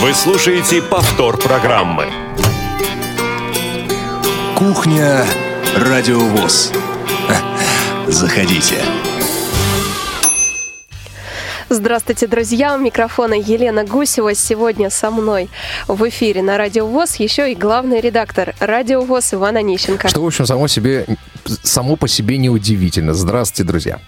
Вы 0.00 0.14
слушаете 0.14 0.80
повтор 0.80 1.36
программы. 1.38 2.06
Кухня 4.56 5.24
Радиовоз. 5.76 6.72
Заходите. 8.06 8.76
Здравствуйте, 11.68 12.28
друзья! 12.28 12.76
У 12.76 12.78
микрофона 12.78 13.34
Елена 13.34 13.84
Гусева. 13.84 14.36
Сегодня 14.36 14.88
со 14.88 15.10
мной 15.10 15.50
в 15.88 16.08
эфире 16.08 16.42
на 16.42 16.56
Радио 16.58 16.86
ВОЗ 16.86 17.16
еще 17.16 17.50
и 17.50 17.56
главный 17.56 18.00
редактор 18.00 18.54
Радио 18.60 19.00
ВОЗ 19.00 19.34
Иван 19.34 19.56
Онищенко. 19.56 20.06
Что, 20.06 20.22
в 20.22 20.26
общем, 20.26 20.46
само, 20.46 20.68
себе, 20.68 21.06
само 21.64 21.96
по 21.96 22.06
себе 22.06 22.38
неудивительно. 22.38 23.14
Здравствуйте, 23.14 23.64
друзья! 23.68 23.98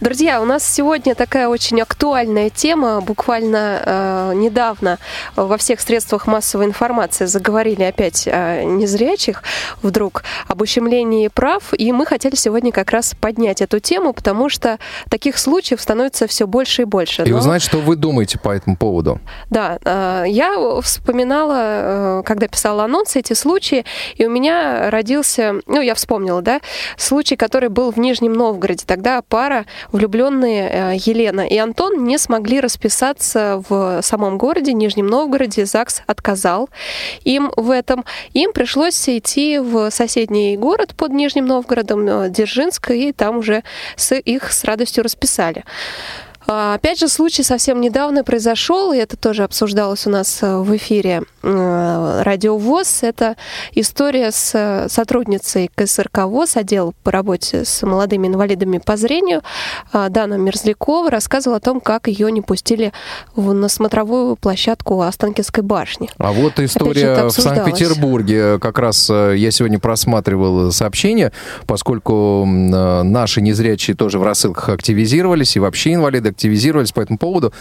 Друзья, 0.00 0.40
у 0.40 0.44
нас 0.44 0.64
сегодня 0.64 1.14
такая 1.14 1.48
очень 1.48 1.80
актуальная 1.80 2.48
тема. 2.48 3.00
Буквально 3.00 3.82
э, 3.84 4.32
недавно 4.34 4.98
во 5.36 5.56
всех 5.58 5.80
средствах 5.80 6.26
массовой 6.26 6.64
информации 6.64 7.26
заговорили 7.26 7.82
опять 7.82 8.26
о 8.26 8.64
незрячих, 8.64 9.42
вдруг 9.82 10.22
об 10.48 10.62
ущемлении 10.62 11.28
прав. 11.28 11.74
И 11.76 11.92
мы 11.92 12.06
хотели 12.06 12.34
сегодня 12.34 12.72
как 12.72 12.90
раз 12.90 13.14
поднять 13.20 13.60
эту 13.60 13.78
тему, 13.78 14.12
потому 14.12 14.48
что 14.48 14.78
таких 15.08 15.36
случаев 15.36 15.80
становится 15.80 16.26
все 16.26 16.46
больше 16.46 16.82
и 16.82 16.84
больше. 16.86 17.22
И 17.24 17.30
Но... 17.30 17.38
узнать, 17.38 17.62
что 17.62 17.78
вы 17.78 17.96
думаете 17.96 18.38
по 18.38 18.50
этому 18.50 18.76
поводу. 18.76 19.20
Да, 19.50 19.78
э, 19.84 20.24
я 20.28 20.80
вспоминала, 20.80 22.20
э, 22.20 22.22
когда 22.24 22.48
писала 22.48 22.84
анонсы, 22.84 23.18
эти 23.18 23.34
случаи, 23.34 23.84
и 24.16 24.24
у 24.24 24.30
меня 24.30 24.90
родился, 24.90 25.56
ну, 25.66 25.80
я 25.80 25.94
вспомнила, 25.94 26.40
да, 26.42 26.60
случай, 26.96 27.36
который 27.36 27.68
был 27.68 27.90
в 27.90 27.98
Нижнем 27.98 28.32
Новгороде. 28.32 28.84
Тогда 28.86 29.22
пара, 29.30 29.64
влюбленные 29.92 30.68
э, 30.68 30.96
Елена 30.96 31.46
и 31.46 31.56
Антон, 31.56 32.04
не 32.04 32.18
смогли 32.18 32.60
расписаться 32.60 33.62
в 33.68 34.02
самом 34.02 34.36
городе, 34.36 34.74
Нижнем 34.74 35.06
Новгороде. 35.06 35.64
ЗАГС 35.64 36.02
отказал 36.06 36.68
им 37.24 37.50
в 37.56 37.70
этом. 37.70 38.04
Им 38.34 38.52
пришлось 38.52 39.08
идти 39.08 39.58
в 39.58 39.90
соседний 39.90 40.56
город 40.58 40.94
под 40.96 41.12
Нижним 41.12 41.46
Новгородом, 41.46 42.06
э, 42.06 42.28
Дзержинск, 42.28 42.90
и 42.90 43.12
там 43.12 43.38
уже 43.38 43.62
с 43.96 44.14
их 44.14 44.52
с 44.52 44.64
радостью 44.64 45.04
расписали. 45.04 45.64
А, 46.46 46.74
опять 46.74 46.98
же, 46.98 47.08
случай 47.08 47.42
совсем 47.42 47.80
недавно 47.80 48.24
произошел, 48.24 48.92
и 48.92 48.98
это 48.98 49.16
тоже 49.16 49.44
обсуждалось 49.44 50.06
у 50.06 50.10
нас 50.10 50.42
э, 50.42 50.56
в 50.56 50.74
эфире 50.76 51.22
э, 51.42 52.22
Радио 52.24 52.56
ВОЗ. 52.56 53.02
Это 53.02 53.36
история 53.74 54.32
с 54.32 54.52
э, 54.54 54.88
сотрудницей 54.88 55.70
КСРК 55.74 56.24
ВОЗ, 56.24 56.56
отдел 56.56 56.94
по 57.04 57.12
работе 57.12 57.64
с 57.64 57.82
молодыми 57.82 58.26
инвалидами 58.26 58.78
по 58.78 58.96
зрению, 58.96 59.42
Дана 59.92 60.36
Мерзлякова, 60.36 61.10
рассказывала 61.10 61.58
о 61.58 61.60
том, 61.60 61.80
как 61.80 62.08
ее 62.08 62.32
не 62.32 62.40
пустили 62.40 62.92
на 63.36 63.68
смотровую 63.68 64.36
площадку 64.36 65.02
Останкинской 65.02 65.62
башни. 65.62 66.08
А 66.18 66.32
вот 66.32 66.58
история 66.58 67.24
в 67.24 67.30
Санкт-Петербурге. 67.30 68.58
Как 68.58 68.78
раз 68.78 69.08
я 69.08 69.50
сегодня 69.50 69.78
просматривал 69.78 70.72
сообщение, 70.72 71.32
поскольку 71.66 72.44
наши 72.46 73.40
незрячие 73.40 73.96
тоже 73.96 74.18
в 74.18 74.22
рассылках 74.22 74.70
активизировались, 74.70 75.56
и 75.56 75.60
вообще 75.60 75.94
инвалиды 75.94 76.29
активизировались 76.30 76.92
по 76.92 77.00
этому 77.00 77.18
поводу. 77.18 77.52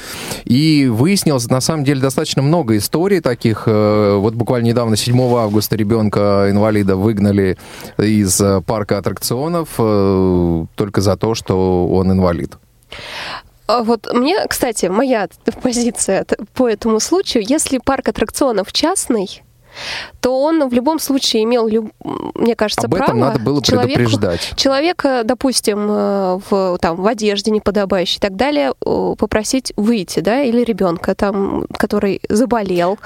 И 0.45 0.87
выяснилось, 0.87 1.47
на 1.49 1.61
самом 1.61 1.83
деле, 1.83 2.01
достаточно 2.01 2.41
много 2.41 2.77
историй 2.77 3.19
таких. 3.21 3.63
Э, 3.65 4.17
вот 4.17 4.33
буквально 4.33 4.67
недавно, 4.67 4.95
7 4.95 5.19
августа, 5.35 5.75
ребенка-инвалида 5.75 6.95
выгнали 6.95 7.57
из 7.97 8.39
э, 8.41 8.61
парка 8.61 8.97
аттракционов 8.97 9.69
э, 9.77 10.65
только 10.75 11.01
за 11.01 11.17
то, 11.17 11.35
что 11.35 11.87
он 11.87 12.11
инвалид. 12.11 12.57
А 13.67 13.83
вот 13.83 14.11
мне, 14.11 14.47
кстати, 14.47 14.87
моя 14.87 15.27
позиция 15.61 16.25
по 16.53 16.67
этому 16.67 16.99
случаю, 16.99 17.43
если 17.47 17.77
парк 17.77 18.07
аттракционов 18.07 18.73
частный, 18.73 19.43
то 20.19 20.41
он 20.41 20.67
в 20.67 20.73
любом 20.73 20.99
случае 20.99 21.43
имел, 21.43 21.69
мне 22.35 22.55
кажется, 22.55 22.87
Об 22.87 22.91
право... 22.91 23.03
этом 23.03 23.19
надо 23.19 23.39
было 23.39 23.61
человеку, 23.61 23.95
предупреждать. 23.95 24.53
Человека, 24.55 25.21
допустим, 25.23 25.87
э, 25.89 26.39
в, 26.49 26.77
там, 26.79 26.97
в 26.97 27.07
одежде 27.07 27.51
неподобающей 27.51 28.17
и 28.17 28.19
так 28.19 28.35
далее, 28.35 28.73
попросить 28.79 29.73
выйти, 29.75 30.19
да, 30.19 30.41
или 30.41 30.63
ребенка, 30.63 31.15
там, 31.15 31.65
который 31.77 32.21
заболел. 32.29 32.99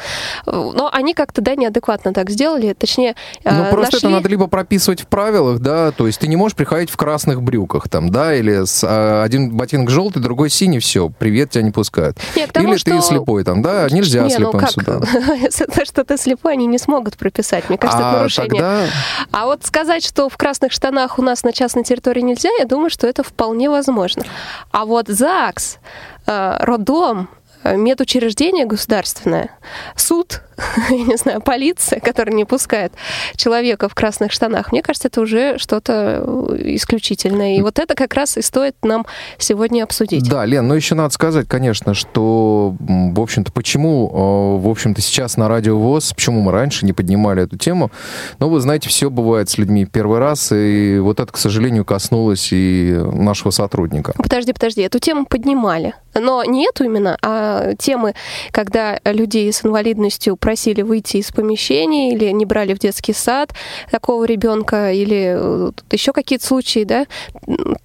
Но 0.45 0.89
они 0.91 1.13
как-то, 1.13 1.41
да, 1.41 1.55
неадекватно 1.55 2.13
так 2.13 2.29
сделали, 2.29 2.73
точнее, 2.73 3.15
э, 3.43 3.51
Ну, 3.51 3.69
просто 3.71 3.97
нашли... 3.97 3.99
это 3.99 4.09
надо 4.09 4.29
либо 4.29 4.47
прописывать 4.47 5.01
в 5.01 5.07
правилах, 5.07 5.59
да, 5.59 5.91
то 5.91 6.07
есть 6.07 6.19
ты 6.19 6.27
не 6.27 6.35
можешь 6.35 6.55
приходить 6.55 6.89
в 6.89 6.97
красных 6.97 7.41
брюках, 7.41 7.89
там, 7.89 8.09
да, 8.09 8.35
или 8.35 8.65
с, 8.65 8.83
а, 8.83 9.23
один 9.23 9.51
ботинок 9.51 9.89
желтый, 9.89 10.21
другой 10.21 10.49
синий, 10.49 10.79
все, 10.79 11.09
привет, 11.09 11.51
тебя 11.51 11.63
не 11.63 11.71
пускают. 11.71 12.17
Нет, 12.35 12.51
тому, 12.51 12.69
или 12.69 12.77
что... 12.77 12.91
ты 12.91 13.01
слепой, 13.01 13.43
там, 13.43 13.61
да, 13.61 13.88
нельзя 13.89 14.23
не, 14.23 14.29
ну 14.29 14.35
слепым 14.35 14.53
ну 14.53 14.59
как? 14.59 14.71
сюда. 14.71 14.99
То, 14.99 15.85
что 15.85 16.03
ты 16.03 16.17
слепой, 16.17 16.57
они 16.63 16.68
не 16.68 16.78
смогут 16.78 17.18
прописать. 17.18 17.69
Мне 17.69 17.78
кажется, 17.78 18.06
а 18.06 18.09
это 18.09 18.18
нарушение. 18.19 18.62
Тогда... 18.62 18.85
А 19.31 19.46
вот 19.46 19.66
сказать, 19.66 20.06
что 20.06 20.29
в 20.29 20.38
красных 20.38 20.72
штанах 20.72 21.19
у 21.19 21.22
нас 21.22 21.44
на 21.44 21.53
частной 21.53 21.84
территории 21.84 22.22
нельзя, 22.22 22.50
я 22.57 22.66
думаю, 22.66 22.90
что 22.90 23.07
это 23.07 23.24
вполне 23.24 23.69
возможно. 23.69 24.24
А 24.72 24.85
вот 24.85 25.07
ЗАГС, 25.07 25.78
э, 26.25 26.57
роддом, 26.59 27.29
медучреждение 27.63 28.66
государственное, 28.66 29.50
суд, 29.96 30.41
я 30.90 31.03
не 31.03 31.18
знаю, 31.18 31.41
полиция, 31.41 32.00
которая 32.00 32.35
не 32.35 32.46
пускает 32.46 32.94
человека 33.35 33.90
в 33.90 33.96
красных 33.96 34.31
штанах, 34.31 34.72
мне 34.72 34.81
кажется, 34.81 35.07
это 35.07 35.22
уже 35.22 35.57
что-то 35.57 36.24
э, 36.25 36.75
исключительное. 36.75 37.57
И 37.57 37.62
вот 37.62 37.79
это 37.79 37.96
как 37.96 38.13
раз 38.13 38.38
и 38.38 38.41
стоит 38.41 38.75
нам 38.84 39.06
сегодня 39.38 39.84
обсудить. 39.84 40.29
Да, 40.29 40.46
Лен, 40.46 40.68
ну 40.68 40.75
еще 40.75 40.96
надо 40.96 41.13
сказать, 41.13 41.47
конечно, 41.47 41.94
что, 41.94 42.75
в 42.79 43.19
общем-то, 43.19 43.51
почему, 43.51 44.09
э, 44.09 44.63
в 44.63 44.69
общем-то, 44.69 45.01
сейчас 45.01 45.38
на 45.38 45.47
Радио 45.47 45.78
ВОЗ, 45.78 46.13
почему 46.13 46.41
мы 46.41 46.51
раньше 46.51 46.85
не 46.85 46.94
поднимали 46.94 47.44
эту 47.44 47.57
тему, 47.57 47.91
ну, 48.40 48.50
вы 48.50 48.59
знаете, 48.59 48.90
все 48.90 49.09
бывает 49.09 49.50
с 49.50 49.57
людьми 49.57 49.85
первый 49.85 50.19
раз, 50.19 50.51
и 50.51 51.00
вот 51.00 51.19
это, 51.19 51.31
к 51.31 51.38
сожалению, 51.38 51.85
коснулось 51.85 52.50
и 52.51 52.94
нашего 53.13 53.51
сотрудника. 53.51 54.13
Подожди, 54.18 54.53
подожди, 54.53 54.81
эту 54.81 55.00
тему 55.00 55.25
поднимали. 55.25 55.94
Но 56.13 56.44
не 56.44 56.68
эту 56.68 56.84
именно, 56.84 57.18
а 57.22 57.52
темы, 57.77 58.13
когда 58.51 58.99
людей 59.05 59.51
с 59.51 59.65
инвалидностью 59.65 60.35
просили 60.35 60.81
выйти 60.81 61.17
из 61.17 61.31
помещения 61.31 62.13
или 62.13 62.31
не 62.31 62.45
брали 62.45 62.73
в 62.73 62.79
детский 62.79 63.13
сад 63.13 63.53
такого 63.91 64.25
ребенка, 64.25 64.91
или 64.91 65.35
э, 65.37 65.71
еще 65.91 66.13
какие-то 66.13 66.45
случаи, 66.45 66.83
да. 66.83 67.05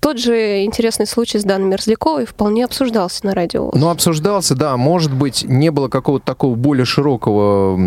Тот 0.00 0.18
же 0.18 0.64
интересный 0.64 1.06
случай 1.06 1.38
с 1.38 1.44
Даной 1.44 1.68
Мерзляковой 1.68 2.26
вполне 2.26 2.64
обсуждался 2.64 3.26
на 3.26 3.34
радио. 3.34 3.70
Ну, 3.74 3.88
обсуждался, 3.88 4.54
да. 4.54 4.76
Может 4.76 5.12
быть, 5.12 5.44
не 5.44 5.70
было 5.70 5.88
какого-то 5.88 6.24
такого 6.24 6.54
более 6.54 6.84
широкого, 6.84 7.78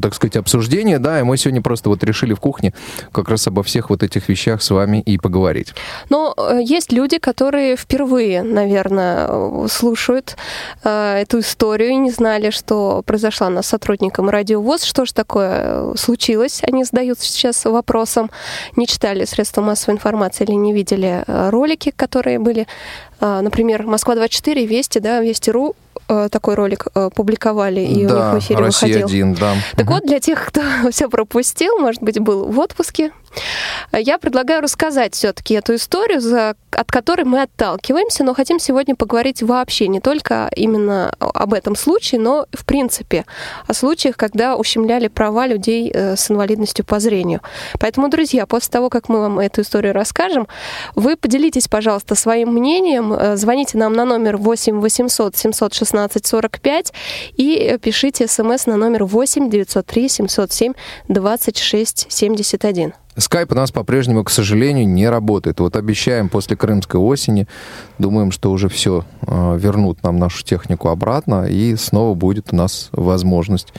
так 0.00 0.14
сказать, 0.14 0.36
обсуждения, 0.36 0.98
да, 0.98 1.20
и 1.20 1.22
мы 1.22 1.36
сегодня 1.36 1.62
просто 1.62 1.88
вот 1.88 2.02
решили 2.04 2.34
в 2.34 2.40
кухне 2.40 2.74
как 3.12 3.28
раз 3.28 3.46
обо 3.46 3.62
всех 3.62 3.90
вот 3.90 4.02
этих 4.02 4.28
вещах 4.28 4.62
с 4.62 4.70
вами 4.70 5.00
и 5.00 5.18
поговорить. 5.18 5.74
Но 6.08 6.34
э, 6.36 6.60
есть 6.62 6.92
люди, 6.92 7.18
которые 7.18 7.76
впервые, 7.76 8.42
наверное, 8.42 9.68
слушают 9.68 10.36
э, 10.84 11.15
эту 11.20 11.40
историю 11.40 12.00
не 12.00 12.10
знали, 12.10 12.50
что 12.50 13.02
произошла 13.04 13.48
она 13.48 13.62
с 13.62 13.66
сотрудником 13.66 14.28
радиовоз, 14.28 14.84
что 14.84 15.04
же 15.04 15.14
такое 15.14 15.50
э, 15.52 15.94
случилось. 15.96 16.62
Они 16.62 16.84
задаются 16.84 17.26
сейчас 17.26 17.64
вопросом, 17.64 18.30
не 18.76 18.86
читали 18.86 19.24
средства 19.24 19.62
массовой 19.62 19.94
информации 19.94 20.44
или 20.44 20.52
не 20.52 20.72
видели 20.72 21.24
э, 21.26 21.50
ролики, 21.50 21.90
которые 21.90 22.38
были, 22.38 22.66
например, 23.20 23.84
Москва-24, 23.84 24.66
Вести, 24.66 24.98
да, 24.98 25.20
Вести.ру 25.20 25.74
Э, 26.08 26.28
такой 26.30 26.54
ролик 26.54 26.86
э, 26.94 27.10
публиковали, 27.12 27.80
и 27.80 28.06
да, 28.06 28.30
у 28.30 28.34
них 28.34 28.42
в 28.42 28.46
эфире 28.46 28.60
Россия 28.60 28.88
выходил. 28.88 29.06
Один, 29.06 29.34
да. 29.34 29.54
Так 29.76 29.90
вот, 29.90 30.04
для 30.04 30.20
тех, 30.20 30.46
кто 30.46 30.62
все 30.90 31.08
пропустил, 31.08 31.78
может 31.78 32.02
быть, 32.02 32.20
был 32.20 32.46
в 32.46 32.58
отпуске, 32.60 33.10
я 33.92 34.18
предлагаю 34.18 34.62
рассказать 34.62 35.14
все-таки 35.14 35.54
эту 35.54 35.74
историю, 35.74 36.20
за, 36.20 36.54
от 36.70 36.90
которой 36.90 37.24
мы 37.24 37.42
отталкиваемся, 37.42 38.24
но 38.24 38.34
хотим 38.34 38.58
сегодня 38.58 38.94
поговорить 38.94 39.42
вообще 39.42 39.88
не 39.88 40.00
только 40.00 40.48
именно 40.54 41.12
об 41.18 41.52
этом 41.52 41.76
случае, 41.76 42.20
но 42.20 42.46
в 42.52 42.64
принципе 42.64 43.24
о 43.66 43.74
случаях, 43.74 44.16
когда 44.16 44.56
ущемляли 44.56 45.08
права 45.08 45.46
людей 45.46 45.90
э, 45.92 46.16
с 46.16 46.30
инвалидностью 46.30 46.84
по 46.84 47.00
зрению. 47.00 47.40
Поэтому, 47.78 48.08
друзья, 48.08 48.46
после 48.46 48.70
того, 48.70 48.90
как 48.90 49.08
мы 49.08 49.20
вам 49.20 49.38
эту 49.38 49.62
историю 49.62 49.92
расскажем, 49.92 50.46
вы 50.94 51.16
поделитесь, 51.16 51.68
пожалуйста, 51.68 52.14
своим 52.14 52.52
мнением, 52.52 53.05
звоните 53.36 53.78
нам 53.78 53.92
на 53.92 54.04
номер 54.04 54.36
8 54.36 54.80
800 54.80 55.36
716 55.36 56.16
1645 56.16 56.92
и 57.36 57.78
пишите 57.80 58.26
смс 58.26 58.66
на 58.66 58.76
номер 58.76 59.04
8 59.04 59.50
903 59.50 60.08
707 60.08 60.72
26 61.08 62.06
71. 62.08 62.92
Скайп 63.18 63.52
у 63.52 63.54
нас 63.54 63.70
по-прежнему, 63.70 64.24
к 64.24 64.30
сожалению, 64.30 64.86
не 64.86 65.08
работает. 65.08 65.60
Вот 65.60 65.74
обещаем 65.76 66.28
после 66.28 66.54
крымской 66.54 67.00
осени, 67.00 67.46
думаем, 67.98 68.30
что 68.30 68.50
уже 68.52 68.68
все 68.68 69.06
э, 69.22 69.58
вернут 69.58 70.02
нам 70.02 70.18
нашу 70.18 70.44
технику 70.44 70.88
обратно, 70.88 71.46
и 71.46 71.76
снова 71.76 72.14
будет 72.14 72.52
у 72.52 72.56
нас 72.56 72.90
возможность 72.92 73.72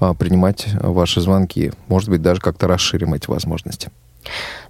э, 0.00 0.14
принимать 0.18 0.66
ваши 0.80 1.20
звонки. 1.20 1.72
Может 1.86 2.08
быть, 2.08 2.22
даже 2.22 2.40
как-то 2.40 2.66
расширим 2.66 3.14
эти 3.14 3.30
возможности. 3.30 3.90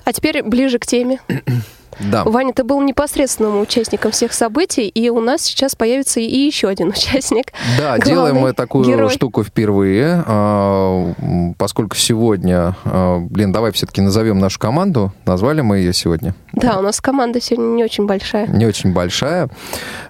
А 0.04 0.12
теперь 0.12 0.42
ближе 0.42 0.78
к 0.78 0.84
теме. 0.84 1.20
Да. 2.00 2.24
Ваня, 2.24 2.52
ты 2.52 2.64
был 2.64 2.80
непосредственным 2.80 3.60
участником 3.60 4.10
всех 4.12 4.32
событий, 4.32 4.88
и 4.88 5.08
у 5.10 5.20
нас 5.20 5.42
сейчас 5.42 5.74
появится 5.74 6.20
и 6.20 6.36
еще 6.36 6.68
один 6.68 6.88
участник. 6.96 7.52
Да, 7.78 7.98
делаем 7.98 8.36
мы 8.36 8.52
такую 8.52 8.84
герой. 8.84 9.10
штуку 9.10 9.44
впервые, 9.44 10.22
а, 10.26 11.12
поскольку 11.58 11.96
сегодня, 11.96 12.76
а, 12.84 13.18
блин, 13.18 13.52
давай 13.52 13.72
все-таки 13.72 14.00
назовем 14.00 14.38
нашу 14.38 14.58
команду. 14.58 15.12
Назвали 15.26 15.60
мы 15.60 15.78
ее 15.78 15.92
сегодня. 15.92 16.34
Да, 16.52 16.78
у 16.78 16.82
нас 16.82 17.00
команда 17.00 17.40
сегодня 17.40 17.76
не 17.76 17.84
очень 17.84 18.06
большая. 18.06 18.46
Не 18.46 18.66
очень 18.66 18.92
большая. 18.92 19.48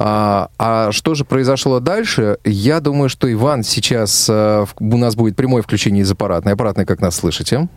А, 0.00 0.50
а 0.58 0.92
что 0.92 1.16
же 1.16 1.24
произошло 1.24 1.80
дальше? 1.80 2.38
Я 2.44 2.78
думаю, 2.78 3.08
что 3.08 3.30
Иван 3.32 3.64
сейчас... 3.64 4.28
А, 4.30 4.64
у 4.78 4.96
нас 4.96 5.16
будет 5.16 5.34
прямое 5.34 5.60
включение 5.60 6.02
из 6.02 6.12
аппаратной. 6.12 6.52
Аппаратной, 6.52 6.86
как 6.86 7.00
нас 7.00 7.16
слышите? 7.16 7.68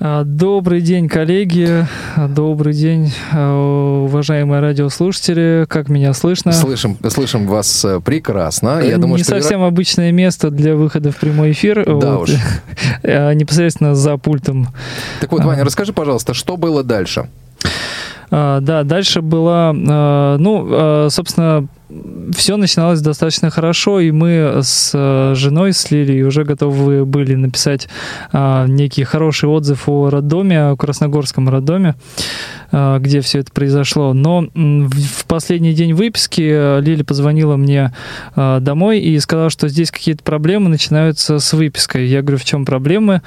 А, 0.00 0.24
добрый 0.24 0.80
день, 0.80 1.08
коллеги. 1.08 1.86
Добрый 2.16 2.72
день, 2.72 3.12
а, 3.32 4.04
уважаемые 4.04 4.60
радиослушатели. 4.60 5.66
Как 5.68 5.88
меня 5.88 6.12
слышно? 6.14 6.52
Слышим, 6.52 6.96
слышим 7.08 7.46
вас 7.46 7.84
э, 7.84 8.00
прекрасно. 8.00 8.80
Я 8.80 8.96
думаю, 8.96 9.18
Не 9.18 9.22
что... 9.22 9.34
совсем 9.34 9.62
обычное 9.62 10.10
место 10.10 10.50
для 10.50 10.74
выхода 10.74 11.12
в 11.12 11.16
прямой 11.16 11.52
эфир. 11.52 11.84
Да 11.84 12.16
вот. 12.16 12.28
уж. 12.28 12.30
А, 13.04 13.32
непосредственно 13.32 13.94
за 13.94 14.16
пультом. 14.16 14.68
Так 15.20 15.32
вот, 15.32 15.44
Ваня, 15.44 15.64
расскажи, 15.64 15.92
пожалуйста, 15.92 16.34
что 16.34 16.56
было 16.56 16.82
дальше? 16.82 17.28
Да, 18.30 18.82
дальше 18.84 19.20
была, 19.20 19.72
ну, 19.74 21.08
собственно, 21.10 21.68
все 22.34 22.56
начиналось 22.56 23.00
достаточно 23.00 23.50
хорошо, 23.50 24.00
и 24.00 24.10
мы 24.10 24.60
с 24.62 24.92
э, 24.94 25.34
женой, 25.34 25.72
с 25.72 25.90
Лилией, 25.90 26.22
уже 26.22 26.44
готовы 26.44 27.04
были 27.04 27.34
написать 27.34 27.88
а, 28.32 28.66
некий 28.66 29.04
хороший 29.04 29.48
отзыв 29.48 29.88
о 29.88 30.10
роддоме, 30.10 30.70
о 30.70 30.76
Красногорском 30.76 31.48
роддоме, 31.48 31.94
а, 32.70 32.98
где 32.98 33.20
все 33.20 33.40
это 33.40 33.52
произошло. 33.52 34.14
Но 34.14 34.46
в 34.54 35.26
последний 35.26 35.74
день 35.74 35.92
выписки 35.92 36.40
э, 36.42 36.80
Лили 36.80 37.02
позвонила 37.02 37.56
мне 37.56 37.92
а, 38.34 38.60
домой 38.60 39.00
и 39.00 39.18
сказала, 39.20 39.50
что 39.50 39.68
здесь 39.68 39.90
какие-то 39.90 40.22
проблемы 40.22 40.70
начинаются 40.70 41.38
с 41.38 41.52
выпиской. 41.52 42.06
Я 42.06 42.22
говорю, 42.22 42.38
в 42.38 42.44
чем 42.44 42.64
проблемы? 42.64 43.20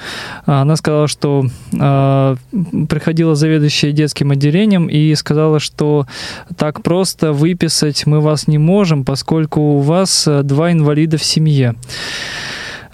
Она 0.46 0.76
сказала, 0.76 1.08
что 1.08 1.46
а, 1.80 2.38
приходила 2.90 3.36
заведующая 3.36 3.92
детским 3.92 4.32
отделением 4.32 4.88
и 4.88 5.14
сказала, 5.14 5.60
что 5.60 6.08
так 6.58 6.82
просто 6.82 7.32
выписать 7.32 8.08
мы 8.08 8.20
вас 8.22 8.48
не 8.48 8.55
не 8.56 8.60
можем, 8.60 9.04
поскольку 9.04 9.60
у 9.60 9.80
вас 9.80 10.28
э, 10.28 10.42
два 10.44 10.72
инвалида 10.72 11.18
в 11.18 11.24
семье. 11.24 11.76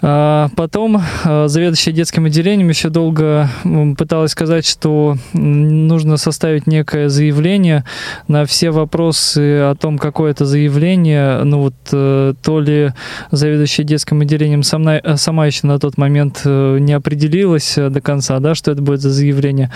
А, 0.02 0.48
потом 0.56 1.00
а, 1.24 1.46
заведующая 1.46 1.92
детским 1.92 2.24
отделением 2.24 2.68
еще 2.68 2.88
долго 2.88 3.48
пыталась 3.96 4.32
сказать, 4.32 4.66
что 4.66 5.16
нужно 5.32 6.16
составить 6.16 6.66
некое 6.66 7.08
заявление 7.08 7.84
на 8.26 8.44
все 8.44 8.70
вопросы 8.70 9.60
о 9.60 9.76
том, 9.76 9.98
какое 9.98 10.32
это 10.32 10.44
заявление. 10.44 11.44
Ну 11.44 11.60
вот 11.60 11.74
э, 11.92 12.34
то 12.42 12.60
ли 12.60 12.92
заведующая 13.30 13.84
детским 13.84 14.20
отделением 14.20 14.64
сама, 14.64 15.00
сама 15.16 15.46
еще 15.46 15.66
на 15.66 15.78
тот 15.78 15.96
момент 15.96 16.42
э, 16.44 16.78
не 16.80 16.92
определилась 16.92 17.74
до 17.76 18.00
конца, 18.00 18.40
да, 18.40 18.54
что 18.56 18.72
это 18.72 18.82
будет 18.82 19.00
за 19.00 19.10
заявление. 19.10 19.70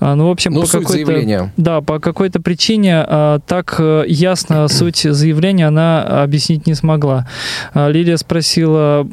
А, 0.00 0.16
ну, 0.16 0.26
в 0.28 0.30
общем, 0.30 0.54
ну, 0.54 0.62
по 0.62 0.68
какой-то... 0.68 1.52
Да, 1.56 1.80
по 1.82 2.00
какой-то 2.00 2.40
причине 2.40 3.04
так 3.46 3.76
э, 3.78 4.04
ясно 4.08 4.66
суть 4.68 5.02
заявления 5.02 5.68
она 5.68 6.22
объяснить 6.22 6.66
не 6.66 6.74
смогла. 6.74 7.28
Лилия 7.74 8.16
спросила, 8.16 9.06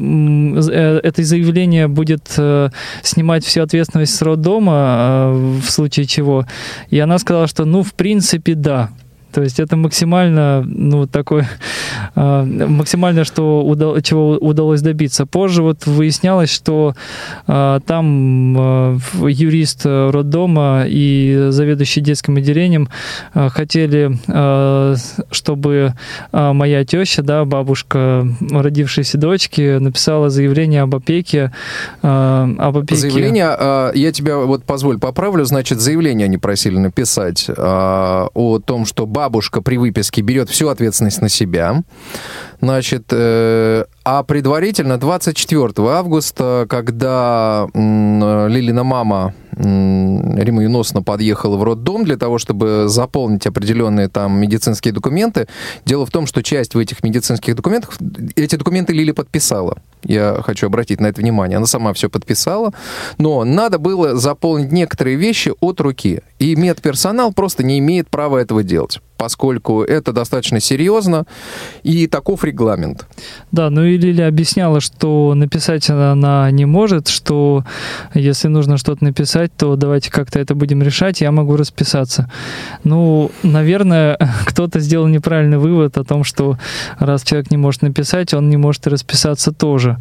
Э, 0.54 0.54
это 0.59 1.23
заявление 1.23 1.87
будет 1.87 2.33
э, 2.37 2.69
снимать 3.01 3.45
всю 3.45 3.61
ответственность 3.61 4.15
с 4.15 4.21
роддома, 4.21 5.31
э, 5.33 5.59
в 5.63 5.69
случае 5.69 6.05
чего. 6.05 6.45
И 6.89 6.99
она 6.99 7.17
сказала, 7.19 7.47
что, 7.47 7.65
ну, 7.65 7.83
в 7.83 7.93
принципе, 7.93 8.55
да. 8.55 8.89
То 9.35 9.41
есть 9.41 9.59
это 9.59 9.75
максимально, 9.75 10.63
ну, 10.65 11.07
такое, 11.07 11.49
э, 12.15 12.43
максимально, 12.69 13.25
что 13.25 13.65
удал, 13.65 13.99
чего 13.99 14.37
удалось 14.37 14.81
добиться. 14.81 15.25
Позже 15.25 15.61
вот 15.61 15.85
выяснялось, 15.85 16.49
что 16.49 16.95
э, 17.45 17.79
там 17.85 18.57
э, 18.57 18.97
юрист 19.27 19.85
роддома 19.85 20.85
и 20.87 21.47
заведующий 21.49 21.99
детским 21.99 22.37
отделением 22.37 22.87
э, 23.33 23.49
хотели, 23.49 24.17
э, 24.25 24.95
чтобы 25.31 25.93
э, 26.31 26.51
моя 26.53 26.85
теща, 26.85 27.21
да, 27.21 27.43
бабушка 27.43 28.25
родившейся 28.39 29.17
дочки, 29.17 29.79
написала 29.79 30.29
заявление 30.29 30.83
об 30.83 30.95
опеке. 30.95 31.51
Э, 32.01 32.47
об 32.57 32.77
опеке. 32.77 32.95
Заявление, 32.95 33.53
э, 33.59 33.91
я 33.95 34.13
тебя 34.13 34.37
вот 34.37 34.63
позволь 34.63 34.97
поправлю, 34.97 35.43
значит, 35.43 35.81
заявление 35.81 36.23
они 36.23 36.37
просили 36.37 36.77
написать 36.77 37.49
э, 37.49 37.53
о 37.57 38.59
том, 38.65 38.85
что 38.85 39.05
бабушка 39.05 39.24
бабушка 39.25 39.61
при 39.61 39.77
выписке 39.77 40.21
берет 40.21 40.49
всю 40.49 40.67
ответственность 40.67 41.19
на 41.19 41.29
себя. 41.29 41.81
Значит, 42.61 43.05
э, 43.11 43.85
а 44.03 44.21
предварительно 44.23 44.99
24 44.99 45.73
августа, 45.89 46.67
когда 46.69 47.67
э, 47.73 48.47
Лилина 48.49 48.83
мама 48.83 49.33
Рима 49.57 50.63
Юносна 50.63 51.01
подъехала 51.01 51.55
в 51.55 51.63
роддом 51.63 52.03
для 52.03 52.17
того, 52.17 52.37
чтобы 52.37 52.85
заполнить 52.87 53.47
определенные 53.47 54.09
там 54.09 54.37
медицинские 54.37 54.93
документы. 54.93 55.47
Дело 55.85 56.05
в 56.05 56.11
том, 56.11 56.27
что 56.27 56.43
часть 56.43 56.75
в 56.75 56.77
этих 56.77 57.03
медицинских 57.03 57.55
документах, 57.55 57.93
эти 58.35 58.57
документы 58.57 58.91
Лили 58.91 59.11
подписала. 59.11 59.77
Я 60.03 60.41
хочу 60.43 60.67
обратить 60.67 60.99
на 60.99 61.07
это 61.07 61.21
внимание. 61.21 61.57
Она 61.57 61.67
сама 61.67 61.93
все 61.93 62.09
подписала, 62.09 62.73
но 63.17 63.43
надо 63.45 63.79
было 63.79 64.15
заполнить 64.15 64.71
некоторые 64.71 65.15
вещи 65.15 65.53
от 65.61 65.79
руки. 65.79 66.21
И 66.37 66.55
медперсонал 66.55 67.31
просто 67.31 67.63
не 67.63 67.79
имеет 67.79 68.09
права 68.09 68.37
этого 68.37 68.61
делать, 68.61 68.99
поскольку 69.17 69.83
это 69.83 70.11
достаточно 70.11 70.59
серьезно, 70.59 71.25
и 71.83 72.07
таков 72.07 72.43
регламент. 72.43 73.07
Да, 73.51 73.69
ну 73.69 73.83
и 73.83 73.97
Лилия 73.97 74.27
объясняла, 74.27 74.81
что 74.81 75.33
написать 75.35 75.89
она 75.89 76.49
не 76.51 76.65
может, 76.65 77.07
что 77.07 77.63
если 78.13 78.47
нужно 78.47 78.77
что-то 78.77 79.03
написать, 79.03 79.51
то 79.55 79.75
давайте 79.75 80.11
как-то 80.11 80.39
это 80.39 80.55
будем 80.55 80.81
решать, 80.81 81.21
я 81.21 81.31
могу 81.31 81.55
расписаться. 81.55 82.29
Ну, 82.83 83.31
наверное, 83.43 84.17
кто-то 84.45 84.79
сделал 84.79 85.07
неправильный 85.07 85.57
вывод 85.57 85.97
о 85.97 86.03
том, 86.03 86.23
что 86.23 86.57
раз 86.99 87.23
человек 87.23 87.51
не 87.51 87.57
может 87.57 87.81
написать, 87.81 88.33
он 88.33 88.49
не 88.49 88.57
может 88.57 88.87
и 88.87 88.89
расписаться 88.89 89.51
тоже. 89.51 89.97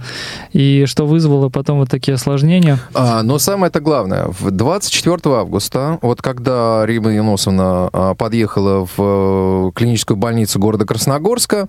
И 0.53 0.85
что 0.87 1.07
вызвало 1.07 1.49
потом 1.49 1.79
вот 1.79 1.91
такие 1.91 2.15
осложнения. 2.15 2.79
А, 2.95 3.23
но 3.23 3.39
самое 3.39 3.69
это 3.69 3.81
главное, 3.81 4.27
в 4.29 4.51
24 4.51 5.19
августа, 5.37 5.99
вот 6.03 6.23
когда 6.23 6.85
Рима 6.87 7.13
Яносовна 7.13 7.91
а, 7.93 8.15
подъехала 8.15 8.87
в 8.97 9.04
э, 9.05 9.71
клиническую 9.75 10.17
больницу 10.17 10.59
города 10.59 10.85
Красногорска, 10.85 11.69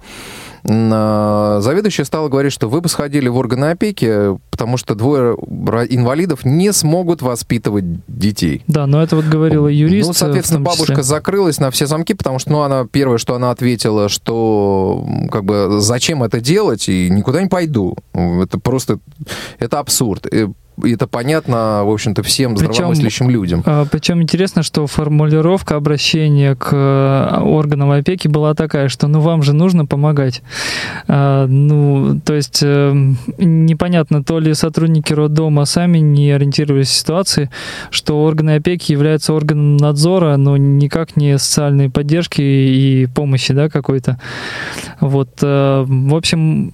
заведующая 0.64 2.06
стала 2.06 2.28
говорить, 2.28 2.52
что 2.52 2.68
вы 2.68 2.82
бы 2.82 2.90
сходили 2.90 3.28
в 3.28 3.38
органы 3.38 3.66
опеки, 3.66 4.36
потому 4.50 4.78
что 4.78 4.96
двое 4.96 5.34
инвалидов 5.36 6.44
не 6.44 6.74
смогут 6.74 7.22
воспитывать 7.22 7.86
детей. 8.08 8.64
Да, 8.66 8.88
но 8.88 9.04
это 9.04 9.16
вот 9.16 9.26
говорила 9.26 9.68
юрист. 9.68 10.08
Ну, 10.08 10.14
соответственно, 10.14 10.62
бабушка 10.62 11.04
закрылась 11.04 11.60
на 11.60 11.70
все 11.70 11.86
замки, 11.86 12.16
потому 12.16 12.40
что, 12.40 12.52
ну, 12.52 12.62
она 12.62 12.88
первое, 12.92 13.20
что 13.20 13.36
она 13.36 13.52
ответила, 13.52 14.10
что 14.10 15.06
как 15.32 15.46
бы 15.46 15.78
зачем 15.80 16.24
это 16.24 16.40
делать 16.40 16.90
и 16.90 17.12
никуда 17.12 17.44
не 17.44 17.48
пойду. 17.48 17.96
Это 18.14 18.58
просто, 18.58 18.98
это 19.60 19.78
абсурд 19.78 20.26
и 20.26 20.48
это 20.84 21.08
понятно, 21.08 21.84
в 21.84 21.92
общем-то, 21.92 22.24
всем 22.24 22.56
причем, 22.56 22.74
здравомыслящим 22.74 23.30
людям. 23.30 23.64
А, 23.66 23.86
причем 23.86 24.22
интересно, 24.22 24.64
что 24.64 24.88
формулировка 24.88 25.76
обращения 25.76 26.56
к 26.56 26.70
э, 26.74 27.40
органам 27.42 27.92
опеки 27.92 28.28
была 28.28 28.54
такая, 28.54 28.90
что 28.90 29.08
ну 29.08 29.20
вам 29.20 29.42
же 29.42 29.54
нужно 29.54 29.86
помогать. 29.86 30.42
А, 31.08 31.48
ну, 31.48 32.20
То 32.24 32.34
есть 32.34 32.60
э, 32.62 32.94
непонятно, 33.38 34.24
то 34.24 34.40
ли 34.40 34.54
сотрудники 34.54 35.14
роддома 35.14 35.66
сами 35.66 36.00
не 36.00 36.32
ориентировались 36.32 36.90
в 36.90 36.94
ситуации, 36.94 37.50
что 37.90 38.24
органы 38.24 38.56
опеки 38.56 38.92
являются 38.92 39.34
органом 39.34 39.78
надзора, 39.78 40.36
но 40.38 40.58
никак 40.58 41.16
не 41.16 41.38
социальной 41.38 41.90
поддержки 41.90 42.42
и 42.42 43.08
помощи, 43.08 43.54
да, 43.54 43.70
какой-то. 43.70 44.20
Вот, 45.00 45.30
э, 45.42 45.86
в 45.88 46.16
общем, 46.16 46.74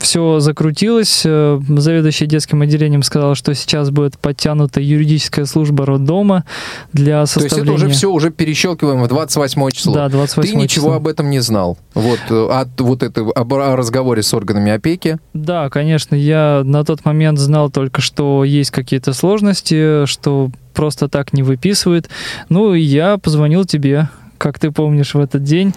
все 0.00 0.40
закрутилось. 0.40 1.22
Заведующий 1.22 2.26
детским 2.26 2.62
отделением 2.62 3.02
сказал, 3.02 3.33
что 3.34 3.54
сейчас 3.54 3.90
будет 3.90 4.18
подтянута 4.18 4.80
юридическая 4.80 5.44
служба 5.44 5.86
роддома 5.86 6.44
для 6.92 7.24
составления... 7.26 7.50
То 7.50 7.56
есть 7.56 7.68
это 7.68 7.72
уже 7.72 7.88
все 7.88 8.10
уже 8.10 8.30
перещелкиваем 8.30 9.02
в 9.02 9.08
28 9.08 9.70
число. 9.70 9.94
Да, 9.94 10.08
28 10.08 10.50
Ты 10.50 10.56
ничего 10.56 10.86
число. 10.86 10.92
об 10.94 11.08
этом 11.08 11.30
не 11.30 11.40
знал? 11.40 11.78
Вот, 11.94 12.20
э, 12.30 12.48
от 12.50 12.80
вот 12.80 13.02
это, 13.02 13.22
о 13.22 13.76
разговоре 13.76 14.22
с 14.22 14.32
органами 14.34 14.72
опеки? 14.72 15.18
Да, 15.32 15.70
конечно. 15.70 16.14
Я 16.14 16.62
на 16.64 16.84
тот 16.84 17.04
момент 17.04 17.38
знал 17.38 17.70
только, 17.70 18.00
что 18.00 18.44
есть 18.44 18.70
какие-то 18.70 19.12
сложности, 19.12 20.06
что 20.06 20.50
просто 20.74 21.08
так 21.08 21.32
не 21.32 21.42
выписывают. 21.42 22.08
Ну, 22.48 22.74
я 22.74 23.18
позвонил 23.18 23.64
тебе 23.64 24.08
как 24.44 24.58
ты 24.58 24.70
помнишь, 24.70 25.14
в 25.14 25.20
этот 25.20 25.42
день. 25.42 25.72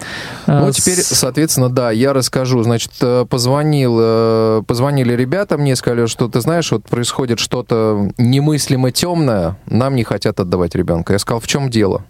А, 0.46 0.66
ну, 0.66 0.72
теперь, 0.72 0.98
соответственно, 0.98 1.70
да, 1.70 1.90
я 1.90 2.12
расскажу. 2.12 2.62
Значит, 2.62 2.92
э, 3.00 3.24
позвонил, 3.24 3.96
э, 3.98 4.62
позвонили 4.66 5.14
ребята 5.14 5.56
мне, 5.56 5.74
сказали, 5.74 6.04
что, 6.04 6.28
ты 6.28 6.42
знаешь, 6.42 6.70
вот 6.70 6.84
происходит 6.84 7.38
что-то 7.38 8.10
немыслимо 8.18 8.90
темное, 8.90 9.56
нам 9.64 9.96
не 9.96 10.04
хотят 10.04 10.38
отдавать 10.38 10.74
ребенка. 10.74 11.14
Я 11.14 11.18
сказал, 11.18 11.40
в 11.40 11.46
чем 11.46 11.70
дело? 11.70 12.04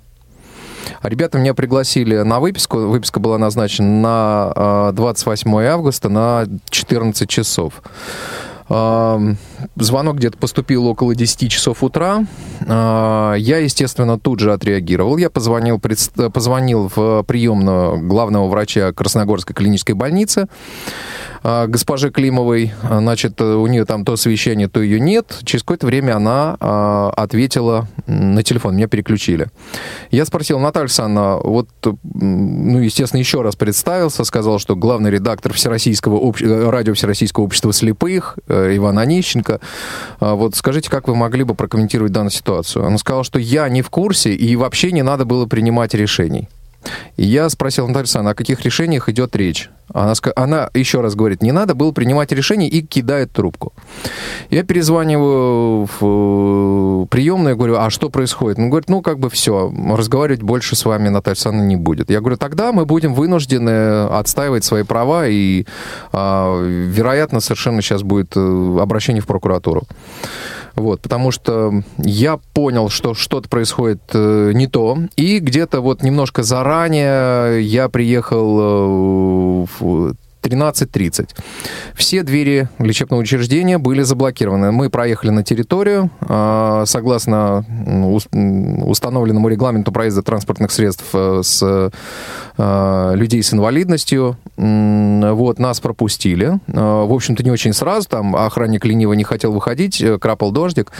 А 1.00 1.08
ребята 1.08 1.38
меня 1.38 1.54
пригласили 1.54 2.16
на 2.22 2.40
выписку. 2.40 2.88
Выписка 2.88 3.20
была 3.20 3.38
назначена 3.38 4.50
на 4.50 4.92
28 4.94 5.48
э, 5.48 5.66
августа 5.68 6.08
на 6.08 6.44
14 6.70 7.30
часов. 7.30 7.84
Звонок 8.68 10.16
где-то 10.16 10.36
поступил 10.36 10.86
около 10.86 11.14
10 11.14 11.50
часов 11.50 11.82
утра. 11.82 12.26
А, 12.66 13.34
я, 13.34 13.58
естественно, 13.58 14.18
тут 14.18 14.40
же 14.40 14.52
отреагировал. 14.52 15.16
Я 15.16 15.30
позвонил, 15.30 15.80
позвонил 15.80 16.90
в 16.94 17.22
приемную 17.22 18.06
главного 18.06 18.46
врача 18.48 18.92
Красногорской 18.92 19.54
клинической 19.54 19.94
больницы. 19.94 20.48
А, 21.42 21.66
госпоже 21.66 22.10
Климовой, 22.10 22.72
а, 22.82 22.98
значит, 22.98 23.40
у 23.40 23.66
нее 23.66 23.84
там 23.84 24.04
то 24.04 24.12
освещение, 24.12 24.68
то 24.68 24.80
ее 24.80 25.00
нет. 25.00 25.38
Через 25.44 25.62
какое-то 25.62 25.86
время 25.86 26.16
она 26.16 26.56
а, 26.60 27.12
ответила 27.16 27.86
на 28.06 28.42
телефон, 28.42 28.76
меня 28.76 28.88
переключили. 28.88 29.48
Я 30.10 30.24
спросил, 30.24 30.58
Наталья 30.58 30.84
Александровна, 30.84 31.38
вот, 31.38 31.68
ну, 31.82 32.78
естественно, 32.80 33.20
еще 33.20 33.42
раз 33.42 33.56
представился, 33.56 34.24
сказал, 34.24 34.58
что 34.58 34.76
главный 34.76 35.10
редактор 35.10 35.52
Всероссийского 35.52 36.16
обще... 36.16 36.68
радио 36.68 36.94
Всероссийского 36.94 37.44
общества 37.44 37.72
слепых 37.72 38.38
э, 38.48 38.76
Иван 38.76 38.98
Онищенко. 38.98 39.60
Вот 40.20 40.54
скажите, 40.56 40.90
как 40.90 41.08
вы 41.08 41.14
могли 41.14 41.44
бы 41.44 41.54
прокомментировать 41.54 42.12
данную 42.12 42.30
ситуацию? 42.30 42.86
Она 42.86 42.98
сказала, 42.98 43.24
что 43.24 43.38
я 43.38 43.68
не 43.68 43.82
в 43.82 43.90
курсе 43.90 44.34
и 44.34 44.56
вообще 44.56 44.92
не 44.92 45.02
надо 45.02 45.24
было 45.24 45.46
принимать 45.46 45.94
решений. 45.94 46.48
И 47.16 47.24
я 47.24 47.48
спросил 47.48 47.86
Наталью 47.86 48.02
Александровну, 48.02 48.30
о 48.30 48.34
каких 48.34 48.60
решениях 48.64 49.08
идет 49.08 49.34
речь? 49.34 49.70
Она, 49.92 50.12
она 50.36 50.70
еще 50.74 51.00
раз 51.00 51.14
говорит, 51.14 51.42
не 51.42 51.50
надо 51.50 51.74
было 51.74 51.92
принимать 51.92 52.30
решение 52.32 52.68
и 52.68 52.82
кидает 52.82 53.32
трубку. 53.32 53.72
Я 54.50 54.62
перезваниваю 54.62 55.88
в 55.98 57.04
э, 57.04 57.06
приемную, 57.06 57.56
говорю, 57.56 57.76
а 57.78 57.90
что 57.90 58.10
происходит? 58.10 58.58
Он 58.58 58.68
говорит, 58.68 58.88
ну, 58.88 59.00
как 59.00 59.18
бы 59.18 59.30
все, 59.30 59.72
разговаривать 59.96 60.42
больше 60.42 60.76
с 60.76 60.84
вами 60.84 61.08
Наталья 61.08 61.32
Александровна 61.32 61.66
не 61.66 61.76
будет. 61.76 62.10
Я 62.10 62.20
говорю, 62.20 62.36
тогда 62.36 62.72
мы 62.72 62.84
будем 62.84 63.14
вынуждены 63.14 64.04
отстаивать 64.08 64.64
свои 64.64 64.82
права, 64.82 65.26
и, 65.26 65.64
а, 66.12 66.60
вероятно, 66.62 67.40
совершенно 67.40 67.80
сейчас 67.80 68.02
будет 68.02 68.36
э, 68.36 68.78
обращение 68.80 69.22
в 69.22 69.26
прокуратуру. 69.26 69.84
Вот, 70.78 71.02
потому 71.02 71.32
что 71.32 71.82
я 71.98 72.36
понял, 72.54 72.88
что 72.88 73.12
что-то 73.14 73.48
происходит 73.48 74.00
э, 74.14 74.52
не 74.54 74.68
то, 74.68 74.96
и 75.16 75.40
где-то 75.40 75.80
вот 75.80 76.04
немножко 76.04 76.44
заранее 76.44 77.60
я 77.62 77.88
приехал 77.88 78.60
э, 78.60 79.66
в 79.80 80.14
13.30. 80.42 81.30
Все 81.94 82.22
двери 82.22 82.68
лечебного 82.78 83.20
учреждения 83.20 83.78
были 83.78 84.02
заблокированы. 84.02 84.72
Мы 84.72 84.90
проехали 84.90 85.30
на 85.30 85.42
территорию. 85.42 86.10
А, 86.20 86.84
согласно 86.86 87.64
установленному 88.86 89.48
регламенту 89.48 89.92
проезда 89.92 90.22
транспортных 90.22 90.70
средств 90.70 91.04
э, 91.12 91.40
с 91.42 91.90
а, 92.56 93.12
людей 93.14 93.42
с 93.42 93.52
инвалидностью, 93.52 94.36
вот, 94.56 95.58
нас 95.58 95.80
пропустили. 95.80 96.58
А, 96.72 97.04
в 97.04 97.12
общем-то, 97.12 97.42
не 97.42 97.50
очень 97.50 97.72
сразу. 97.72 98.08
Там 98.08 98.34
охранник 98.36 98.84
лениво 98.84 99.12
не 99.12 99.24
хотел 99.24 99.52
выходить, 99.52 100.00
э, 100.00 100.18
крапал 100.18 100.52
дождик. 100.52 100.92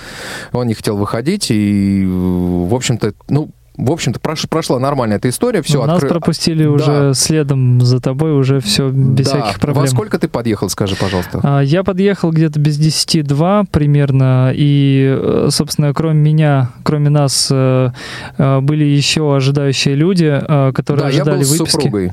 Он 0.52 0.66
не 0.66 0.74
хотел 0.74 0.96
выходить. 0.96 1.50
И, 1.50 2.04
в 2.06 2.74
общем-то, 2.74 3.14
ну, 3.28 3.50
в 3.78 3.92
общем-то, 3.92 4.18
прош, 4.18 4.48
прошла 4.48 4.80
нормальная 4.80 5.18
эта 5.18 5.28
история. 5.28 5.62
Все 5.62 5.84
Нас 5.86 5.96
откры... 5.96 6.08
пропустили 6.08 6.64
да. 6.64 6.70
уже 6.70 7.14
следом 7.14 7.80
за 7.80 8.00
тобой, 8.00 8.32
уже 8.32 8.58
все 8.60 8.88
без 8.88 9.30
да. 9.30 9.40
всяких 9.40 9.60
проблем. 9.60 9.84
Во 9.84 9.88
сколько 9.88 10.18
ты 10.18 10.26
подъехал, 10.26 10.68
скажи, 10.68 10.96
пожалуйста? 10.96 11.40
А, 11.44 11.60
я 11.60 11.84
подъехал 11.84 12.32
где-то 12.32 12.58
без 12.58 12.78
10-2 12.78 13.68
примерно, 13.70 14.52
и, 14.52 15.16
э, 15.16 15.48
собственно, 15.52 15.94
кроме 15.94 16.18
меня, 16.18 16.70
кроме 16.82 17.08
нас, 17.08 17.48
э, 17.52 17.90
э, 18.36 18.60
были 18.60 18.84
еще 18.84 19.36
ожидающие 19.36 19.94
люди, 19.94 20.42
которые 20.74 21.02
да, 21.02 21.08
ожидали 21.08 21.14
я 21.14 21.24
был 21.24 21.50
выписки. 21.50 21.68
С 21.68 21.70
супругой. 21.70 22.12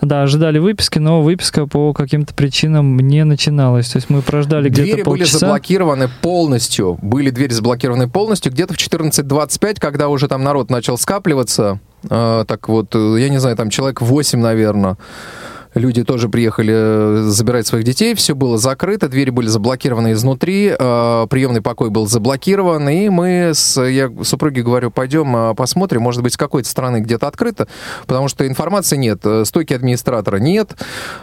Да, 0.00 0.22
ожидали 0.22 0.58
выписки, 0.58 0.98
но 0.98 1.20
выписка 1.20 1.66
по 1.66 1.92
каким-то 1.92 2.32
причинам 2.32 2.98
не 2.98 3.24
начиналась. 3.24 3.90
То 3.90 3.98
есть 3.98 4.08
мы 4.08 4.22
прождали 4.22 4.70
где-то 4.70 5.04
полчаса. 5.04 5.10
Двери 5.10 5.24
были 5.24 5.24
заблокированы 5.24 6.08
полностью, 6.22 6.98
были 7.02 7.28
двери 7.28 7.52
заблокированы 7.52 8.08
полностью, 8.08 8.50
где-то 8.50 8.72
в 8.72 8.78
14.25, 8.78 9.78
когда 9.78 10.08
уже 10.08 10.26
там 10.26 10.42
народ 10.42 10.70
начал 10.70 10.96
скапливаться. 11.02 11.80
А, 12.08 12.44
так 12.44 12.68
вот, 12.68 12.94
я 12.94 13.28
не 13.28 13.38
знаю, 13.38 13.56
там 13.56 13.70
человек 13.70 14.00
8, 14.00 14.40
наверное. 14.40 14.96
Люди 15.74 16.04
тоже 16.04 16.28
приехали 16.28 16.74
э, 16.74 17.22
забирать 17.28 17.66
своих 17.66 17.84
детей, 17.84 18.14
все 18.14 18.34
было 18.34 18.58
закрыто, 18.58 19.08
двери 19.08 19.30
были 19.30 19.46
заблокированы 19.46 20.12
изнутри, 20.12 20.74
э, 20.78 21.26
приемный 21.30 21.62
покой 21.62 21.88
был 21.88 22.06
заблокирован, 22.06 22.88
и 22.90 23.08
мы 23.08 23.52
с, 23.54 23.82
я 23.82 24.12
супруге 24.22 24.62
говорю, 24.62 24.90
пойдем 24.90 25.34
э, 25.34 25.54
посмотрим, 25.54 26.02
может 26.02 26.22
быть, 26.22 26.34
с 26.34 26.36
какой-то 26.36 26.68
стороны 26.68 27.00
где-то 27.00 27.26
открыто, 27.26 27.68
потому 28.06 28.28
что 28.28 28.46
информации 28.46 28.96
нет, 28.96 29.24
стойки 29.44 29.72
администратора 29.72 30.36
нет, 30.36 30.76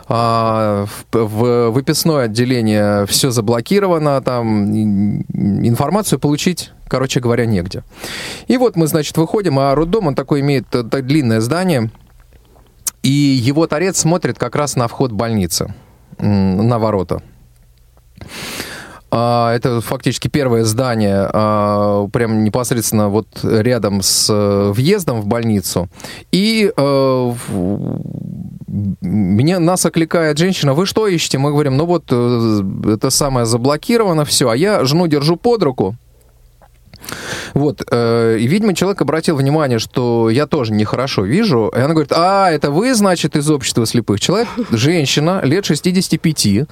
а, 0.07 0.85
в 1.11 1.69
выписное 1.69 2.25
отделение 2.25 3.05
все 3.05 3.29
заблокировано, 3.29 4.21
там 4.21 5.21
информацию 5.31 6.19
получить 6.19 6.71
короче 6.87 7.19
говоря, 7.19 7.45
негде. 7.45 7.83
И 8.47 8.57
вот 8.57 8.75
мы, 8.75 8.87
значит, 8.87 9.15
выходим, 9.15 9.59
а 9.59 9.75
роддом, 9.75 10.07
он 10.07 10.15
такой 10.15 10.39
имеет 10.39 10.65
длинное 10.71 11.39
здание, 11.39 11.91
и 13.03 13.09
его 13.09 13.67
торец 13.67 13.99
смотрит 13.99 14.37
как 14.37 14.55
раз 14.55 14.75
на 14.75 14.87
вход 14.87 15.11
больницы, 15.11 15.73
на 16.17 16.79
ворота. 16.79 17.21
А, 19.11 19.55
это 19.55 19.81
фактически 19.81 20.27
первое 20.27 20.63
здание, 20.65 21.27
а, 21.33 22.07
прям 22.09 22.43
непосредственно 22.43 23.09
вот 23.09 23.27
рядом 23.43 24.01
с 24.03 24.29
э, 24.29 24.71
въездом 24.71 25.21
в 25.21 25.25
больницу. 25.25 25.89
И 26.31 26.71
э, 26.75 27.33
меня, 29.01 29.59
нас 29.59 29.85
окликает 29.85 30.37
женщина, 30.37 30.75
вы 30.75 30.85
что 30.85 31.07
ищете? 31.07 31.39
Мы 31.39 31.51
говорим, 31.51 31.75
ну 31.75 31.85
вот 31.85 32.05
э, 32.11 32.61
это 32.93 33.09
самое 33.09 33.47
заблокировано, 33.47 34.25
все. 34.25 34.49
А 34.49 34.55
я 34.55 34.85
жену 34.85 35.07
держу 35.07 35.37
под 35.37 35.63
руку, 35.63 35.95
вот. 37.53 37.81
Э, 37.89 38.37
и, 38.39 38.47
видимо, 38.47 38.73
человек 38.73 39.01
обратил 39.01 39.35
внимание, 39.35 39.79
что 39.79 40.29
я 40.29 40.47
тоже 40.47 40.73
нехорошо 40.73 41.23
вижу. 41.23 41.71
И 41.75 41.79
она 41.79 41.93
говорит, 41.93 42.11
а, 42.15 42.49
это 42.51 42.71
вы, 42.71 42.93
значит, 42.93 43.35
из 43.35 43.49
общества 43.49 43.85
слепых. 43.85 44.19
Человек, 44.19 44.47
женщина, 44.71 45.41
лет 45.43 45.65
65. 45.65 46.67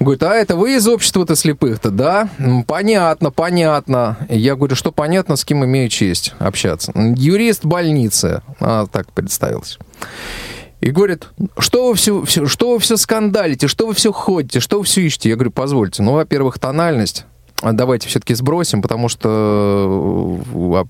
Говорит, 0.00 0.22
а, 0.22 0.34
это 0.34 0.56
вы 0.56 0.76
из 0.76 0.86
общества-то 0.86 1.36
слепых-то, 1.36 1.90
да? 1.90 2.28
Понятно, 2.66 3.30
понятно. 3.30 4.18
Я 4.28 4.56
говорю, 4.56 4.76
что 4.76 4.92
понятно, 4.92 5.36
с 5.36 5.44
кем 5.44 5.64
имею 5.64 5.88
честь 5.88 6.34
общаться. 6.38 6.92
Юрист 6.94 7.64
больницы. 7.64 8.42
Она 8.60 8.86
так 8.86 9.12
представилась. 9.12 9.78
И 10.80 10.90
говорит, 10.90 11.28
что 11.58 11.88
вы 11.88 11.94
все, 11.94 12.22
все, 12.24 12.46
что 12.46 12.72
вы 12.72 12.78
все 12.78 12.98
скандалите, 12.98 13.68
что 13.68 13.86
вы 13.86 13.94
все 13.94 14.12
ходите, 14.12 14.60
что 14.60 14.78
вы 14.78 14.84
все 14.84 15.00
ищете? 15.00 15.30
Я 15.30 15.36
говорю, 15.36 15.50
позвольте, 15.50 16.02
ну, 16.02 16.12
во-первых, 16.12 16.58
тональность, 16.58 17.24
давайте 17.72 18.08
все-таки 18.08 18.34
сбросим, 18.34 18.82
потому 18.82 19.08
что 19.08 20.38
э, 20.54 20.84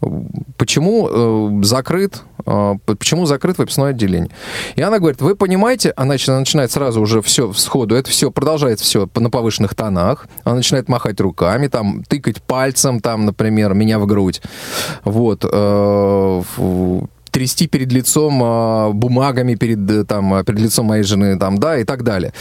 а, 0.00 0.08
почему 0.56 1.08
э, 1.10 1.64
закрыт, 1.64 2.22
э, 2.46 2.74
почему 2.84 3.26
закрыт 3.26 3.58
выпускное 3.58 3.90
отделение? 3.90 4.30
И 4.76 4.82
она 4.82 4.98
говорит, 4.98 5.20
вы 5.20 5.34
понимаете, 5.36 5.92
она 5.96 6.14
начинает 6.14 6.70
сразу 6.70 7.00
уже 7.00 7.22
все 7.22 7.52
сходу, 7.52 7.94
это 7.94 8.10
все 8.10 8.30
продолжает 8.30 8.80
все 8.80 9.08
на 9.14 9.30
повышенных 9.30 9.74
тонах, 9.74 10.26
она 10.44 10.56
начинает 10.56 10.88
махать 10.88 11.20
руками, 11.20 11.66
там 11.68 12.02
тыкать 12.04 12.42
пальцем, 12.42 13.00
там, 13.00 13.26
например, 13.26 13.74
меня 13.74 13.98
в 13.98 14.06
грудь, 14.06 14.40
вот 15.04 15.44
трясти 17.38 17.68
перед 17.68 17.92
лицом 17.92 18.40
а, 18.42 18.90
бумагами, 18.90 19.54
перед, 19.54 19.90
э, 19.90 20.04
там, 20.04 20.44
перед 20.44 20.60
лицом 20.60 20.86
моей 20.86 21.04
жены, 21.04 21.38
там, 21.38 21.58
да, 21.58 21.78
и 21.78 21.84
так 21.84 22.02
далее. 22.02 22.32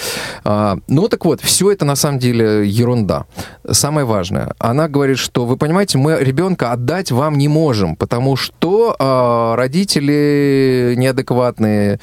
А, 0.43 0.77
ну, 0.87 1.07
так 1.07 1.23
вот, 1.25 1.39
все 1.41 1.71
это 1.71 1.85
на 1.85 1.95
самом 1.95 2.17
деле 2.17 2.67
ерунда. 2.67 3.25
Самое 3.69 4.07
важное, 4.07 4.55
она 4.57 4.87
говорит, 4.87 5.19
что, 5.19 5.45
вы 5.45 5.55
понимаете, 5.55 5.99
мы 5.99 6.17
ребенка 6.19 6.71
отдать 6.71 7.11
вам 7.11 7.37
не 7.37 7.47
можем, 7.47 7.95
потому 7.95 8.35
что 8.35 8.95
а, 8.97 9.55
родители 9.55 10.95
неадекватные. 10.97 11.99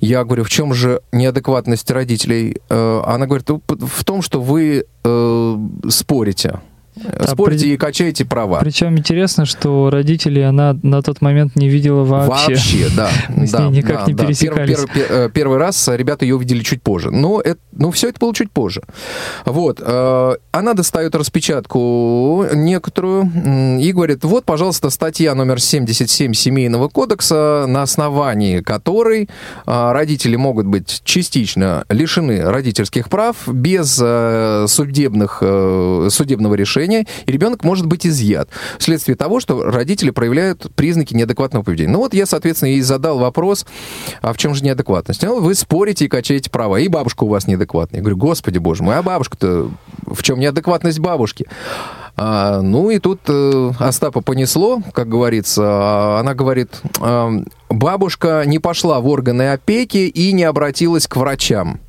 Я 0.00 0.24
говорю, 0.24 0.44
в 0.44 0.48
чем 0.48 0.72
же 0.72 1.02
неадекватность 1.12 1.90
родителей? 1.90 2.56
А, 2.70 3.02
она 3.06 3.26
говорит, 3.26 3.50
в 3.50 4.04
том, 4.04 4.22
что 4.22 4.40
вы 4.40 4.86
э, 5.04 5.56
спорите. 5.90 6.60
Да, 6.96 7.28
Спорьте 7.28 7.64
при... 7.64 7.74
и 7.74 7.76
качайте 7.76 8.24
права. 8.24 8.58
Причем 8.60 8.98
интересно, 8.98 9.46
что 9.46 9.90
родителей 9.90 10.42
она 10.42 10.76
на 10.82 11.02
тот 11.02 11.22
момент 11.22 11.54
не 11.54 11.68
видела 11.68 12.04
вообще. 12.04 12.54
Вообще, 12.54 12.88
да. 12.96 13.10
Мы 13.28 13.46
с 13.46 13.52
ней 13.52 13.68
никак 13.68 14.00
да, 14.00 14.06
не 14.06 14.14
пересекались. 14.14 14.78
Первый, 14.92 15.26
э, 15.26 15.30
первый 15.32 15.58
раз 15.58 15.88
ребята 15.88 16.24
ее 16.24 16.36
увидели 16.36 16.62
чуть 16.62 16.82
позже. 16.82 17.10
Но 17.10 17.40
это, 17.40 17.60
ну, 17.72 17.90
все 17.90 18.08
это 18.08 18.18
было 18.18 18.34
чуть 18.34 18.50
позже. 18.50 18.82
Вот. 19.44 19.80
Э, 19.80 20.34
она 20.50 20.74
достает 20.74 21.14
распечатку 21.14 22.46
некоторую 22.52 23.30
и 23.80 23.92
говорит, 23.92 24.24
вот, 24.24 24.44
пожалуйста, 24.44 24.90
статья 24.90 25.34
номер 25.34 25.60
77 25.60 26.32
Семейного 26.34 26.88
кодекса, 26.88 27.66
на 27.68 27.82
основании 27.82 28.60
которой 28.60 29.28
э, 29.66 29.92
родители 29.92 30.36
могут 30.36 30.66
быть 30.66 31.02
частично 31.04 31.84
лишены 31.88 32.42
родительских 32.42 33.08
прав 33.08 33.36
без 33.46 33.94
судебных, 34.70 35.38
судебного 36.10 36.54
решения 36.54 36.79
решения, 36.80 37.06
и 37.26 37.32
ребенок 37.32 37.64
может 37.64 37.86
быть 37.86 38.06
изъят 38.06 38.48
вследствие 38.78 39.16
того, 39.16 39.40
что 39.40 39.62
родители 39.64 40.10
проявляют 40.10 40.72
признаки 40.74 41.14
неадекватного 41.14 41.62
поведения. 41.62 41.92
Ну 41.92 41.98
вот 41.98 42.14
я, 42.14 42.26
соответственно, 42.26 42.70
и 42.70 42.80
задал 42.80 43.18
вопрос, 43.18 43.66
а 44.22 44.32
в 44.32 44.38
чем 44.38 44.54
же 44.54 44.64
неадекватность? 44.64 45.22
Ну, 45.22 45.40
вы 45.40 45.54
спорите 45.54 46.06
и 46.06 46.08
качаете 46.08 46.50
права, 46.50 46.76
и 46.76 46.88
бабушка 46.88 47.24
у 47.24 47.28
вас 47.28 47.46
неадекватная. 47.46 47.98
Я 47.98 48.02
говорю, 48.02 48.16
господи 48.16 48.58
боже 48.58 48.82
мой, 48.82 48.96
а 48.96 49.02
бабушка-то 49.02 49.70
в 50.06 50.22
чем 50.22 50.40
неадекватность 50.40 50.98
бабушки? 50.98 51.46
А, 52.16 52.60
ну 52.60 52.90
и 52.90 52.98
тут 52.98 53.20
э, 53.28 53.70
Остапа 53.78 54.20
понесло, 54.20 54.82
как 54.92 55.08
говорится. 55.08 55.62
А, 55.64 56.20
она 56.20 56.34
говорит, 56.34 56.80
э, 57.00 57.30
бабушка 57.68 58.42
не 58.46 58.58
пошла 58.58 59.00
в 59.00 59.08
органы 59.08 59.52
опеки 59.52 59.98
и 59.98 60.32
не 60.32 60.44
обратилась 60.44 61.06
к 61.06 61.16
врачам. 61.16 61.80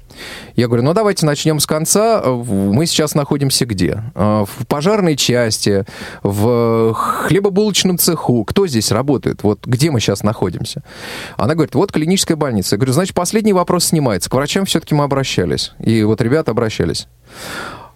Я 0.55 0.67
говорю, 0.67 0.83
ну 0.83 0.93
давайте 0.93 1.25
начнем 1.25 1.59
с 1.59 1.65
конца. 1.65 2.21
Мы 2.23 2.85
сейчас 2.85 3.15
находимся 3.15 3.65
где? 3.65 4.03
А, 4.15 4.45
в 4.45 4.67
пожарной 4.67 5.15
части, 5.15 5.85
в 6.23 6.93
хлебобулочном 6.93 7.97
цеху. 7.97 8.43
Кто 8.45 8.67
здесь 8.67 8.91
работает? 8.91 9.43
Вот 9.43 9.65
где 9.65 9.91
мы 9.91 9.99
сейчас 9.99 10.23
находимся? 10.23 10.83
Она 11.37 11.53
говорит, 11.53 11.75
вот 11.75 11.91
клиническая 11.91 12.37
больница. 12.37 12.75
Я 12.75 12.77
говорю, 12.77 12.93
значит, 12.93 13.15
последний 13.15 13.53
вопрос 13.53 13.85
снимается. 13.85 14.29
К 14.29 14.33
врачам 14.33 14.65
все-таки 14.65 14.95
мы 14.95 15.03
обращались. 15.03 15.71
И 15.79 16.03
вот 16.03 16.21
ребята 16.21 16.51
обращались. 16.51 17.07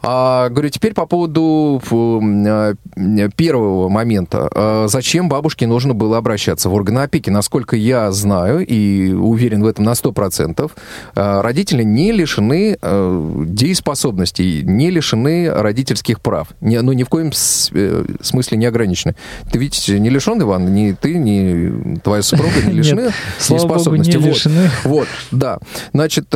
А, 0.07 0.49
говорю, 0.49 0.69
теперь 0.69 0.93
по 0.93 1.07
поводу 1.07 1.81
э, 1.91 3.29
первого 3.35 3.89
момента. 3.89 4.47
А, 4.53 4.85
зачем 4.87 5.29
бабушке 5.29 5.65
нужно 5.65 5.95
было 5.95 6.17
обращаться 6.17 6.69
в 6.69 6.73
органы 6.75 6.99
опеки? 6.99 7.31
Насколько 7.31 7.75
я 7.75 8.11
знаю 8.11 8.65
и 8.65 9.11
уверен 9.13 9.63
в 9.63 9.65
этом 9.65 9.85
на 9.85 9.93
100%, 9.93 10.71
а, 11.15 11.41
родители 11.41 11.81
не 11.81 12.11
лишены 12.11 12.77
э, 12.79 13.43
дееспособности, 13.47 14.61
не 14.63 14.91
лишены 14.91 15.51
родительских 15.51 16.21
прав. 16.21 16.49
Не, 16.61 16.81
ну, 16.81 16.93
ни 16.93 17.01
в 17.01 17.09
коем 17.09 17.31
э, 17.31 18.05
смысле 18.21 18.57
не 18.59 18.67
ограничены. 18.67 19.15
Ты 19.51 19.57
ведь 19.57 19.89
не 19.89 20.09
лишен, 20.11 20.39
Иван? 20.39 20.71
Ни 20.71 20.91
ты, 20.91 21.17
ни 21.17 21.97
твоя 21.99 22.21
супруга 22.21 22.61
не 22.63 22.73
лишены 22.73 23.11
дееспособности. 23.49 24.17
лишены. 24.17 24.69
Вот, 24.83 25.07
да. 25.31 25.57
Значит, 25.93 26.27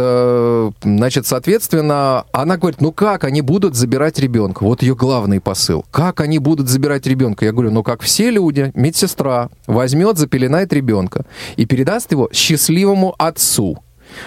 значит, 0.81 1.27
соответственно, 1.27 2.25
она 2.31 2.57
говорит, 2.57 2.81
ну 2.81 2.91
как 2.91 3.23
они 3.25 3.41
будут 3.41 3.58
будут 3.59 3.75
забирать 3.75 4.17
ребенка. 4.19 4.63
Вот 4.63 4.81
ее 4.83 4.95
главный 4.95 5.41
посыл. 5.41 5.85
Как 5.91 6.21
они 6.21 6.39
будут 6.39 6.69
забирать 6.69 7.05
ребенка? 7.05 7.43
Я 7.43 7.51
говорю, 7.51 7.71
ну 7.71 7.83
как 7.83 8.01
все 8.01 8.31
люди, 8.31 8.71
медсестра 8.73 9.49
возьмет, 9.67 10.17
запеленает 10.17 10.71
ребенка 10.71 11.25
и 11.57 11.65
передаст 11.65 12.09
его 12.13 12.29
счастливому 12.31 13.15
отцу. 13.17 13.83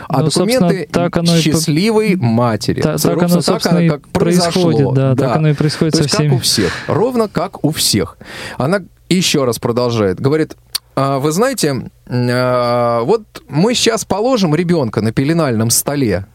А 0.06 0.20
ну, 0.20 0.26
документы 0.26 0.86
так 0.92 1.16
оно 1.16 1.34
счастливой 1.38 2.10
и... 2.10 2.16
матери. 2.16 2.82
Та, 2.82 2.98
так 2.98 3.22
оно, 3.22 3.40
так 3.40 3.66
оно 3.66 3.88
как 3.88 4.08
происходит, 4.08 4.92
да, 4.92 5.14
да. 5.14 5.26
Так 5.28 5.36
оно 5.36 5.48
и 5.48 5.54
происходит 5.54 5.94
То 5.94 6.02
со 6.02 6.08
всеми. 6.10 6.28
как 6.28 6.36
у 6.36 6.40
всех. 6.40 6.72
Ровно 6.86 7.28
как 7.28 7.64
у 7.64 7.70
всех. 7.70 8.18
Она 8.58 8.82
еще 9.08 9.44
раз 9.44 9.58
продолжает. 9.58 10.20
Говорит, 10.20 10.56
а, 10.94 11.18
вы 11.20 11.32
знаете, 11.32 11.90
а, 12.06 13.00
вот 13.00 13.22
мы 13.48 13.74
сейчас 13.74 14.04
положим 14.04 14.54
ребенка 14.54 15.00
на 15.00 15.10
пеленальном 15.10 15.70
столе, 15.70 16.26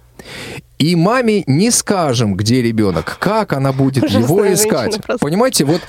и 0.80 0.96
маме 0.96 1.44
не 1.48 1.72
скажем, 1.72 2.36
где 2.36 2.62
ребенок, 2.62 3.18
как 3.20 3.54
она 3.54 3.72
будет 3.72 4.06
Ужасная 4.06 4.24
его 4.24 4.54
искать. 4.54 5.00
Понимаете, 5.20 5.66
вот 5.66 5.82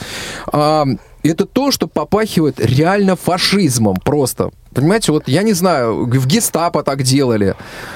а, 0.52 0.86
это 1.22 1.46
то, 1.46 1.70
что 1.70 1.86
попахивает 1.86 2.60
реально 2.60 3.16
фашизмом 3.16 3.96
просто. 3.96 4.50
Понимаете, 4.72 5.12
вот 5.12 5.28
я 5.28 5.42
не 5.42 5.54
знаю, 5.54 6.04
в 6.04 6.26
гестапо 6.26 6.82
так 6.82 7.02
делали, 7.02 7.54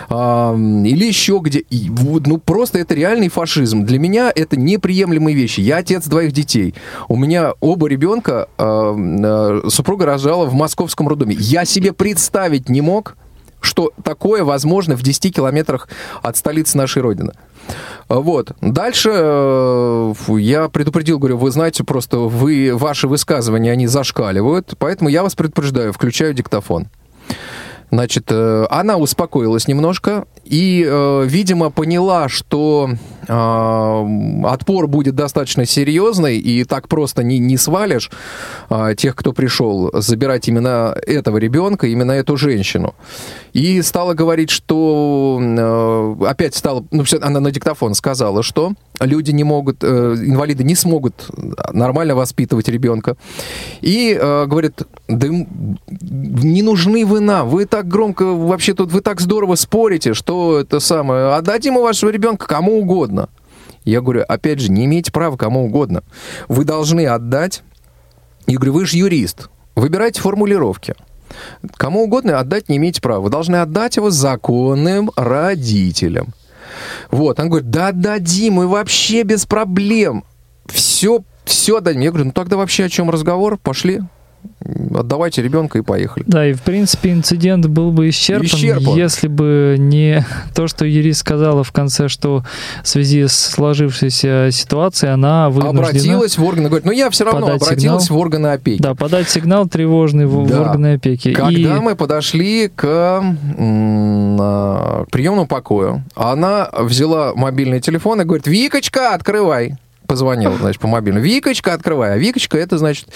а, 0.08 0.54
или 0.54 1.06
еще 1.06 1.40
где. 1.42 1.60
И, 1.60 1.90
ну, 1.90 2.38
просто 2.38 2.78
это 2.78 2.94
реальный 2.94 3.28
фашизм. 3.28 3.84
Для 3.84 3.98
меня 3.98 4.32
это 4.34 4.58
неприемлемые 4.58 5.36
вещи. 5.36 5.60
Я 5.60 5.78
отец 5.78 6.06
двоих 6.06 6.32
детей. 6.32 6.74
У 7.08 7.16
меня 7.16 7.52
оба 7.60 7.88
ребенка 7.88 8.48
а, 8.58 8.94
а, 8.96 9.68
супруга 9.68 10.06
рожала 10.06 10.46
в 10.46 10.54
московском 10.54 11.08
роддоме. 11.08 11.36
Я 11.38 11.64
себе 11.64 11.92
представить 11.92 12.68
не 12.68 12.80
мог, 12.80 13.16
что 13.62 13.92
такое 14.04 14.44
возможно 14.44 14.96
в 14.96 15.02
10 15.02 15.34
километрах 15.34 15.88
от 16.22 16.36
столицы 16.36 16.76
нашей 16.76 17.02
Родины. 17.02 17.32
Вот. 18.08 18.52
Дальше 18.60 19.10
э, 19.12 20.14
я 20.38 20.68
предупредил, 20.68 21.18
говорю, 21.18 21.38
вы 21.38 21.50
знаете, 21.50 21.84
просто 21.84 22.18
вы, 22.18 22.72
ваши 22.74 23.08
высказывания, 23.08 23.72
они 23.72 23.86
зашкаливают, 23.86 24.74
поэтому 24.78 25.08
я 25.08 25.22
вас 25.22 25.34
предупреждаю, 25.34 25.92
включаю 25.92 26.34
диктофон. 26.34 26.88
Значит, 27.92 28.24
э, 28.30 28.66
она 28.70 28.96
успокоилась 28.96 29.68
немножко 29.68 30.24
и, 30.46 30.82
э, 30.88 31.24
видимо, 31.26 31.68
поняла, 31.68 32.30
что 32.30 32.88
э, 33.28 34.46
отпор 34.46 34.86
будет 34.86 35.14
достаточно 35.14 35.66
серьезный, 35.66 36.38
и 36.38 36.64
так 36.64 36.88
просто 36.88 37.22
не, 37.22 37.38
не 37.38 37.58
свалишь 37.58 38.10
тех, 38.96 39.14
кто 39.14 39.34
пришел 39.34 39.90
забирать 39.92 40.48
именно 40.48 40.96
этого 41.06 41.36
ребенка, 41.36 41.86
именно 41.86 42.12
эту 42.12 42.38
женщину. 42.38 42.94
И 43.52 43.82
стала 43.82 44.14
говорить, 44.14 44.48
что 44.48 46.16
опять 46.26 46.54
стала, 46.54 46.84
ну, 46.90 47.04
она 47.20 47.40
на 47.40 47.50
диктофон 47.50 47.94
сказала, 47.94 48.42
что 48.42 48.72
люди 49.00 49.30
не 49.30 49.44
могут, 49.44 49.84
инвалиды 49.84 50.64
не 50.64 50.74
смогут 50.74 51.26
нормально 51.72 52.14
воспитывать 52.14 52.68
ребенка. 52.68 53.16
И 53.82 54.18
говорит, 54.18 54.80
да 55.08 55.28
не 55.28 56.62
нужны 56.62 57.04
вы 57.04 57.20
нам, 57.20 57.48
вы 57.48 57.66
так 57.66 57.88
громко, 57.88 58.24
вообще 58.24 58.74
тут 58.74 58.92
вы 58.92 59.00
так 59.00 59.20
здорово 59.20 59.56
спорите, 59.56 60.14
что 60.14 60.60
это 60.60 60.80
самое, 60.80 61.34
отдадим 61.34 61.74
мы 61.74 61.82
вашего 61.82 62.10
ребенка 62.10 62.46
кому 62.46 62.78
угодно. 62.78 63.28
Я 63.84 64.00
говорю, 64.00 64.24
опять 64.28 64.60
же, 64.60 64.70
не 64.70 64.84
имеете 64.84 65.10
права 65.10 65.36
кому 65.36 65.64
угодно. 65.64 66.04
Вы 66.48 66.64
должны 66.64 67.06
отдать, 67.06 67.62
я 68.46 68.56
говорю, 68.56 68.74
вы 68.74 68.86
же 68.86 68.96
юрист, 68.96 69.50
выбирайте 69.74 70.20
формулировки. 70.20 70.94
Кому 71.76 72.04
угодно 72.04 72.38
отдать 72.38 72.68
не 72.68 72.76
имеете 72.76 73.00
права. 73.00 73.22
Вы 73.22 73.30
должны 73.30 73.56
отдать 73.56 73.96
его 73.96 74.10
законным 74.10 75.10
родителям. 75.16 76.28
Вот, 77.10 77.40
он 77.40 77.48
говорит, 77.48 77.70
да 77.70 77.88
отдадим, 77.88 78.62
и 78.62 78.66
вообще 78.66 79.22
без 79.22 79.46
проблем. 79.46 80.24
Все, 80.66 81.22
все 81.44 81.78
отдадим. 81.78 82.02
Я 82.02 82.10
говорю, 82.10 82.26
ну 82.26 82.32
тогда 82.32 82.56
вообще 82.56 82.84
о 82.84 82.88
чем 82.88 83.10
разговор? 83.10 83.58
Пошли 83.58 84.02
отдавайте 84.94 85.42
ребенка 85.42 85.78
и 85.78 85.82
поехали. 85.82 86.24
Да, 86.26 86.46
и 86.46 86.52
в 86.52 86.62
принципе 86.62 87.12
инцидент 87.12 87.66
был 87.66 87.90
бы 87.92 88.08
исчерпан, 88.08 88.46
исчерпан, 88.46 88.96
если 88.96 89.28
бы 89.28 89.76
не 89.78 90.24
то, 90.54 90.68
что 90.68 90.84
Юрий 90.84 91.12
сказала 91.12 91.64
в 91.64 91.72
конце, 91.72 92.08
что 92.08 92.44
в 92.82 92.88
связи 92.88 93.26
с 93.26 93.32
сложившейся 93.32 94.48
ситуацией 94.52 95.12
она 95.12 95.50
вынуждена... 95.50 95.88
Обратилась 95.88 96.38
в 96.38 96.44
органы, 96.44 96.68
говорит, 96.68 96.86
ну 96.86 96.92
я 96.92 97.10
все 97.10 97.24
равно 97.24 97.46
обратилась 97.46 98.04
сигнал, 98.04 98.18
в 98.18 98.20
органы 98.20 98.46
опеки. 98.48 98.80
Да, 98.80 98.94
подать 98.94 99.28
сигнал 99.28 99.66
тревожный 99.68 100.26
в, 100.26 100.46
да. 100.46 100.58
в 100.58 100.60
органы 100.60 100.94
опеки. 100.94 101.32
Когда 101.32 101.76
и... 101.76 101.80
мы 101.80 101.96
подошли 101.96 102.68
к, 102.68 102.82
к 102.82 103.22
приемному 105.10 105.46
покою, 105.46 106.04
она 106.14 106.68
взяла 106.72 107.32
мобильный 107.34 107.80
телефон 107.80 108.20
и 108.20 108.24
говорит, 108.24 108.46
Викочка, 108.46 109.14
открывай 109.14 109.76
позвонил, 110.12 110.52
значит, 110.58 110.78
по 110.78 110.88
мобильному. 110.88 111.24
Викочка, 111.24 111.72
открывай. 111.72 112.12
А 112.12 112.18
Викочка, 112.18 112.58
это, 112.58 112.76
значит, 112.76 113.06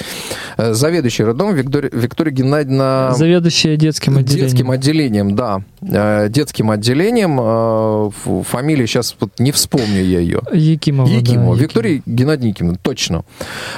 э, 0.56 0.72
заведующий 0.72 1.24
роддом 1.24 1.54
Виктория, 1.54 1.90
Виктория 1.92 2.32
Геннадьевна... 2.32 3.12
Заведующая 3.14 3.76
детским 3.76 4.16
отделением. 4.16 4.48
Детским 4.48 4.70
отделением, 4.70 5.36
да. 5.36 5.60
Э, 5.82 6.28
детским 6.30 6.70
отделением. 6.70 7.38
Э, 7.38 8.42
фамилия 8.44 8.86
сейчас 8.86 9.14
вот 9.20 9.38
не 9.38 9.52
вспомню 9.52 10.02
я 10.02 10.20
ее. 10.20 10.40
Якимова. 10.54 11.06
Якимова. 11.06 11.54
Да, 11.54 11.62
Виктория 11.62 11.92
Якимова. 11.96 12.16
Геннадьевна, 12.16 12.78
точно. 12.80 13.24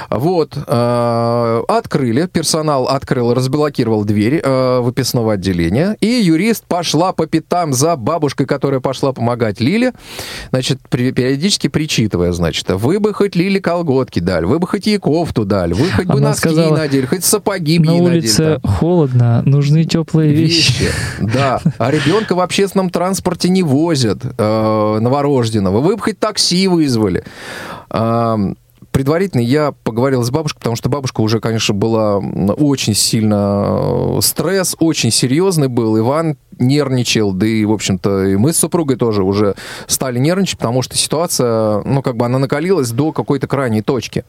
Вот. 0.09 0.55
Открыли, 0.55 2.27
персонал 2.31 2.87
открыл, 2.87 3.33
разблокировал 3.33 4.05
дверь 4.05 4.41
выписного 4.45 5.33
отделения, 5.33 5.97
и 5.99 6.07
юрист 6.07 6.63
пошла 6.65 7.11
по 7.11 7.27
пятам 7.27 7.73
за 7.73 7.97
бабушкой, 7.97 8.45
которая 8.45 8.79
пошла 8.79 9.11
помогать 9.11 9.59
Лиле, 9.59 9.91
значит, 10.51 10.79
периодически 10.89 11.67
причитывая, 11.67 12.31
значит, 12.31 12.69
вы 12.69 12.99
бы 12.99 13.08
хоть 13.13 13.35
Лиле 13.35 13.59
колготки 13.59 14.19
дали, 14.19 14.45
вы 14.45 14.59
бы 14.59 14.67
хоть 14.67 14.89
кофту 14.99 15.45
дали, 15.45 15.73
вы 15.73 15.89
хоть 15.89 16.05
бы 16.05 16.13
Она 16.13 16.29
носки 16.29 16.49
сказала, 16.49 16.75
надели, 16.77 17.05
хоть 17.05 17.23
сапоги 17.23 17.79
на 17.79 17.93
улице 17.93 18.41
надели. 18.41 18.59
холодно, 18.63 19.41
нужны 19.45 19.83
теплые 19.83 20.33
вещи. 20.33 20.83
вещи. 20.83 20.93
Да, 21.19 21.61
а 21.77 21.91
ребенка 21.91 22.35
в 22.35 22.39
общественном 22.39 22.89
транспорте 22.89 23.49
не 23.49 23.63
возят 23.63 24.19
э, 24.23 24.99
новорожденного, 24.99 25.81
вы 25.81 25.95
бы 25.95 26.01
хоть 26.01 26.19
такси 26.19 26.67
вызвали 26.67 27.23
предварительно 28.99 29.39
я 29.39 29.71
поговорил 29.85 30.23
с 30.23 30.29
бабушкой, 30.29 30.59
потому 30.59 30.75
что 30.75 30.89
бабушка 30.89 31.21
уже, 31.21 31.39
конечно, 31.39 31.73
была 31.73 32.17
очень 32.17 32.93
сильно... 32.93 34.17
Э, 34.17 34.19
стресс 34.21 34.75
очень 34.77 35.09
серьезный 35.09 35.69
был. 35.69 35.97
Иван 35.97 36.35
нервничал, 36.59 37.31
да 37.31 37.47
и, 37.47 37.65
в 37.65 37.71
общем-то, 37.71 38.25
и 38.25 38.35
мы 38.35 38.53
с 38.53 38.57
супругой 38.57 38.97
тоже 38.97 39.23
уже 39.23 39.55
стали 39.87 40.19
нервничать, 40.19 40.57
потому 40.57 40.81
что 40.81 40.97
ситуация, 40.97 41.81
ну, 41.83 42.01
как 42.01 42.17
бы 42.17 42.25
она 42.25 42.37
накалилась 42.37 42.91
до 42.91 43.13
какой-то 43.13 43.47
крайней 43.47 43.81
точки. 43.81 44.25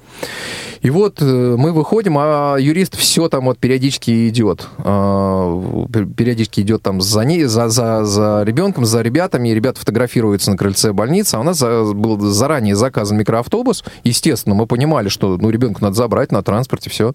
И 0.81 0.91
вот 0.91 1.21
э, 1.21 1.25
мы 1.59 1.73
выходим, 1.73 2.17
а 2.19 2.57
юрист 2.57 2.97
все 2.97 3.29
там 3.29 3.47
вот 3.47 3.59
периодически 3.59 4.29
идет. 4.29 4.69
А, 4.79 5.87
периодически 6.17 6.61
идет 6.61 6.83
там 6.83 7.01
за, 7.01 7.23
ней, 7.23 7.45
за, 7.45 7.69
за, 7.69 8.05
за 8.05 8.43
ребенком, 8.45 8.87
за 8.87 9.03
ребятами, 9.03 9.49
и 9.49 9.55
ребята 9.55 9.81
фотографируются 9.81 10.53
на 10.53 10.57
крыльце 10.57 10.93
больницы, 10.93 11.35
а 11.35 11.41
у 11.41 11.43
нас 11.43 11.61
был 11.61 12.21
заранее 12.21 12.77
заказан 12.77 13.19
микроавтобус. 13.19 13.85
Естественно, 14.05 14.55
мы 14.61 14.67
понимали, 14.67 15.09
что, 15.09 15.37
ну, 15.39 15.51
ребенка 15.51 15.83
надо 15.83 15.95
забрать 15.95 16.33
на 16.33 16.43
транспорте, 16.43 16.91
все. 16.91 17.13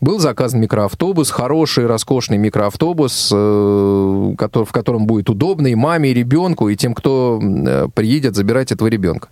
Был 0.00 0.18
заказан 0.18 0.60
микроавтобус, 0.60 1.30
хороший, 1.30 1.86
роскошный 1.86 2.38
микроавтобус, 2.38 3.30
э, 3.32 3.36
в 3.36 4.72
котором 4.72 5.06
будет 5.06 5.30
удобно 5.30 5.66
и 5.66 5.74
маме, 5.74 6.10
и 6.10 6.14
ребенку, 6.14 6.68
и 6.68 6.76
тем, 6.76 6.94
кто 6.94 7.40
э, 7.42 7.88
приедет 7.94 8.34
забирать 8.34 8.72
этого 8.72 8.88
ребенка. 8.88 9.28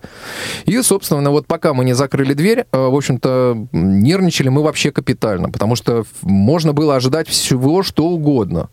И, 0.66 0.80
собственно, 0.82 1.30
вот 1.30 1.46
пока 1.46 1.72
мы 1.72 1.84
не 1.84 1.94
закрыли 1.94 2.34
дверь, 2.34 2.66
э, 2.70 2.78
в 2.78 2.94
общем-то, 2.94 3.68
нервничали 3.72 4.50
мы 4.50 4.62
вообще 4.62 4.90
капитально, 4.90 5.50
потому 5.50 5.76
что 5.76 6.04
можно 6.22 6.72
было 6.72 6.96
ожидать 6.96 7.28
всего, 7.28 7.82
что 7.82 8.08
угодно. 8.08 8.68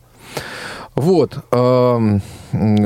Вот. 0.96 1.38
Эм, 1.52 2.22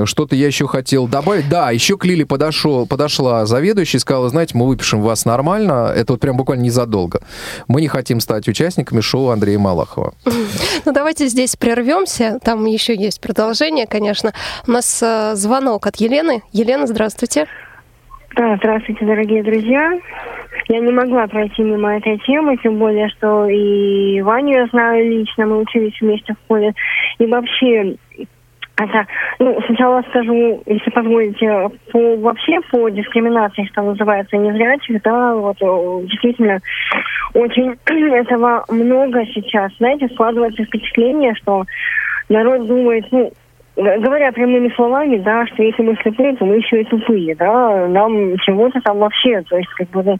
что-то 0.06 0.36
я 0.36 0.48
еще 0.48 0.68
хотел 0.68 1.08
добавить. 1.08 1.50
Да, 1.50 1.72
еще 1.72 1.98
к 1.98 2.06
Лиле 2.06 2.26
подошел, 2.26 2.88
подошла 2.88 3.46
заведующая 3.46 3.98
и 3.98 4.02
сказала, 4.02 4.30
знаете, 4.30 4.58
мы 4.58 4.68
выпишем 4.68 5.02
вас 5.02 5.26
нормально. 5.26 5.92
Это 5.96 6.14
вот 6.14 6.22
прям 6.22 6.38
буквально 6.38 6.64
незадолго. 6.64 7.22
Мы 7.68 7.82
не 7.82 7.88
хотим 7.88 8.20
стать 8.20 8.48
участниками 8.48 9.02
шоу 9.02 9.30
Андрея 9.30 9.60
Малахова. 9.60 10.14
Ну, 10.86 10.94
давайте 10.94 11.28
здесь 11.28 11.58
прервемся. 11.58 12.40
Там 12.42 12.64
еще 12.66 12.96
есть 12.96 13.20
продолжение, 13.20 13.88
конечно. 13.88 14.32
У 14.68 14.72
нас 14.72 15.04
э, 15.04 15.36
звонок 15.36 15.86
от 15.88 15.98
Елены. 15.98 16.44
Елена, 16.54 16.88
здравствуйте. 16.88 17.46
Да, 18.36 18.56
здравствуйте, 18.58 19.06
дорогие 19.06 19.44
друзья. 19.44 20.00
Я 20.70 20.80
не 20.80 20.92
могла 20.92 21.28
пройти 21.28 21.64
мимо 21.64 21.96
этой 21.96 22.18
темы, 22.20 22.58
тем 22.58 22.78
более, 22.78 23.08
что 23.10 23.48
и 23.48 24.22
Ваню 24.22 24.54
я 24.54 24.66
знаю 24.68 25.10
лично, 25.10 25.46
мы 25.46 25.60
учились 25.60 26.00
вместе 26.02 26.34
в 26.34 26.38
школе. 26.44 26.74
И 27.20 27.26
вообще, 27.26 27.96
это, 28.76 29.08
ну, 29.40 29.58
сначала 29.66 30.02
скажу, 30.10 30.62
если 30.66 30.90
позволите, 30.92 31.70
по, 31.92 32.18
вообще 32.18 32.60
по 32.70 32.90
дискриминации, 32.90 33.66
что 33.72 33.82
называется, 33.82 34.36
незрячих, 34.36 35.02
да, 35.04 35.36
вот 35.36 35.58
действительно 36.08 36.60
очень 37.34 37.76
этого 38.14 38.66
много 38.70 39.26
сейчас. 39.28 39.72
Знаете, 39.78 40.10
складывается 40.10 40.66
впечатление, 40.66 41.34
что 41.36 41.64
народ 42.28 42.68
думает, 42.68 43.06
ну, 43.12 43.32
говоря 43.78 44.32
прямыми 44.32 44.70
словами, 44.76 45.18
да, 45.18 45.46
что 45.48 45.62
если 45.64 45.84
мы 45.84 45.96
слепые, 46.02 46.36
то 46.36 46.46
мы 46.46 46.56
еще 46.56 46.82
и 46.82 46.86
тупые, 46.86 47.36
да, 47.36 47.88
нам 47.88 48.38
чего-то 48.40 48.82
там 48.82 48.98
вообще, 48.98 49.42
то 49.44 49.58
есть 49.58 49.70
как 49.70 49.90
бы 49.90 50.04
ну, 50.04 50.18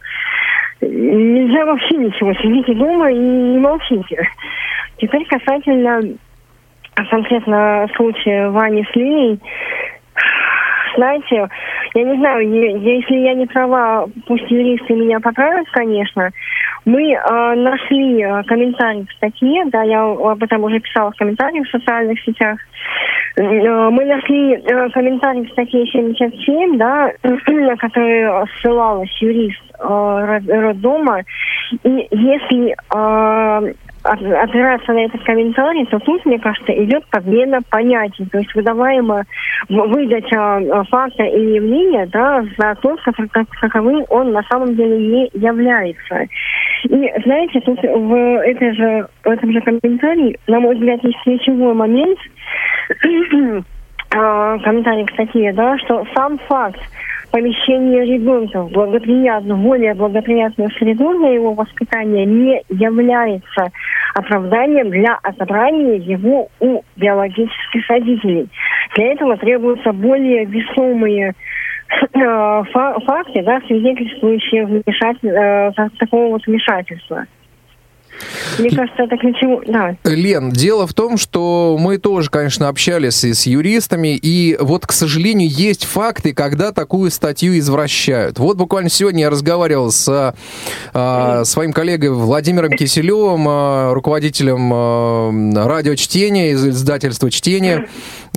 нельзя 0.82 1.66
вообще 1.66 1.98
ничего, 1.98 2.34
сидите 2.36 2.74
дома 2.76 3.12
и 3.12 3.18
не 3.18 3.58
молчите. 3.58 4.28
Теперь 4.98 5.26
касательно 5.26 6.02
конкретно 7.10 7.88
случая 7.96 8.50
Вани 8.50 8.86
с 8.92 8.96
Лией, 8.96 9.40
знаете, 10.98 11.48
я 11.94 12.04
не 12.04 12.18
знаю, 12.18 12.50
если 12.82 13.16
я 13.16 13.34
не 13.36 13.46
права, 13.46 14.08
пусть 14.26 14.50
юристы 14.50 14.94
меня 14.94 15.20
поправят, 15.20 15.68
конечно. 15.72 16.32
Мы 16.86 17.14
э, 17.14 17.56
нашли 17.56 18.22
э, 18.22 18.44
комментарий 18.44 19.06
в 19.06 19.14
статье, 19.14 19.66
да, 19.68 19.84
я 19.84 20.04
об 20.04 20.42
этом 20.42 20.64
уже 20.64 20.80
писала 20.80 21.12
в 21.12 21.16
комментариях 21.16 21.68
в 21.68 21.72
социальных 21.72 22.20
сетях. 22.22 22.58
Э, 23.36 23.90
мы 23.90 24.06
нашли 24.06 24.56
э, 24.56 24.90
комментарий 24.90 25.46
в 25.46 25.52
статье 25.52 25.86
77, 25.86 26.78
да, 26.78 27.12
на 27.24 27.76
который 27.78 28.48
ссылалась 28.60 29.22
юрист 29.22 29.62
э, 29.80 30.40
роддома. 30.48 31.22
И 31.84 32.08
если 32.12 32.74
э, 32.74 33.74
опираться 34.08 34.94
на 34.94 35.06
этот 35.06 35.24
комментарий, 35.24 35.86
то 35.86 36.00
тут, 36.00 36.26
мне 36.26 36.40
кажется, 36.40 36.72
идет 36.72 37.06
подмена 37.08 37.60
понятий. 37.70 38.26
То 38.32 38.40
есть 38.40 38.54
выдаваемо 38.56 39.24
выдача 39.70 40.60
э, 40.60 40.84
факта 40.90 41.24
или 41.24 41.56
явления 41.56 42.08
да, 42.08 42.44
за 42.58 42.76
то, 42.76 42.96
каковым 43.60 44.06
он 44.10 44.32
на 44.32 44.44
самом 44.44 44.76
деле 44.76 44.98
не 44.98 45.30
является. 45.34 46.28
И, 46.84 47.14
знаете, 47.24 47.60
тут 47.62 47.80
в, 47.82 48.42
этой 48.44 48.74
же, 48.74 49.08
в 49.24 49.30
этом 49.30 49.52
же 49.52 49.62
комментарии, 49.62 50.38
на 50.48 50.60
мой 50.60 50.76
взгляд, 50.76 51.04
есть 51.04 51.22
ключевой 51.24 51.74
момент, 51.74 52.20
э, 53.04 53.64
комментарий 54.12 55.06
к 55.06 55.12
статье, 55.12 55.54
да, 55.54 55.78
что 55.80 56.06
сам 56.16 56.38
факт 56.48 56.80
помещение 57.38 58.04
ребенка 58.04 58.64
в 58.64 58.72
благоприятную, 58.72 59.58
более 59.58 59.94
благоприятную 59.94 60.72
среду 60.72 61.16
для 61.20 61.36
его 61.36 61.54
воспитания 61.54 62.26
не 62.26 62.64
является 62.70 63.72
оправданием 64.16 64.90
для 64.90 65.20
отобрания 65.22 65.98
его 65.98 66.50
у 66.60 66.82
биологических 66.96 67.88
родителей. 67.90 68.48
Для 68.96 69.14
этого 69.14 69.38
требуются 69.38 69.92
более 69.94 70.46
весомые 70.46 71.34
э, 71.92 72.64
факты, 72.74 73.44
да, 73.44 73.62
свидетельствующие 73.68 74.66
вмешатель, 74.66 75.30
э, 75.30 75.72
такого 76.00 76.30
вот 76.30 76.48
вмешательства. 76.48 77.26
Мне 78.60 78.72
кажется, 78.72 79.04
это 79.04 79.18
ключевое. 79.18 79.64
Да. 79.68 79.96
Лен, 80.04 80.52
дело 80.52 80.88
в 80.88 80.94
том, 80.94 81.18
что 81.18 81.78
мы 81.80 81.98
тоже, 81.98 82.30
конечно, 82.30 82.68
общались 82.68 83.24
и 83.24 83.34
с 83.34 83.46
юристами, 83.46 84.16
и 84.16 84.58
вот, 84.60 84.86
к 84.86 84.92
сожалению, 84.92 85.50
есть 85.50 85.86
факты, 85.86 86.34
когда 86.34 86.72
такую 86.72 87.12
статью 87.12 87.58
извращают. 87.58 88.40
Вот 88.40 88.58
буквально 88.58 88.90
сегодня 88.90 89.22
я 89.22 89.30
разговаривал 89.30 89.92
с 89.92 90.34
а, 90.94 91.44
своим 91.46 91.74
коллегой 91.74 92.12
Владимиром 92.12 92.72
Киселевым, 92.72 93.46
а, 93.48 93.94
руководителем 93.94 94.72
а, 94.74 95.68
радиочтения, 95.68 96.52
из 96.52 96.66
издательства 96.68 97.30
«Чтение». 97.30 97.88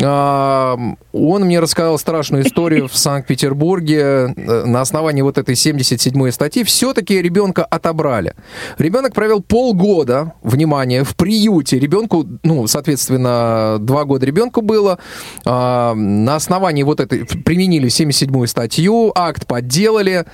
А, 0.02 0.76
он 1.12 1.44
мне 1.44 1.60
рассказал 1.60 1.98
страшную 1.98 2.46
историю 2.46 2.88
в 2.88 2.96
Санкт-Петербурге. 2.96 4.34
Э, 4.36 4.64
на 4.64 4.80
основании 4.80 5.22
вот 5.22 5.38
этой 5.38 5.54
77-й 5.54 6.32
статьи 6.32 6.64
все-таки 6.64 7.20
ребенка 7.20 7.64
отобрали. 7.64 8.34
Ребенок 8.78 9.12
провел 9.14 9.42
полгода, 9.42 10.34
внимание, 10.42 11.04
в 11.04 11.16
приюте. 11.16 11.78
Ребенку, 11.78 12.26
ну, 12.42 12.66
соответственно, 12.66 13.78
два 13.80 14.04
года 14.04 14.26
ребенку 14.26 14.62
было. 14.62 14.98
А, 15.44 15.94
на 15.94 16.36
основании 16.36 16.82
вот 16.82 17.00
этой 17.00 17.24
применили 17.24 17.88
77-ю 17.88 18.46
статью, 18.46 19.12
акт 19.14 19.46
подделали, 19.46 20.24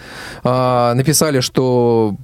а, 0.44 0.94
написали, 0.94 1.40
что 1.40 2.16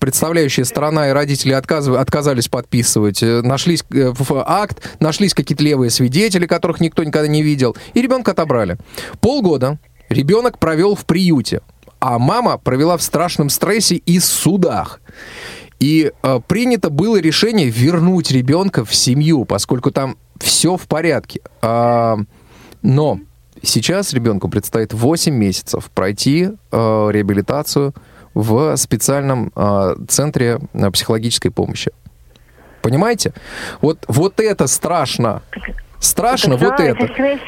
представляющая 0.00 0.64
сторона 0.64 1.08
и 1.08 1.12
родители 1.12 1.52
отказ... 1.52 1.88
отказались 1.88 2.48
подписывать. 2.48 3.22
Э, 3.22 3.42
нашлись 3.42 3.84
э, 3.92 4.12
акт, 4.44 4.96
нашлись 5.00 5.34
какие-то 5.34 5.64
левые 5.64 5.90
свидетели, 5.90 6.46
которых 6.46 6.80
никто 6.80 7.02
никогда 7.04 7.28
не 7.28 7.42
видел, 7.42 7.76
и 7.94 8.02
ребенка 8.02 8.32
отобрали. 8.32 8.76
Полгода 9.20 9.78
ребенок 10.08 10.58
провел 10.58 10.94
в 10.94 11.04
приюте, 11.06 11.62
а 12.00 12.18
мама 12.18 12.58
провела 12.58 12.96
в 12.96 13.02
страшном 13.02 13.48
стрессе 13.48 13.96
и 13.96 14.20
судах. 14.20 15.00
И 15.78 16.12
э, 16.22 16.40
принято 16.46 16.90
было 16.90 17.18
решение 17.18 17.68
вернуть 17.68 18.30
ребенка 18.30 18.84
в 18.84 18.94
семью, 18.94 19.44
поскольку 19.44 19.90
там 19.90 20.16
все 20.38 20.76
в 20.76 20.86
порядке. 20.86 21.40
А, 21.60 22.18
но 22.82 23.20
сейчас 23.62 24.12
ребенку 24.12 24.48
предстоит 24.48 24.94
8 24.94 25.34
месяцев 25.34 25.90
пройти 25.94 26.50
э, 26.70 27.08
реабилитацию 27.10 27.94
в 28.36 28.76
специальном 28.76 29.50
э, 29.56 29.94
центре 30.08 30.58
психологической 30.92 31.50
помощи. 31.50 31.90
Понимаете? 32.82 33.32
Вот, 33.80 34.04
вот 34.08 34.40
это 34.40 34.66
страшно. 34.66 35.40
Страшно 35.98 36.54
это, 36.54 36.64
вот 36.66 36.76
да, 36.76 36.84
это. 36.84 37.04
это 37.04 37.12
стресс, 37.14 37.40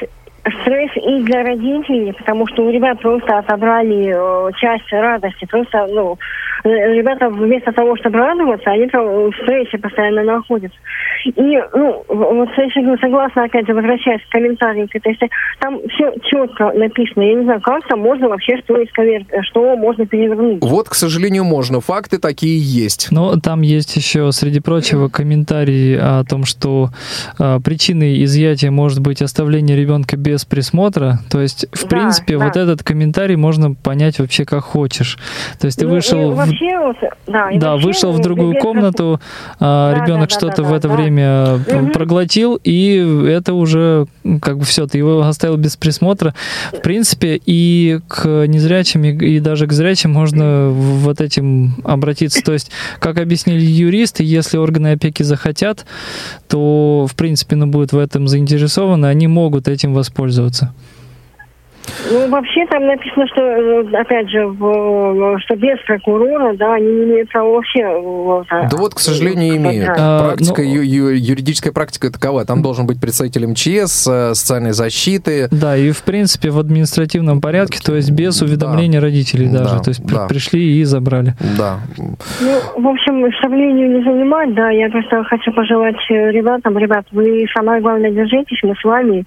стресс 0.61 0.91
и 0.95 1.23
для 1.23 1.43
родителей, 1.43 2.13
потому 2.13 2.47
что 2.47 2.65
у 2.65 2.71
ребят 2.71 2.99
просто 2.99 3.37
отобрали 3.37 4.13
э, 4.15 4.51
часть 4.59 4.91
радости. 4.91 5.45
Просто, 5.45 5.87
ну, 5.89 6.17
э, 6.63 6.93
ребята 6.93 7.29
вместо 7.29 7.71
того, 7.71 7.95
чтобы 7.97 8.19
радоваться, 8.19 8.71
они 8.71 8.87
там 8.87 9.05
в 9.05 9.35
стрессе 9.43 9.77
постоянно 9.77 10.23
находятся. 10.23 10.77
И, 11.25 11.59
ну, 11.73 12.05
вот 12.07 12.49
я 12.57 12.97
согласна, 12.97 13.43
опять 13.43 13.67
же, 13.67 13.73
возвращаясь 13.73 14.21
к 14.21 14.31
комментариям 14.31 14.87
к 14.87 14.95
этой 14.95 15.17
там 15.59 15.79
все 15.89 16.13
четко 16.23 16.71
написано. 16.71 17.23
Я 17.23 17.35
не 17.35 17.43
знаю, 17.43 17.61
как 17.61 17.85
там 17.87 17.99
можно 17.99 18.29
вообще 18.29 18.57
что 18.63 18.81
исковеркать, 18.83 19.45
что 19.45 19.75
можно 19.75 20.05
перевернуть. 20.05 20.61
Вот, 20.61 20.87
к 20.87 20.93
сожалению, 20.93 21.43
можно. 21.43 21.81
Факты 21.81 22.19
такие 22.19 22.59
есть. 22.59 23.09
Но 23.11 23.35
там 23.39 23.61
есть 23.61 23.95
еще, 23.95 24.31
среди 24.31 24.59
прочего, 24.59 25.09
комментарии 25.09 25.97
о 25.99 26.23
том, 26.23 26.45
что 26.45 26.89
э, 27.37 27.59
причиной 27.63 28.23
изъятия 28.23 28.69
может 28.69 29.01
быть 29.01 29.21
оставление 29.21 29.75
ребенка 29.75 30.15
без 30.15 30.28
присмотра. 30.45 31.19
То 31.29 31.41
есть, 31.41 31.65
в 31.71 31.83
да, 31.83 31.87
принципе, 31.87 32.37
да. 32.37 32.45
вот 32.45 32.57
этот 32.57 32.83
комментарий 32.83 33.35
можно 33.35 33.73
понять 33.73 34.19
вообще 34.19 34.45
как 34.45 34.63
хочешь. 34.63 35.17
То 35.59 35.65
есть 35.65 35.79
ты 35.79 35.85
ну, 35.85 35.93
вышел, 35.93 36.31
вообще, 36.33 36.77
в... 36.77 36.95
да, 37.27 37.49
да, 37.55 37.77
вышел 37.77 38.11
в 38.11 38.19
другую 38.19 38.55
комнату, 38.55 39.19
а, 39.59 39.93
да, 39.93 40.03
ребенок 40.03 40.29
да, 40.29 40.35
что-то 40.35 40.63
да, 40.63 40.69
в 40.69 40.73
это 40.73 40.87
да, 40.87 40.95
время 40.95 41.55
угу. 41.55 41.91
проглотил, 41.91 42.59
и 42.63 43.25
это 43.27 43.53
уже 43.53 44.07
как 44.41 44.57
бы 44.57 44.65
все, 44.65 44.87
ты 44.87 44.97
его 44.97 45.21
оставил 45.21 45.57
без 45.57 45.75
присмотра. 45.75 46.33
В 46.71 46.81
принципе, 46.81 47.39
и 47.45 47.99
к 48.07 48.45
незрячим, 48.47 49.03
и 49.03 49.39
даже 49.39 49.67
к 49.67 49.71
зрячим 49.71 50.11
можно 50.11 50.69
вот 50.69 51.21
этим 51.21 51.75
обратиться. 51.83 52.41
То 52.41 52.53
есть, 52.53 52.71
как 52.99 53.17
объяснили 53.17 53.61
юристы, 53.61 54.23
если 54.23 54.57
органы 54.57 54.91
опеки 54.91 55.23
захотят, 55.23 55.85
то, 56.47 57.07
в 57.09 57.15
принципе, 57.15 57.55
ну, 57.55 57.67
будут 57.67 57.93
в 57.93 57.97
этом 57.97 58.27
заинтересованы, 58.27 59.05
они 59.05 59.27
могут 59.27 59.67
этим 59.67 59.93
воспользоваться 59.93 60.18
воспользоваться. 60.19 60.73
Ну, 62.11 62.29
вообще 62.29 62.65
там 62.67 62.85
написано, 62.85 63.27
что, 63.27 63.41
э, 63.41 63.83
опять 63.93 64.29
же, 64.29 64.47
в, 64.47 65.39
что 65.39 65.55
без 65.55 65.79
прокурора, 65.85 66.53
да, 66.55 66.75
они 66.75 66.87
не 66.87 67.03
имеют 67.05 67.29
права 67.29 67.53
вообще... 67.53 67.87
Вот, 67.99 68.47
да 68.49 68.77
вот, 68.77 68.95
к 68.95 68.99
сожалению, 68.99 69.57
имеют. 69.57 69.89
А, 69.97 70.27
практика, 70.27 70.61
ну, 70.61 70.67
ю, 70.67 71.09
юридическая 71.09 71.73
практика 71.73 72.11
такова. 72.11 72.45
Там 72.45 72.61
должен 72.61 72.87
быть 72.87 72.99
представитель 72.99 73.47
МЧС, 73.47 74.07
э, 74.07 74.33
социальной 74.33 74.71
защиты. 74.71 75.47
Да, 75.51 75.77
и, 75.77 75.91
в 75.91 76.03
принципе, 76.03 76.49
в 76.49 76.59
административном 76.59 77.41
порядке, 77.41 77.79
то 77.83 77.95
есть 77.95 78.11
без 78.11 78.41
уведомления 78.41 78.99
да. 78.99 79.05
родителей 79.05 79.47
даже. 79.47 79.77
Да, 79.77 79.83
то 79.83 79.89
есть 79.89 80.05
да. 80.05 80.27
пришли 80.27 80.79
и 80.79 80.83
забрали. 80.83 81.33
Да. 81.57 81.79
Ну, 81.97 82.81
в 82.81 82.87
общем, 82.87 83.25
линию 83.59 83.97
не 83.97 84.03
занимать, 84.03 84.53
да, 84.53 84.69
я 84.69 84.89
просто 84.89 85.23
хочу 85.23 85.51
пожелать 85.51 85.97
э, 86.09 86.31
ребятам, 86.31 86.77
ребят, 86.77 87.05
вы 87.11 87.45
самое 87.55 87.81
главное 87.81 88.11
держитесь, 88.11 88.59
мы 88.63 88.75
с 88.75 88.83
вами. 88.83 89.25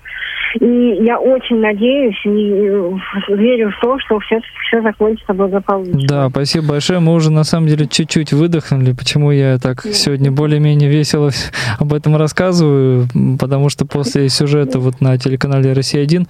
И 0.61 0.99
я 1.05 1.19
очень 1.19 1.61
надеюсь 1.61 2.21
и 2.25 2.29
верю 2.53 3.71
в 3.71 3.81
то, 3.81 3.99
что 4.01 4.19
все, 4.21 4.41
все 4.67 4.83
закончится 4.83 5.33
благополучно. 5.33 6.07
Да, 6.07 6.29
спасибо 6.31 6.69
большое. 6.69 7.01
Мы 7.01 7.15
уже 7.15 7.31
на 7.31 7.45
самом 7.45 7.69
деле 7.69 7.87
чуть-чуть 7.87 8.33
выдохнули. 8.33 8.93
Почему 8.93 9.31
я 9.31 9.59
так 9.59 9.85
Нет. 9.85 9.95
сегодня 9.95 10.31
более-менее 10.31 10.91
весело 10.91 11.31
об 11.79 11.93
этом 11.93 12.17
рассказываю? 12.17 13.07
Потому 13.39 13.69
что 13.69 13.87
после 13.87 14.29
сюжета 14.29 14.79
вот 14.79 15.01
на 15.01 15.19
телеканале 15.19 15.73
«Россия-1» 15.73 16.27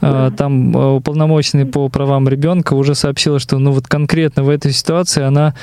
да. 0.00 0.30
там 0.30 0.76
а, 0.76 0.94
уполномоченный 0.94 1.66
по 1.66 1.88
правам 1.88 2.28
ребенка 2.28 2.74
уже 2.74 2.94
сообщила, 2.94 3.38
что 3.38 3.58
ну 3.58 3.72
вот 3.72 3.86
конкретно 3.86 4.42
в 4.42 4.48
этой 4.48 4.72
ситуации 4.72 5.22
она 5.22 5.54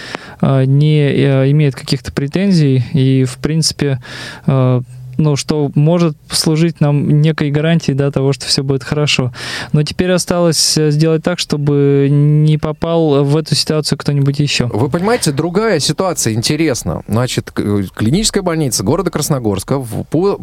а, 0.42 0.64
не 0.64 1.00
э, 1.00 1.52
имеет 1.52 1.76
каких-то 1.76 2.12
претензий 2.12 2.84
и, 2.94 3.24
в 3.26 3.38
принципе, 3.38 4.00
а, 4.46 4.82
ну, 5.18 5.36
что 5.36 5.72
может 5.76 6.16
служить 6.30 6.82
нам 6.82 7.22
некой 7.22 7.52
гарантией, 7.52 7.96
да, 7.96 8.12
того, 8.12 8.34
что 8.34 8.46
все 8.46 8.64
будет 8.64 8.84
хорошо. 8.84 9.34
Но 9.74 9.84
теперь 9.84 10.12
осталось 10.12 10.78
э, 10.78 10.92
сделать 10.92 11.24
так, 11.24 11.40
чтобы 11.40 12.08
не 12.10 12.58
попал 12.58 13.24
в 13.24 13.38
эту 13.38 13.56
ситуацию 13.56 13.98
кто-нибудь 13.98 14.40
еще. 14.40 14.66
Вы 14.68 14.90
понимаете, 14.90 15.32
другая 15.32 15.80
ситуация 15.80 16.34
интересна. 16.34 17.04
Значит, 17.08 17.52
клиническая 17.52 18.44
больница 18.44 18.84
города 18.84 19.12
Красногорска 19.12 19.80
по 20.10 20.40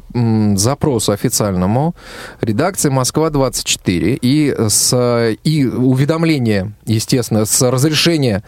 запросу 0.57 1.13
официальному 1.13 1.95
редакции 2.41 2.89
Москва-24 2.89 4.19
и 4.21 4.55
с 4.69 5.35
и 5.45 5.67
уведомление, 5.67 6.73
естественно, 6.87 7.45
с 7.45 7.71
разрешения 7.71 8.43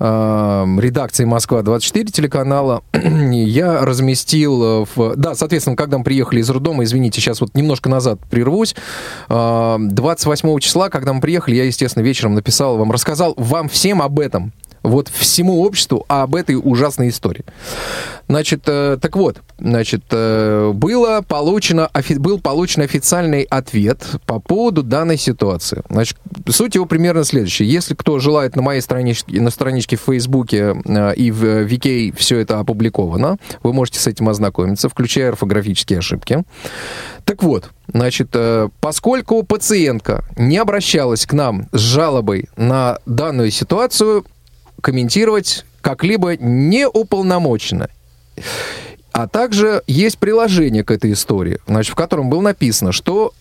редакции 0.00 1.24
Москва-24 1.24 2.10
телеканала. 2.10 2.82
Я 2.92 3.84
разместил 3.84 4.86
в... 4.94 5.16
Да, 5.16 5.34
соответственно, 5.34 5.76
когда 5.76 5.98
мы 5.98 6.04
приехали 6.04 6.40
из 6.40 6.48
роддома, 6.48 6.84
извините, 6.84 7.20
сейчас 7.20 7.40
вот 7.40 7.54
немножко 7.54 7.88
назад 7.88 8.18
прервусь. 8.30 8.74
28 9.28 10.58
числа, 10.60 10.88
когда 10.88 11.12
мы 11.12 11.20
приехали, 11.20 11.56
я, 11.56 11.64
естественно, 11.64 12.02
вечером 12.02 12.34
написал 12.34 12.78
вам, 12.78 12.90
рассказал 12.90 13.34
вам 13.36 13.68
всем 13.68 14.00
об 14.00 14.18
этом 14.20 14.52
вот 14.82 15.08
всему 15.08 15.62
обществу 15.62 16.04
об 16.08 16.34
этой 16.34 16.56
ужасной 16.56 17.08
истории. 17.08 17.44
Значит, 18.28 18.62
э, 18.66 18.96
так 19.00 19.16
вот, 19.16 19.38
значит, 19.58 20.04
э, 20.10 20.70
было 20.72 21.22
получено, 21.26 21.88
офи, 21.92 22.14
был 22.14 22.40
получен 22.40 22.82
официальный 22.82 23.42
ответ 23.42 24.06
по 24.26 24.38
поводу 24.38 24.82
данной 24.82 25.18
ситуации. 25.18 25.82
Значит, 25.90 26.16
суть 26.48 26.76
его 26.76 26.86
примерно 26.86 27.24
следующая. 27.24 27.64
Если 27.64 27.94
кто 27.94 28.18
желает 28.18 28.56
на 28.56 28.62
моей 28.62 28.80
страничке, 28.80 29.40
на 29.40 29.50
страничке 29.50 29.96
в 29.96 30.02
Фейсбуке 30.02 30.76
э, 30.84 31.14
и 31.16 31.30
в 31.30 31.44
VK 31.64 32.14
все 32.16 32.38
это 32.38 32.60
опубликовано, 32.60 33.36
вы 33.62 33.72
можете 33.72 33.98
с 33.98 34.06
этим 34.06 34.28
ознакомиться, 34.28 34.88
включая 34.88 35.30
орфографические 35.30 35.98
ошибки. 35.98 36.44
Так 37.24 37.42
вот, 37.42 37.70
значит, 37.92 38.28
э, 38.34 38.68
поскольку 38.80 39.42
пациентка 39.42 40.24
не 40.36 40.56
обращалась 40.56 41.26
к 41.26 41.32
нам 41.32 41.68
с 41.72 41.80
жалобой 41.80 42.48
на 42.56 42.98
данную 43.06 43.50
ситуацию, 43.50 44.24
комментировать 44.80 45.64
как-либо 45.80 46.36
не 46.36 46.86
уполномочено. 46.86 47.88
А 49.12 49.26
также 49.26 49.82
есть 49.86 50.18
приложение 50.18 50.84
к 50.84 50.90
этой 50.90 51.12
истории, 51.12 51.58
значит, 51.66 51.92
в 51.92 51.96
котором 51.96 52.30
было 52.30 52.40
написано, 52.40 52.92
что 52.92 53.32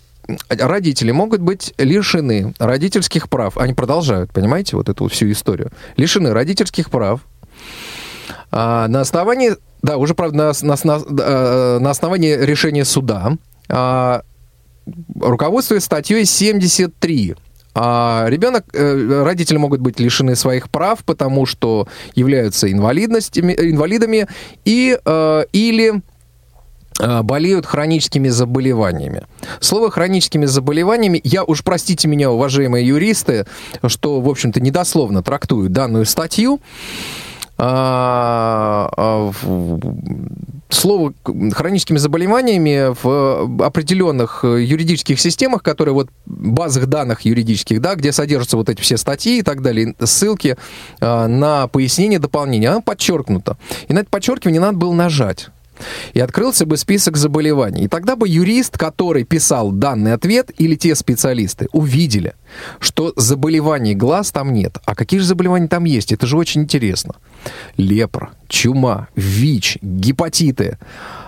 родители 0.50 1.12
могут 1.12 1.42
быть 1.42 1.74
лишены 1.78 2.54
родительских 2.60 3.30
прав. 3.30 3.58
Они 3.58 3.74
продолжают, 3.74 4.32
понимаете, 4.32 4.76
вот 4.78 4.90
эту 4.90 5.08
всю 5.08 5.32
историю. 5.32 5.72
Лишены 5.98 6.34
родительских 6.34 6.90
прав 6.90 7.22
а, 8.52 8.88
на 8.88 9.02
основании, 9.02 9.56
да, 9.82 9.98
уже, 9.98 10.16
правда, 10.16 10.54
на, 10.62 10.76
на, 10.76 10.78
на, 10.84 11.22
э, 11.22 11.80
на 11.80 11.90
основании 11.90 12.36
решения 12.36 12.86
суда, 12.86 13.34
а, 13.70 14.24
руководствуясь 15.20 15.84
статьей 15.84 16.26
73 16.26 17.36
а 17.82 18.26
ребенок, 18.28 18.66
э, 18.74 19.24
родители 19.24 19.56
могут 19.56 19.80
быть 19.80 20.02
лишены 20.02 20.36
своих 20.36 20.70
прав, 20.70 21.00
потому 21.06 21.46
что 21.46 21.88
являются 22.14 22.70
инвалидностями, 22.70 23.54
инвалидами 23.54 24.28
и, 24.66 25.00
э, 25.06 25.44
или 25.54 26.02
э, 27.00 27.22
болеют 27.22 27.66
хроническими 27.66 28.28
заболеваниями. 28.28 29.22
Слово 29.62 29.92
хроническими 29.92 30.46
заболеваниями, 30.46 31.22
я 31.24 31.46
уж 31.46 31.64
простите 31.64 32.10
меня, 32.10 32.30
уважаемые 32.30 32.86
юристы, 32.86 33.46
что, 33.88 34.20
в 34.20 34.28
общем-то, 34.28 34.60
недословно 34.60 35.24
трактую 35.24 35.70
данную 35.70 36.04
статью. 36.04 36.60
А, 37.62 38.90
а, 38.96 39.32
слово 40.70 41.14
хроническими 41.52 41.98
заболеваниями 41.98 42.96
в 43.04 43.66
определенных 43.66 44.46
юридических 44.46 45.20
системах, 45.20 45.62
которые 45.62 45.94
вот 45.94 46.10
базах 46.26 46.86
данных 46.86 47.22
юридических, 47.22 47.82
да, 47.82 47.96
где 47.96 48.14
содержатся 48.14 48.56
вот 48.56 48.70
эти 48.70 48.80
все 48.80 48.96
статьи 48.96 49.40
и 49.40 49.42
так 49.42 49.62
далее, 49.62 49.94
ссылки 50.00 50.56
а, 51.02 51.28
на 51.28 51.68
пояснение, 51.68 52.18
дополнение, 52.20 52.70
она 52.70 52.80
подчеркнута. 52.80 53.58
И 53.90 53.94
на 53.94 54.00
это 54.00 54.10
подчеркивание 54.10 54.62
надо 54.62 54.78
было 54.78 54.94
нажать 54.94 55.50
и 56.14 56.20
открылся 56.20 56.66
бы 56.66 56.78
список 56.78 57.18
заболеваний. 57.18 57.86
И 57.86 57.88
тогда 57.88 58.16
бы 58.16 58.28
юрист, 58.28 58.78
который 58.78 59.24
писал 59.24 59.72
данный 59.72 60.14
ответ, 60.14 60.52
или 60.58 60.76
те 60.76 60.96
специалисты, 60.96 61.68
увидели, 61.72 62.34
что 62.80 63.14
заболеваний 63.16 63.96
глаз 63.96 64.32
там 64.32 64.54
нет. 64.54 64.78
А 64.86 64.96
какие 64.96 65.20
же 65.20 65.26
заболевания 65.26 65.68
там 65.68 65.86
есть? 65.86 66.12
Это 66.12 66.26
же 66.28 66.38
очень 66.38 66.62
интересно. 66.62 67.16
Лепра, 67.78 68.32
чума, 68.48 69.08
ВИЧ, 69.16 69.78
гепатиты, 69.82 70.78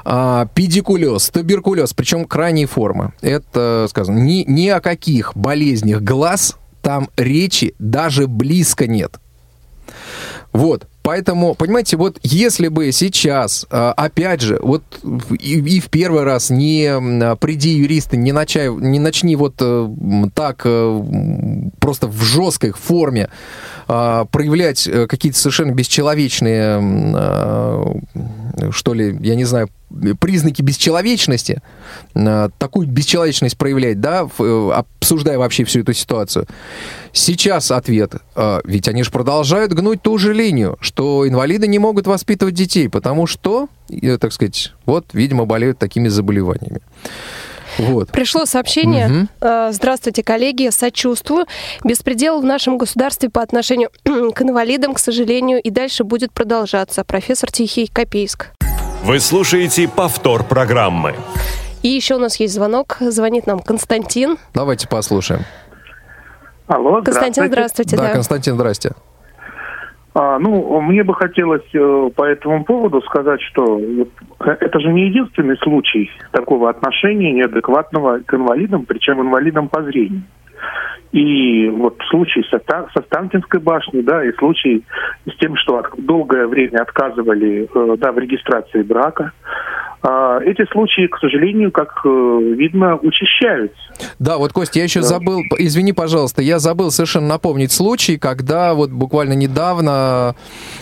а, 0.04 0.48
педикулез, 0.54 1.30
туберкулез, 1.30 1.94
причем 1.94 2.26
крайней 2.26 2.66
формы. 2.66 3.14
Это 3.22 3.88
сказано. 3.90 4.20
Ни, 4.20 4.44
ни 4.48 4.68
о 4.68 4.82
каких 4.82 5.36
болезнях 5.36 6.02
глаз 6.02 6.58
там 6.82 7.10
речи 7.16 7.76
даже 7.80 8.28
близко 8.28 8.88
нет. 8.88 9.20
Вот. 10.52 10.88
Поэтому, 11.04 11.56
понимаете, 11.56 11.98
вот 11.98 12.20
если 12.22 12.68
бы 12.68 12.92
сейчас, 12.92 13.66
а, 13.72 13.92
опять 13.94 14.42
же, 14.42 14.60
вот 14.62 14.84
и, 15.40 15.60
и 15.60 15.80
в 15.80 15.90
первый 15.90 16.24
раз 16.24 16.52
не 16.52 16.86
а, 16.88 17.36
приди 17.38 17.72
юристы, 17.72 18.18
не, 18.18 18.32
начай, 18.32 18.70
не 18.70 19.00
начни 19.00 19.36
вот 19.36 19.56
э, 19.60 19.90
так 20.36 20.62
э, 20.66 21.04
просто 21.80 22.06
в 22.08 22.22
жесткой 22.22 22.72
форме 22.72 23.30
а, 23.88 24.26
проявлять 24.26 24.88
э, 24.88 25.08
какие-то 25.08 25.40
совершенно 25.40 25.72
бесчеловечные, 25.72 28.12
что 28.72 28.94
ли, 28.94 29.18
я 29.22 29.36
не 29.36 29.46
знаю, 29.46 29.70
признаки 30.20 30.62
бесчеловечности, 30.62 31.62
такую 32.14 32.88
бесчеловечность 32.88 33.58
проявлять, 33.58 34.00
да, 34.00 34.22
обсуждая 34.22 35.38
вообще 35.38 35.64
всю 35.64 35.82
эту 35.82 35.94
ситуацию. 35.94 36.48
Сейчас 37.14 37.72
ответ, 37.72 38.16
ведь 38.64 38.88
они 38.88 39.04
же 39.04 39.12
продолжают 39.12 39.74
гнуть 39.74 40.02
ту 40.02 40.18
же 40.18 40.34
линию, 40.34 40.78
что 40.80 41.28
инвалиды 41.28 41.68
не 41.68 41.80
могут 41.80 42.08
воспитывать 42.08 42.54
детей, 42.54 42.90
потому 42.90 43.28
что, 43.28 43.68
так 44.20 44.32
сказать, 44.34 44.74
вот, 44.86 45.06
видимо, 45.14 45.46
болеют 45.46 45.78
такими 45.78 46.08
заболеваниями. 46.08 46.82
Вот. 47.78 48.10
Пришло 48.12 48.46
сообщение. 48.46 49.28
Угу. 49.42 49.74
Здравствуйте, 49.74 50.24
коллеги, 50.24 50.70
сочувствую. 50.70 51.46
Беспредел 51.84 52.42
в 52.42 52.44
нашем 52.44 52.78
государстве 52.78 53.30
по 53.30 53.42
отношению 53.42 53.90
к 54.04 54.42
инвалидам, 54.42 54.94
к 54.94 55.00
сожалению, 55.00 55.62
и 55.62 55.70
дальше 55.70 56.04
будет 56.04 56.32
продолжаться. 56.32 57.04
Профессор 57.04 57.52
Тихий 57.52 57.88
Копейск. 57.88 58.50
Вы 59.04 59.20
слушаете 59.20 59.90
повтор 59.90 60.44
программы. 60.44 61.14
И 61.82 61.88
еще 61.88 62.16
у 62.16 62.20
нас 62.20 62.40
есть 62.40 62.54
звонок. 62.54 62.98
Звонит 63.00 63.48
нам 63.48 63.60
Константин. 63.60 64.38
Давайте 64.54 64.88
послушаем. 64.88 65.42
Алло, 66.68 67.02
Константин, 67.02 67.48
здравствуйте. 67.48 67.98
Да, 67.98 68.04
да. 68.04 68.14
Константин, 68.14 68.54
здрасте. 68.54 68.92
А, 70.14 70.38
ну, 70.38 70.80
мне 70.82 71.04
бы 71.04 71.16
хотелось 71.16 71.66
э, 71.74 72.10
по 72.16 72.24
этому 72.24 72.64
поводу 72.64 73.02
сказать, 73.02 73.42
что 73.42 73.80
э, 73.80 74.06
это 74.60 74.80
же 74.80 74.90
не 74.90 75.08
единственный 75.08 75.58
случай 75.58 76.12
такого 76.32 76.70
отношения 76.70 77.32
неадекватного 77.32 78.20
к 78.20 78.34
инвалидам, 78.34 78.86
причем 78.86 79.20
инвалидам 79.22 79.68
по 79.68 79.82
зрению. 79.82 80.24
И 81.12 81.68
вот 81.68 81.98
случай 82.10 82.42
со, 82.50 82.62
со 82.68 83.02
Станкинской 83.04 83.60
башней, 83.60 84.02
да, 84.02 84.24
и 84.24 84.32
случай 84.38 84.84
с 85.26 85.36
тем, 85.40 85.58
что 85.58 85.84
долгое 85.98 86.48
время 86.48 86.80
отказывали 86.82 87.68
э, 87.74 87.98
да, 87.98 88.14
в 88.14 88.18
регистрации 88.18 88.82
брака, 88.82 89.34
а, 90.04 90.40
эти 90.40 90.66
случаи, 90.72 91.08
к 91.08 91.18
сожалению, 91.20 91.72
как 91.72 92.02
э, 92.04 92.10
видно, 92.58 92.96
учащаются. 92.96 93.78
Да, 94.18 94.38
вот, 94.38 94.52
Костя, 94.52 94.80
я 94.80 94.86
еще 94.86 95.02
да. 95.02 95.06
забыл, 95.06 95.42
извини, 95.60 95.94
пожалуйста, 95.94 96.42
я 96.42 96.58
забыл 96.58 96.90
совершенно 96.90 97.28
напомнить 97.28 97.72
случай, 97.72 98.18
когда 98.18 98.74
вот 98.74 98.90
буквально 98.90 99.34
недавно 99.34 100.36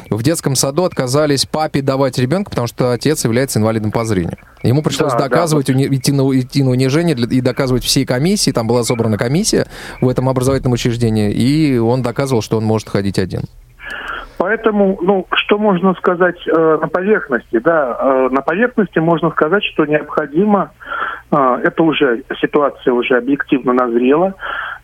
в 0.10 0.24
детском 0.24 0.56
саду 0.56 0.86
отказались 0.86 1.46
папе 1.46 1.82
давать 1.82 2.18
ребенка, 2.18 2.50
потому 2.50 2.68
что 2.68 2.94
отец 2.94 3.26
является 3.26 3.60
инвалидом 3.60 3.92
по 3.92 4.06
зрению. 4.06 4.38
Ему 4.64 4.84
пришлось 4.84 5.14
да, 5.14 5.20
доказывать, 5.20 5.68
да. 5.68 5.74
идти, 5.74 6.12
на, 6.12 6.22
идти 6.38 6.64
на 6.64 6.72
унижение 6.72 7.16
для, 7.16 7.28
и 7.28 7.42
доказывать 7.42 7.84
всей 7.84 8.06
комиссии, 8.06 8.52
там 8.52 8.68
была 8.68 8.84
собрана 8.84 9.18
комиссия 9.18 9.68
в 10.02 10.10
этом 10.10 10.28
образовательном 10.28 10.74
учреждении, 10.74 11.32
и 11.32 11.78
он 11.78 12.02
доказывал, 12.02 12.42
что 12.42 12.58
он 12.58 12.66
может 12.66 12.90
ходить 12.90 13.20
один. 13.20 13.42
Поэтому, 14.40 14.98
ну, 15.02 15.28
что 15.34 15.58
можно 15.58 15.94
сказать 15.96 16.38
э, 16.48 16.78
на 16.82 16.88
поверхности? 16.88 17.60
Да, 17.60 17.98
э, 18.00 18.30
на 18.32 18.42
поверхности 18.42 18.98
можно 19.00 19.32
сказать, 19.32 19.66
что 19.66 19.86
необходимо, 19.86 20.72
э, 21.30 21.60
это 21.66 21.84
уже 21.84 22.24
ситуация 22.40 22.94
уже 22.94 23.18
объективно 23.18 23.74
назрела, 23.74 24.36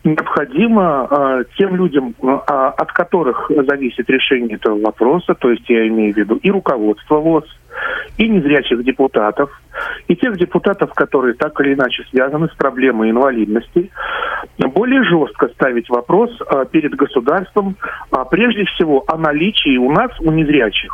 необходимо 0.04 1.08
э, 1.10 1.44
тем 1.56 1.74
людям, 1.74 2.14
э, 2.22 2.26
от 2.26 2.92
которых 2.92 3.50
зависит 3.66 4.10
решение 4.10 4.56
этого 4.56 4.78
вопроса, 4.78 5.34
то 5.34 5.50
есть 5.50 5.64
я 5.70 5.88
имею 5.88 6.12
в 6.12 6.18
виду 6.18 6.36
и 6.36 6.50
руководство 6.50 7.16
ВОЗ, 7.16 7.44
и 8.18 8.28
незрячих 8.28 8.82
депутатов, 8.84 9.50
и 10.08 10.16
тех 10.16 10.36
депутатов, 10.38 10.92
которые 10.94 11.34
так 11.34 11.60
или 11.60 11.74
иначе 11.74 12.04
связаны 12.10 12.48
с 12.48 12.56
проблемой 12.56 13.10
инвалидности, 13.10 13.90
более 14.58 15.02
жестко 15.04 15.48
ставить 15.48 15.88
вопрос 15.88 16.30
а, 16.46 16.64
перед 16.64 16.94
государством, 16.94 17.76
а, 18.10 18.24
прежде 18.24 18.64
всего 18.64 19.04
о 19.06 19.16
наличии 19.18 19.76
у 19.76 19.90
нас, 19.90 20.10
у 20.20 20.30
незрячих, 20.30 20.92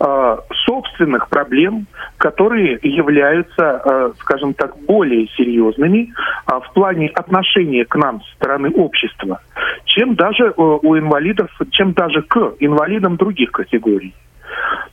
а, 0.00 0.40
собственных 0.66 1.28
проблем, 1.28 1.86
которые 2.18 2.78
являются, 2.82 4.12
скажем 4.20 4.52
так, 4.54 4.76
более 4.86 5.28
серьезными 5.28 6.12
в 6.46 6.72
плане 6.74 7.08
отношения 7.08 7.84
к 7.84 7.94
нам 7.96 8.20
со 8.22 8.34
стороны 8.34 8.70
общества, 8.70 9.40
чем 9.84 10.14
даже 10.14 10.54
а, 10.56 10.60
у 10.60 10.96
инвалидов, 10.96 11.50
чем 11.70 11.92
даже 11.92 12.22
к 12.22 12.54
инвалидам 12.60 13.16
других 13.16 13.50
категорий. 13.50 14.14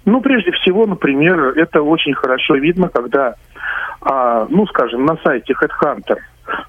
Ну, 0.06 0.22
прежде 0.22 0.52
всего, 0.52 0.86
например, 0.86 1.54
это 1.56 1.82
очень 1.82 2.14
хорошо 2.14 2.56
видно, 2.56 2.90
когда, 2.90 3.36
а, 4.02 4.46
ну, 4.50 4.68
скажем, 4.68 5.06
на 5.06 5.18
сайте 5.18 5.54
Headhunter 5.54 6.20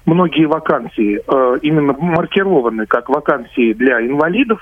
многие 0.05 0.45
вакансии 0.45 1.19
э, 1.19 1.57
именно 1.61 1.93
маркированы 1.93 2.85
как 2.85 3.09
вакансии 3.09 3.73
для 3.73 4.05
инвалидов, 4.05 4.59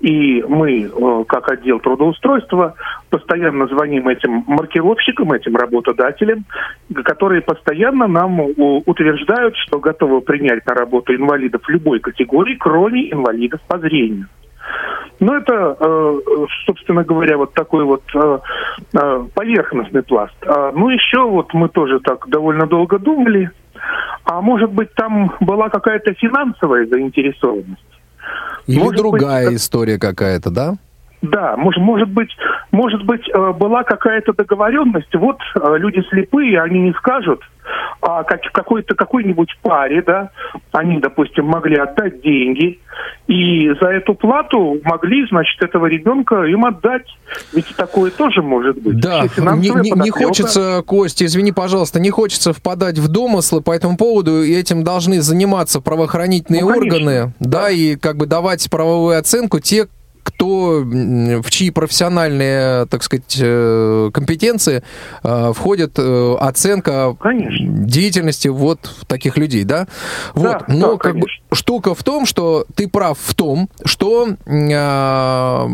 и 0.00 0.42
мы, 0.42 0.82
э, 0.82 1.24
как 1.26 1.50
отдел 1.50 1.78
трудоустройства, 1.80 2.74
постоянно 3.08 3.66
звоним 3.66 4.08
этим 4.08 4.44
маркировщикам, 4.46 5.32
этим 5.32 5.56
работодателям, 5.56 6.44
которые 7.04 7.40
постоянно 7.40 8.06
нам 8.06 8.40
утверждают, 8.40 9.56
что 9.56 9.78
готовы 9.78 10.20
принять 10.20 10.66
на 10.66 10.74
работу 10.74 11.14
инвалидов 11.14 11.62
любой 11.68 12.00
категории, 12.00 12.56
кроме 12.56 13.12
инвалидов 13.12 13.60
по 13.66 13.78
зрению. 13.78 14.26
Ну, 15.20 15.32
это, 15.32 15.76
э, 15.78 16.20
собственно 16.66 17.04
говоря, 17.04 17.36
вот 17.36 17.54
такой 17.54 17.84
вот 17.84 18.02
э, 18.14 18.38
э, 18.94 19.24
поверхностный 19.34 20.02
пласт. 20.02 20.34
А, 20.46 20.72
ну, 20.72 20.88
еще 20.90 21.22
вот 21.22 21.54
мы 21.54 21.68
тоже 21.68 22.00
так 22.00 22.28
довольно 22.28 22.66
долго 22.66 22.98
думали, 22.98 23.50
а 24.24 24.40
может 24.40 24.72
быть, 24.72 24.92
там 24.94 25.32
была 25.40 25.68
какая-то 25.68 26.14
финансовая 26.14 26.86
заинтересованность? 26.86 27.82
Или 28.66 28.78
может 28.78 28.96
другая 28.96 29.46
быть, 29.46 29.56
история 29.56 29.98
какая-то, 29.98 30.50
да? 30.50 30.74
Да, 31.22 31.56
может, 31.56 31.82
может 31.82 32.08
быть, 32.08 32.30
может 32.70 33.04
быть, 33.04 33.26
была 33.58 33.82
какая-то 33.82 34.32
договоренность. 34.32 35.14
Вот 35.14 35.38
люди 35.78 36.02
слепые, 36.10 36.60
они 36.60 36.80
не 36.80 36.92
скажут, 36.94 37.40
а 38.00 38.22
как, 38.24 38.40
какой-то 38.52 38.94
какой-нибудь 38.94 39.56
паре, 39.62 40.02
да, 40.02 40.30
они, 40.72 41.00
допустим, 41.00 41.46
могли 41.46 41.76
отдать 41.76 42.20
деньги, 42.20 42.80
и 43.26 43.70
за 43.80 43.88
эту 43.88 44.14
плату 44.14 44.80
могли, 44.84 45.26
значит, 45.28 45.62
этого 45.62 45.86
ребенка 45.86 46.44
им 46.44 46.64
отдать. 46.64 47.06
Ведь 47.52 47.74
такое 47.76 48.10
тоже 48.10 48.42
может 48.42 48.80
быть. 48.80 49.00
Да, 49.00 49.22
не, 49.56 49.70
не, 49.70 49.90
не 49.90 50.10
хочется, 50.10 50.82
Костя, 50.86 51.24
извини, 51.24 51.52
пожалуйста, 51.52 51.98
не 52.00 52.10
хочется 52.10 52.52
впадать 52.52 52.98
в 52.98 53.08
домыслы 53.08 53.62
по 53.62 53.72
этому 53.72 53.96
поводу, 53.96 54.42
и 54.42 54.52
этим 54.54 54.84
должны 54.84 55.22
заниматься 55.22 55.80
правоохранительные 55.80 56.62
ну, 56.62 56.76
органы, 56.76 57.32
да, 57.40 57.62
да, 57.62 57.70
и 57.70 57.96
как 57.96 58.16
бы 58.16 58.26
давать 58.26 58.68
правовую 58.70 59.18
оценку 59.18 59.58
те, 59.60 59.88
кто, 60.24 60.82
в 60.84 61.50
чьи 61.50 61.70
профессиональные, 61.70 62.86
так 62.86 63.02
сказать, 63.02 63.38
э, 63.40 64.10
компетенции 64.12 64.82
э, 65.22 65.52
входит 65.54 65.98
э, 65.98 66.36
оценка 66.40 67.14
конечно. 67.20 67.66
деятельности 67.68 68.48
вот 68.48 68.80
таких 69.06 69.36
людей, 69.36 69.64
да? 69.64 69.86
Вот. 70.34 70.44
Да, 70.44 70.64
Но 70.66 70.92
да, 70.92 70.98
как 70.98 71.16
бы 71.16 71.26
штука 71.52 71.94
в 71.94 72.02
том, 72.02 72.26
что 72.26 72.66
ты 72.74 72.88
прав 72.88 73.18
в 73.20 73.34
том, 73.34 73.68
что 73.84 74.28
э, 74.46 75.66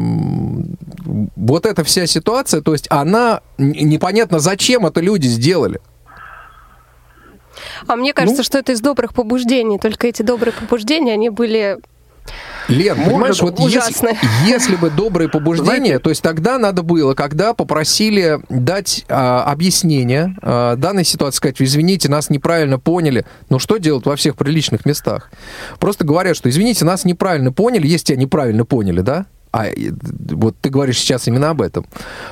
вот 1.37 1.67
эта 1.67 1.85
вся 1.85 2.07
ситуация, 2.07 2.61
то 2.61 2.73
есть 2.73 2.87
она 2.91 3.41
непонятно 3.57 4.41
зачем 4.41 4.85
это 4.85 5.01
люди 5.01 5.29
сделали. 5.29 5.81
А 7.87 7.97
мне 7.97 8.13
кажется, 8.13 8.41
ну, 8.41 8.45
что 8.45 8.59
это 8.59 8.73
из 8.73 8.81
добрых 8.81 9.15
побуждений. 9.15 9.79
Только 9.79 10.09
эти 10.09 10.23
добрые 10.23 10.53
побуждения, 10.53 11.13
они 11.13 11.31
были 11.31 11.79
Лен, 12.69 12.97
Может, 12.97 13.11
понимаешь, 13.11 13.41
вот 13.43 13.59
если, 13.59 14.17
если 14.47 14.77
бы 14.77 14.91
добрые 14.91 15.29
побуждения, 15.29 15.99
то 15.99 16.11
есть 16.11 16.23
тогда 16.23 16.59
надо 16.59 16.83
было, 16.83 17.15
когда 17.15 17.53
попросили 17.53 18.39
дать 18.49 19.05
а, 19.09 19.43
объяснение 19.45 20.37
а, 20.41 20.77
данной 20.77 21.05
ситуации, 21.05 21.39
сказать, 21.39 21.57
извините, 21.61 22.09
нас 22.09 22.31
неправильно 22.31 22.79
поняли. 22.79 23.27
Но 23.49 23.59
что 23.59 23.79
делать 23.79 24.07
во 24.07 24.15
всех 24.15 24.37
приличных 24.37 24.87
местах? 24.87 25.31
Просто 25.81 26.05
говорят, 26.05 26.37
что 26.37 26.49
извините, 26.49 26.85
нас 26.85 27.05
неправильно 27.05 27.53
поняли, 27.53 27.89
если 27.89 28.07
тебя 28.07 28.19
неправильно 28.19 28.65
поняли, 28.65 29.01
да? 29.01 29.27
А 29.53 29.67
вот 30.31 30.55
ты 30.61 30.71
говоришь 30.71 30.99
сейчас 30.99 31.27
именно 31.27 31.51
об 31.51 31.61
этом. 31.61 31.85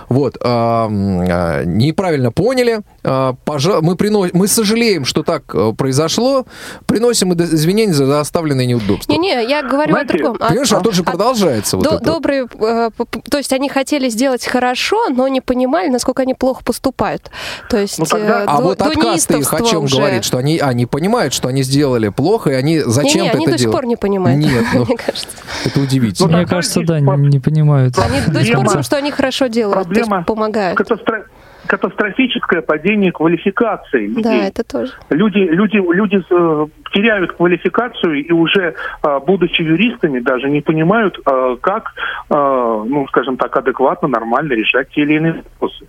Вот, 0.08 0.36
а, 0.40 0.88
а, 0.88 1.64
неправильно 1.64 2.30
поняли. 2.30 2.80
А, 3.02 3.34
пожа... 3.44 3.80
мы, 3.80 3.96
принос... 3.96 4.30
мы 4.32 4.46
сожалеем, 4.46 5.04
что 5.04 5.24
так 5.24 5.42
а, 5.54 5.72
произошло. 5.72 6.46
Приносим 6.86 7.32
извинения 7.32 7.92
за 7.92 8.20
оставленные 8.20 8.66
неудобства. 8.66 9.12
Не-не, 9.12 9.48
я 9.48 9.62
говорю 9.62 9.92
Знаете, 9.92 10.14
о 10.14 10.18
другом. 10.18 10.38
Понимаешь, 10.38 10.72
а, 10.72 10.78
а 10.78 10.80
тут 10.80 10.94
же 10.94 11.02
продолжается 11.02 11.76
а, 11.76 11.78
вот 11.78 11.88
до, 11.88 11.96
это. 11.96 12.04
Добрые, 12.04 12.46
э, 12.60 12.90
то 13.28 13.38
есть 13.38 13.52
они 13.52 13.68
хотели 13.68 14.08
сделать 14.08 14.46
хорошо, 14.46 15.08
но 15.08 15.26
не 15.26 15.40
понимали, 15.40 15.88
насколько 15.88 16.22
они 16.22 16.34
плохо 16.34 16.62
поступают. 16.62 17.30
То 17.68 17.78
есть 17.78 17.98
ну, 17.98 18.04
тогда... 18.04 18.42
Э, 18.42 18.44
а 18.46 18.60
вот 18.60 18.80
отказ 18.80 19.28
их 19.28 19.52
о 19.52 19.62
чем 19.62 19.84
уже... 19.84 19.96
говорит, 19.96 20.24
что 20.24 20.38
они, 20.38 20.58
они 20.58 20.86
понимают, 20.86 21.34
что 21.34 21.48
они 21.48 21.64
сделали 21.64 22.10
плохо, 22.10 22.50
и 22.50 22.54
они 22.54 22.78
зачем-то 22.78 23.18
не, 23.18 23.22
не, 23.22 23.30
они 23.30 23.44
это 23.46 23.52
до 23.52 23.58
сих 23.58 23.72
пор 23.72 23.86
не 23.86 23.96
понимают, 23.96 24.38
Нет, 24.38 24.64
ну, 24.74 24.84
мне 24.84 24.96
кажется. 24.96 25.28
Это 25.64 25.80
удивительно. 25.80 26.28
Ну, 26.28 26.36
мне 26.36 26.46
кажется, 26.46 26.80
да, 26.82 27.00
не 27.16 27.40
понимают. 27.40 27.98
Они 27.98 28.20
до 28.32 28.44
сих 28.44 28.54
пор 28.54 28.82
что 28.82 28.96
они 28.96 29.10
хорошо 29.10 29.46
делают, 29.46 29.84
проблема 29.84 30.24
помогают. 30.24 30.78
Катастро 30.78 31.24
катастрофическое 31.68 32.62
падение 32.62 33.12
квалификации 33.12 34.06
людей. 34.06 34.22
Да, 34.22 34.34
это 34.34 34.64
тоже. 34.64 34.92
Люди, 35.10 35.38
люди, 35.38 35.76
люди 35.76 36.16
э, 36.30 36.66
теряют 36.92 37.32
квалификацию 37.32 38.24
и 38.24 38.32
уже, 38.32 38.74
э, 39.02 39.20
будучи 39.26 39.62
юристами, 39.62 40.20
даже 40.20 40.48
не 40.48 40.62
понимают, 40.62 41.18
э, 41.18 41.56
как, 41.60 41.92
ну, 42.30 43.06
скажем 43.08 43.36
так, 43.36 43.56
адекватно, 43.56 44.08
нормально 44.08 44.54
решать 44.54 44.88
те 44.90 45.02
или 45.02 45.14
иные 45.14 45.32
вопросы. 45.34 45.86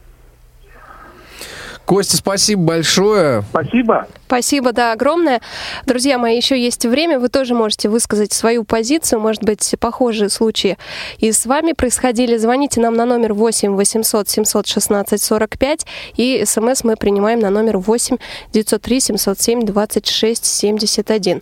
Костя, 1.90 2.18
спасибо 2.18 2.62
большое. 2.62 3.44
Спасибо. 3.50 4.08
Спасибо, 4.28 4.74
да, 4.74 4.92
огромное. 4.92 5.42
Друзья 5.88 6.20
мои, 6.20 6.38
еще 6.38 6.56
есть 6.56 6.86
время, 6.86 7.18
вы 7.18 7.30
тоже 7.30 7.56
можете 7.56 7.90
высказать 7.90 8.32
свою 8.32 8.64
позицию, 8.64 9.20
может 9.20 9.44
быть, 9.44 9.74
похожие 9.80 10.30
случаи 10.30 10.78
и 11.18 11.32
с 11.32 11.48
вами 11.48 11.72
происходили. 11.72 12.38
Звоните 12.38 12.80
нам 12.80 12.94
на 12.94 13.06
номер 13.06 13.34
8 13.34 13.76
800 13.76 14.30
716 14.30 15.20
45 15.20 15.88
и 16.16 16.44
смс 16.46 16.84
мы 16.84 16.96
принимаем 16.96 17.40
на 17.40 17.50
номер 17.50 17.80
8 17.80 18.18
903 18.54 19.00
707 19.00 19.66
26 19.66 20.46
71. 20.46 21.42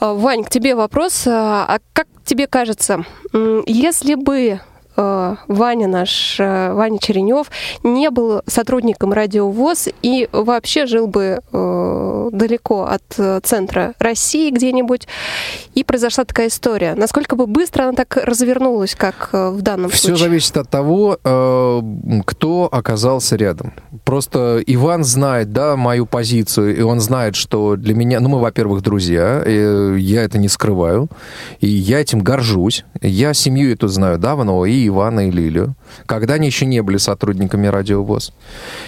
Вань, 0.00 0.42
к 0.42 0.50
тебе 0.50 0.74
вопрос. 0.74 1.22
А, 1.28 1.78
как 1.92 2.08
тебе 2.24 2.48
кажется, 2.48 3.04
если 3.64 4.16
бы 4.16 4.58
Ваня 4.96 5.88
наш, 5.88 6.40
э, 6.40 6.72
Ваня 6.72 6.98
Черенев, 6.98 7.50
не 7.82 8.10
был 8.10 8.42
сотрудником 8.46 9.12
радиовоз 9.12 9.88
и 10.02 10.28
вообще 10.32 10.86
жил 10.86 11.06
бы 11.06 11.40
э, 11.52 12.28
далеко 12.32 12.84
от 12.84 13.44
центра 13.44 13.94
России 13.98 14.50
где-нибудь, 14.50 15.06
и 15.74 15.84
произошла 15.84 16.24
такая 16.24 16.48
история. 16.48 16.94
Насколько 16.94 17.36
бы 17.36 17.46
быстро 17.46 17.84
она 17.84 17.92
так 17.92 18.16
развернулась, 18.16 18.94
как 18.94 19.30
в 19.32 19.62
данном 19.62 19.90
Все 19.90 20.08
случае? 20.08 20.16
Все 20.16 20.24
зависит 20.24 20.56
от 20.56 20.70
того, 20.70 21.18
кто 22.24 22.68
оказался 22.70 23.36
рядом. 23.36 23.72
Просто 24.04 24.62
Иван 24.66 25.04
знает, 25.04 25.52
да, 25.52 25.76
мою 25.76 26.06
позицию, 26.06 26.76
и 26.76 26.82
он 26.82 27.00
знает, 27.00 27.36
что 27.36 27.76
для 27.76 27.94
меня, 27.94 28.20
ну, 28.20 28.28
мы, 28.28 28.40
во-первых, 28.40 28.82
друзья, 28.82 29.42
я 29.44 30.22
это 30.22 30.38
не 30.38 30.48
скрываю, 30.48 31.08
и 31.60 31.66
я 31.66 32.00
этим 32.00 32.20
горжусь. 32.20 32.84
Я 33.00 33.34
семью 33.34 33.72
эту 33.72 33.88
знаю 33.88 34.18
давно, 34.18 34.64
и 34.64 34.85
Ивана 34.88 35.28
и 35.28 35.30
Лилию, 35.30 35.74
когда 36.06 36.34
они 36.34 36.46
еще 36.46 36.66
не 36.66 36.82
были 36.82 36.96
сотрудниками 36.96 37.66
радиовоз. 37.66 38.32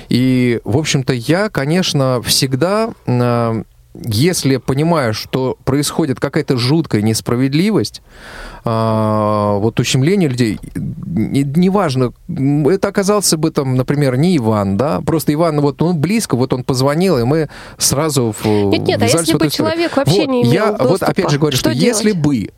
И, 0.08 0.60
в 0.64 0.76
общем-то, 0.76 1.12
я, 1.12 1.48
конечно, 1.48 2.20
всегда 2.22 2.90
э, 3.06 3.62
если 3.94 4.58
понимаю, 4.58 5.12
что 5.14 5.56
происходит 5.64 6.20
какая-то 6.20 6.56
жуткая 6.56 7.02
несправедливость, 7.02 8.02
а, 8.64 9.56
вот 9.58 9.80
ущемление 9.80 10.28
людей, 10.28 10.60
неважно, 10.74 12.12
не 12.28 12.70
это 12.70 12.88
оказался 12.88 13.36
бы 13.36 13.50
там, 13.50 13.76
например, 13.76 14.16
не 14.16 14.36
Иван, 14.36 14.76
да, 14.76 15.00
просто 15.00 15.32
Иван, 15.32 15.60
вот 15.60 15.80
он 15.82 15.98
близко, 15.98 16.36
вот 16.36 16.52
он 16.52 16.64
позвонил, 16.64 17.18
и 17.18 17.24
мы 17.24 17.48
сразу 17.78 18.34
в, 18.38 18.46
Нет, 18.46 18.82
нет, 18.82 19.02
а 19.02 19.06
если 19.06 19.36
бы 19.36 19.48
человек 19.48 19.96
вообще 19.96 20.20
вот, 20.20 20.28
не 20.28 20.42
имел 20.42 20.52
я, 20.52 20.66
доступа, 20.72 20.88
Вот 20.88 21.02
опять 21.02 21.30
же 21.30 21.38
говорю, 21.38 21.56
что, 21.56 21.70
что 21.70 21.78
если 21.78 22.12
бы, 22.12 22.50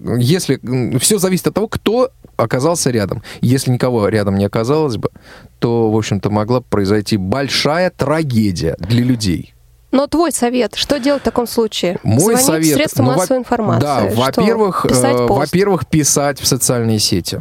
если, 0.00 0.98
все 0.98 1.18
зависит 1.18 1.48
от 1.48 1.54
того, 1.54 1.68
кто 1.68 2.10
оказался 2.36 2.90
рядом. 2.90 3.22
Если 3.40 3.70
никого 3.70 4.08
рядом 4.08 4.36
не 4.36 4.44
оказалось 4.44 4.96
бы, 4.96 5.10
то, 5.58 5.90
в 5.90 5.96
общем-то, 5.96 6.30
могла 6.30 6.60
произойти 6.60 7.16
большая 7.16 7.90
трагедия 7.90 8.76
для 8.78 9.02
людей. 9.02 9.54
Но 9.92 10.06
твой 10.06 10.30
совет, 10.30 10.76
что 10.76 11.00
делать 11.00 11.22
в 11.22 11.24
таком 11.24 11.46
случае? 11.48 11.98
Мой 12.04 12.36
Звонить 12.36 12.46
совет... 12.46 12.66
в 12.66 12.74
средства 12.74 13.02
ну, 13.02 13.12
массовой 13.12 13.40
информации. 13.40 13.80
Да, 13.80 14.08
во-первых, 14.14 14.86
э, 14.88 15.26
во-первых, 15.26 15.86
писать 15.86 16.40
в 16.40 16.46
социальные 16.46 17.00
сети. 17.00 17.40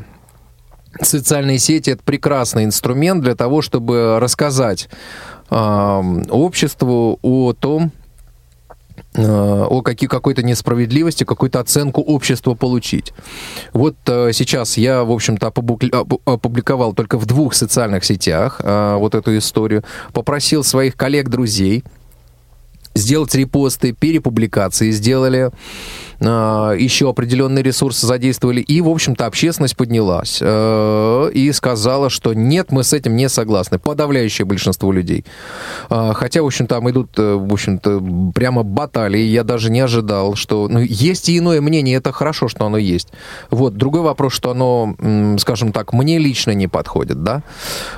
Социальные 1.00 1.60
сети 1.60 1.92
это 1.92 2.04
прекрасный 2.04 2.66
инструмент 2.66 3.22
для 3.22 3.36
того, 3.36 3.62
чтобы 3.62 4.20
рассказать 4.20 4.90
э, 5.52 6.24
обществу 6.32 7.20
о 7.22 7.54
том, 7.54 7.92
о 9.16 9.82
какой- 9.82 10.08
какой-то 10.08 10.44
несправедливости, 10.44 11.24
какую-то 11.24 11.60
оценку 11.60 12.02
общества 12.02 12.54
получить. 12.56 13.14
Вот 13.74 13.96
э, 14.08 14.32
сейчас 14.34 14.78
я, 14.78 15.04
в 15.04 15.12
общем-то, 15.12 15.48
опубликовал 15.48 16.94
только 16.94 17.18
в 17.18 17.26
двух 17.26 17.54
социальных 17.54 18.06
сетях 18.06 18.62
э, 18.64 18.96
вот 18.98 19.16
эту 19.16 19.38
историю, 19.38 19.84
попросил 20.14 20.64
своих 20.64 20.96
коллег-друзей 20.96 21.84
сделать 22.96 23.34
репосты, 23.36 23.94
перепубликации 23.94 24.92
сделали, 24.92 25.52
еще 26.22 27.10
определенные 27.10 27.64
ресурсы 27.64 28.06
задействовали, 28.06 28.60
и, 28.60 28.82
в 28.82 28.90
общем-то, 28.90 29.26
общественность 29.26 29.78
поднялась 29.78 30.40
э, 30.42 31.32
и 31.34 31.52
сказала, 31.54 32.10
что 32.10 32.34
нет, 32.34 32.72
мы 32.72 32.84
с 32.84 32.94
этим 32.94 33.16
не 33.16 33.30
согласны. 33.30 33.80
Подавляющее 33.80 34.46
большинство 34.46 34.92
людей. 34.92 35.26
А, 35.90 36.14
хотя, 36.14 36.42
в 36.42 36.46
общем, 36.46 36.68
там 36.68 36.90
идут, 36.90 37.18
э, 37.18 37.36
в 37.36 37.54
общем-то, 37.54 38.04
прямо 38.36 38.64
баталии, 38.64 39.22
я 39.22 39.44
даже 39.44 39.72
не 39.72 39.80
ожидал, 39.80 40.36
что... 40.36 40.68
Ну, 40.68 40.80
есть 40.80 41.30
и 41.30 41.38
иное 41.38 41.62
мнение, 41.62 41.98
это 41.98 42.12
хорошо, 42.12 42.50
что 42.50 42.66
оно 42.66 42.78
есть. 42.78 43.10
Вот, 43.50 43.78
другой 43.78 44.02
вопрос, 44.02 44.34
что 44.34 44.52
оно, 44.52 44.96
скажем 45.40 45.72
так, 45.72 45.94
мне 45.94 46.18
лично 46.18 46.52
не 46.52 46.68
подходит, 46.68 47.24
да? 47.24 47.44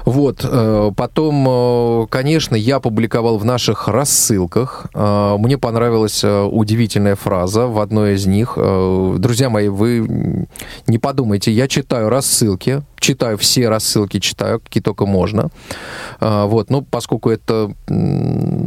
Вот, 0.05 0.41
э, 0.43 0.91
потом, 0.95 2.07
конечно, 2.07 2.55
я 2.55 2.80
публиковал 2.80 3.38
в 3.38 3.45
наших 3.45 3.88
рассылках, 3.88 4.88
мне 4.93 5.57
понравилась 5.57 6.24
удивительная 6.24 7.15
фраза 7.15 7.67
в 7.67 7.80
одной 7.80 8.11
из 8.14 8.26
них. 8.26 8.53
Э, 8.57 9.16
друзья 9.18 9.49
мои, 9.49 9.70
вы 9.70 10.47
не 10.88 10.97
подумайте, 10.97 11.51
я 11.51 11.68
читаю 11.68 12.09
рассылки, 12.09 12.84
читаю 12.99 13.38
все 13.38 13.70
рассылки, 13.70 14.20
читаю, 14.20 14.59
какие 14.59 14.82
только 14.82 15.05
можно. 15.05 15.49
Э, 16.20 16.45
вот, 16.45 16.70
ну, 16.70 16.82
поскольку 16.82 17.30
это, 17.30 17.74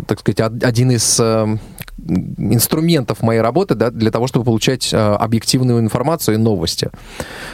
так 0.07 0.21
сказать, 0.21 0.41
один 0.63 0.91
из 0.91 1.19
э, 1.21 1.57
инструментов 1.97 3.23
моей 3.23 3.41
работы 3.41 3.75
да, 3.75 3.91
для 3.91 4.11
того, 4.11 4.27
чтобы 4.27 4.45
получать 4.45 4.91
а, 4.93 5.17
объективную 5.17 5.81
информацию 5.81 6.35
и 6.35 6.39
новости. 6.39 6.91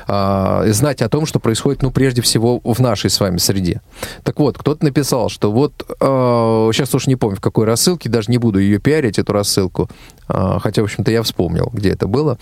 А, 0.07 0.65
знать 0.69 1.03
о 1.03 1.09
том, 1.09 1.27
что 1.27 1.39
происходит, 1.39 1.83
ну, 1.83 1.91
прежде 1.91 2.23
всего, 2.23 2.61
в 2.65 2.79
нашей 2.81 3.11
с 3.11 3.21
вами 3.21 3.39
среде. 3.39 3.83
Так 4.23 4.39
вот, 4.41 4.59
кто-то 4.59 4.85
написал, 4.85 5.29
что 5.29 5.53
вот, 5.53 5.85
а, 6.01 6.71
сейчас 6.73 6.95
уж 6.95 7.07
не 7.07 7.17
помню, 7.17 7.37
в 7.37 7.41
какой 7.41 7.67
рассылке, 7.67 8.09
даже 8.09 8.31
не 8.31 8.39
буду 8.39 8.59
ее 8.59 8.79
пиарить, 8.79 9.19
эту 9.19 9.33
рассылку, 9.33 9.89
а, 10.27 10.59
хотя, 10.59 10.83
в 10.83 10.85
общем-то, 10.85 11.11
я 11.11 11.23
вспомнил, 11.23 11.71
где 11.73 11.91
это 11.91 12.07
было. 12.07 12.39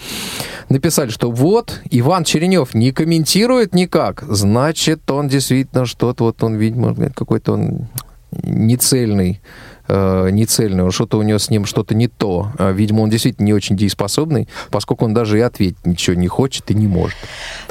Написали, 0.68 1.11
что 1.11 1.30
вот, 1.30 1.80
Иван 1.90 2.24
Черенев 2.24 2.74
не 2.74 2.92
комментирует 2.92 3.74
никак, 3.74 4.22
значит, 4.28 5.11
он 5.11 5.28
действительно 5.28 5.84
что-то, 5.84 6.24
вот 6.24 6.42
он, 6.42 6.57
видимо, 6.57 6.94
какой-то 7.11 7.53
он 7.53 7.88
нецельный 8.30 9.40
э, 9.89 10.28
нецельный, 10.30 10.91
что-то 10.91 11.18
у 11.18 11.22
него 11.22 11.39
с 11.39 11.51
ним 11.51 11.64
что-то 11.64 11.95
не 11.95 12.09
то. 12.09 12.49
А, 12.59 12.72
видимо, 12.72 13.01
он 13.01 13.11
действительно 13.11 13.47
не 13.47 13.55
очень 13.55 13.76
дееспособный, 13.76 14.49
поскольку 14.70 15.05
он 15.05 15.14
даже 15.14 15.39
и 15.39 15.41
ответить 15.41 15.84
ничего 15.84 16.16
не 16.16 16.28
хочет 16.28 16.70
и 16.70 16.74
не 16.74 16.86
может. 16.86 17.16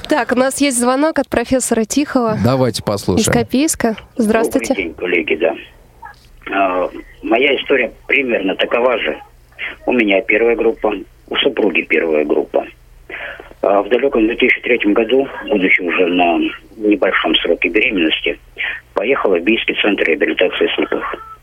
Так, 0.10 0.32
у 0.32 0.36
нас 0.36 0.60
есть 0.62 0.80
звонок 0.80 1.20
от 1.20 1.30
профессора 1.30 1.86
Тихого. 1.86 2.38
Давайте 2.44 2.84
послушаем. 2.84 3.30
Из 3.30 3.34
Копейска. 3.34 3.96
Здравствуйте. 4.16 4.74
Добрый 4.74 4.84
день, 4.84 4.94
коллеги, 4.96 5.36
да. 5.36 5.56
А, 6.52 6.90
моя 7.24 7.56
история 7.56 7.92
примерно 8.08 8.56
такова 8.56 8.98
же. 8.98 9.18
У 9.86 9.92
меня 9.92 10.22
первая 10.22 10.56
группа, 10.56 10.94
у 11.30 11.36
супруги 11.38 11.82
первая 11.82 12.26
группа. 12.26 12.66
А 13.62 13.82
в 13.82 13.90
далеком 13.90 14.28
2003 14.28 14.94
году, 14.94 15.28
будучи 15.50 15.82
уже 15.82 16.08
на 16.08 16.40
небольшом 16.78 17.36
сроке 17.36 17.70
беременности, 17.70 18.40
поехала 18.94 19.38
в 19.38 19.44
Бийский 19.44 19.76
центр 19.82 20.04
реабилитации 20.04 20.68
слепых. 20.76 21.37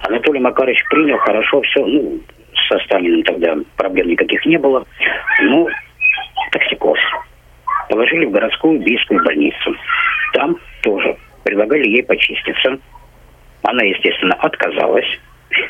Анатолий 0.00 0.40
Макарович 0.40 0.82
принял 0.90 1.18
хорошо 1.18 1.60
все, 1.62 1.84
ну, 1.84 2.20
со 2.68 2.78
Сталиным 2.80 3.22
тогда 3.24 3.56
проблем 3.76 4.08
никаких 4.08 4.44
не 4.46 4.58
было, 4.58 4.84
ну, 5.42 5.68
токсикоз. 6.52 6.98
Положили 7.88 8.26
в 8.26 8.30
городскую 8.30 8.80
бийскую 8.80 9.22
больницу. 9.24 9.76
Там 10.32 10.56
тоже 10.82 11.16
предлагали 11.44 11.86
ей 11.86 12.02
почиститься. 12.02 12.78
Она, 13.62 13.82
естественно, 13.84 14.34
отказалась. 14.34 15.06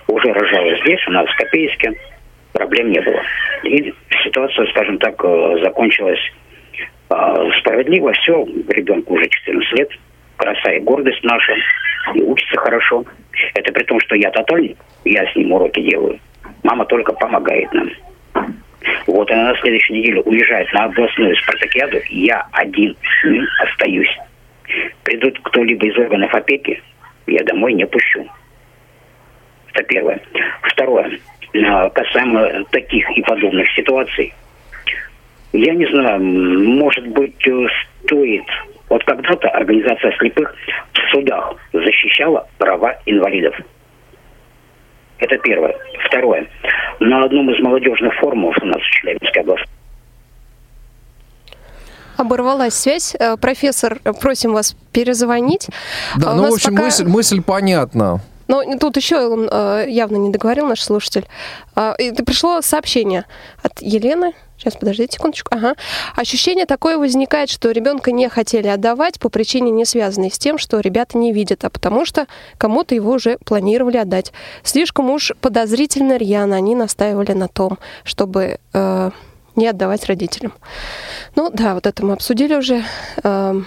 Уже 0.08 0.32
рожала 0.32 0.76
здесь, 0.78 1.06
у 1.06 1.10
нас 1.10 1.28
в 1.28 1.36
Копейске. 1.36 1.92
Проблем 2.52 2.90
не 2.90 3.00
было. 3.00 3.20
И 3.64 3.92
ситуация, 4.24 4.66
скажем 4.68 4.98
так, 4.98 5.22
э, 5.24 5.58
закончилась 5.62 6.20
э, 7.10 7.50
справедливо. 7.60 8.12
Все, 8.12 8.44
ребенку 8.68 9.14
уже 9.14 9.28
14 9.28 9.72
лет. 9.78 9.90
Краса 10.36 10.72
и 10.72 10.80
гордость 10.80 11.22
наша. 11.24 11.54
И 12.14 12.22
учится 12.22 12.56
хорошо. 12.56 13.04
Это 13.54 13.72
при 13.72 13.84
том, 13.84 14.00
что 14.00 14.16
я 14.16 14.30
тотальник, 14.30 14.76
я 15.04 15.30
с 15.30 15.36
ним 15.36 15.52
уроки 15.52 15.80
делаю. 15.80 16.18
Мама 16.62 16.84
только 16.86 17.12
помогает 17.12 17.72
нам. 17.72 17.90
Вот 19.06 19.30
она 19.30 19.52
на 19.52 19.56
следующей 19.58 19.94
неделе 19.94 20.20
уезжает 20.22 20.72
на 20.72 20.84
областную 20.84 21.36
спартакиаду, 21.36 21.98
я 22.10 22.46
один 22.52 22.96
с 23.02 23.24
ним 23.26 23.46
остаюсь. 23.62 24.18
Придут 25.04 25.38
кто-либо 25.42 25.86
из 25.86 25.96
органов 25.98 26.34
опеки, 26.34 26.82
я 27.26 27.42
домой 27.44 27.74
не 27.74 27.86
пущу. 27.86 28.26
Это 29.72 29.82
первое. 29.84 30.20
Второе. 30.62 31.18
Касаемо 31.52 32.64
таких 32.70 33.08
и 33.16 33.22
подобных 33.22 33.70
ситуаций. 33.72 34.32
Я 35.52 35.72
не 35.74 35.86
знаю, 35.86 36.20
может 36.20 37.06
быть, 37.08 37.46
э, 37.46 37.66
стоит... 38.04 38.44
Вот 38.88 39.04
когда-то 39.04 39.48
организация 39.48 40.12
слепых 40.18 40.54
в 40.92 41.10
судах 41.10 41.54
защищала 41.72 42.46
права 42.58 42.96
инвалидов. 43.06 43.56
Это 45.18 45.38
первое. 45.38 45.74
Второе. 46.06 46.46
На 47.00 47.24
одном 47.24 47.50
из 47.50 47.62
молодежных 47.62 48.14
форумов 48.14 48.56
у 48.60 48.66
нас 48.66 48.78
в 48.78 48.90
Челябинской 48.90 49.42
области 49.42 49.68
Оборвалась 52.16 52.74
связь. 52.74 53.16
Э, 53.18 53.36
профессор, 53.36 53.98
просим 54.20 54.52
вас 54.52 54.76
перезвонить. 54.92 55.68
Да, 56.16 56.30
а 56.30 56.34
ну, 56.34 56.50
в 56.50 56.54
общем, 56.54 56.72
пока... 56.72 56.84
мысль, 56.84 57.04
мысль 57.06 57.42
понятна. 57.42 58.20
Но 58.48 58.62
тут 58.78 58.96
еще 58.96 59.26
он 59.26 59.48
э, 59.50 59.86
явно 59.88 60.16
не 60.16 60.30
договорил, 60.30 60.66
наш 60.66 60.82
слушатель. 60.82 61.26
Э, 61.76 61.94
и 61.98 62.12
пришло 62.12 62.60
сообщение 62.60 63.24
от 63.62 63.80
Елены. 63.80 64.34
Сейчас, 64.56 64.76
подождите 64.76 65.14
секундочку. 65.14 65.54
Ага. 65.54 65.74
Ощущение 66.14 66.64
такое 66.64 66.96
возникает, 66.96 67.50
что 67.50 67.70
ребенка 67.70 68.12
не 68.12 68.28
хотели 68.28 68.68
отдавать 68.68 69.18
по 69.18 69.28
причине, 69.28 69.70
не 69.70 69.84
связанной 69.84 70.30
с 70.30 70.38
тем, 70.38 70.58
что 70.58 70.80
ребята 70.80 71.18
не 71.18 71.32
видят, 71.32 71.64
а 71.64 71.70
потому 71.70 72.06
что 72.06 72.26
кому-то 72.56 72.94
его 72.94 73.12
уже 73.12 73.38
планировали 73.44 73.96
отдать. 73.96 74.32
Слишком 74.62 75.10
уж 75.10 75.32
подозрительно 75.40 76.16
рьяно 76.16 76.56
они 76.56 76.74
настаивали 76.74 77.32
на 77.32 77.48
том, 77.48 77.78
чтобы 78.04 78.58
э, 78.72 79.10
не 79.56 79.66
отдавать 79.66 80.06
родителям. 80.06 80.54
Ну 81.34 81.50
да, 81.52 81.74
вот 81.74 81.86
это 81.86 82.04
мы 82.04 82.12
обсудили 82.12 82.54
уже. 82.54 82.84
Э, 83.22 83.60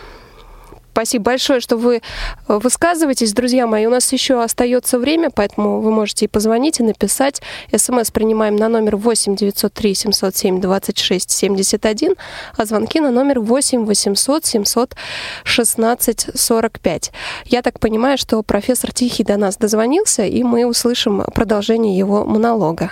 Спасибо 0.98 1.26
большое, 1.26 1.60
что 1.60 1.78
вы 1.78 1.98
э, 1.98 2.00
высказываетесь, 2.48 3.32
друзья 3.32 3.68
мои. 3.68 3.86
У 3.86 3.92
нас 3.92 4.12
еще 4.12 4.42
остается 4.42 4.98
время, 4.98 5.30
поэтому 5.30 5.80
вы 5.80 5.92
можете 5.92 6.26
и 6.26 6.28
позвонить, 6.28 6.80
и 6.80 6.84
написать. 6.84 7.40
СМС 7.72 8.10
принимаем 8.10 8.56
на 8.56 8.68
номер 8.68 8.96
8 8.96 9.36
903 9.36 9.94
707 9.94 10.60
26 10.60 11.30
71, 11.30 12.16
а 12.58 12.66
звонки 12.66 13.00
на 13.00 13.12
номер 13.12 13.42
8 13.42 13.86
800 13.86 14.44
716 14.44 16.30
45. 16.34 17.12
Я 17.46 17.62
так 17.62 17.80
понимаю, 17.80 18.18
что 18.18 18.42
профессор 18.42 18.92
Тихий 18.92 19.24
до 19.24 19.38
нас 19.38 19.56
дозвонился, 19.58 20.26
и 20.26 20.42
мы 20.42 20.66
услышим 20.66 21.24
продолжение 21.32 21.96
его 21.96 22.26
монолога. 22.26 22.92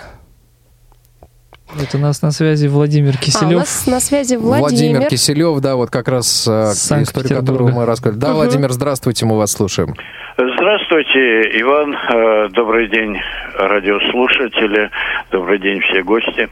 Вот 1.74 1.94
у 1.94 1.98
нас 1.98 2.22
на 2.22 2.30
связи 2.30 2.68
Владимир 2.68 3.16
Киселев. 3.18 3.52
А, 3.52 3.56
у 3.56 3.58
нас 3.58 3.86
на 3.86 4.00
связи 4.00 4.36
Владимир. 4.36 4.60
Владимир 4.60 5.08
Киселев, 5.08 5.60
да, 5.60 5.74
вот 5.74 5.90
как 5.90 6.08
раз 6.08 6.46
э, 6.46 6.72
историю, 7.02 7.40
которую 7.40 7.74
мы 7.74 7.84
рассказали. 7.84 8.20
Да, 8.20 8.28
угу. 8.28 8.36
Владимир, 8.36 8.70
здравствуйте, 8.70 9.26
мы 9.26 9.36
вас 9.36 9.52
слушаем. 9.52 9.94
Здравствуйте, 10.38 11.60
Иван. 11.60 11.94
Э, 11.94 12.48
добрый 12.50 12.88
день, 12.88 13.20
радиослушатели. 13.58 14.90
Добрый 15.32 15.58
день, 15.58 15.80
все 15.80 16.02
гости. 16.02 16.48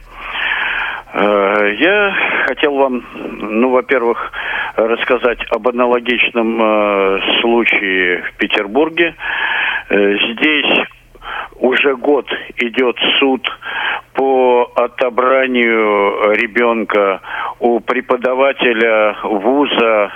Э, 1.13 1.75
я 1.79 2.13
хотел 2.47 2.75
вам, 2.75 3.05
ну, 3.39 3.69
во-первых, 3.69 4.31
рассказать 4.75 5.39
об 5.49 5.65
аналогичном 5.69 7.21
случае 7.39 8.23
в 8.23 8.37
Петербурге. 8.37 9.15
Здесь 9.89 10.87
уже 11.55 11.95
год 11.95 12.27
идет 12.57 12.97
суд 13.19 13.47
по 14.13 14.71
отобранию 14.75 16.33
ребенка 16.33 17.21
у 17.59 17.79
преподавателя 17.79 19.17
вуза 19.23 20.11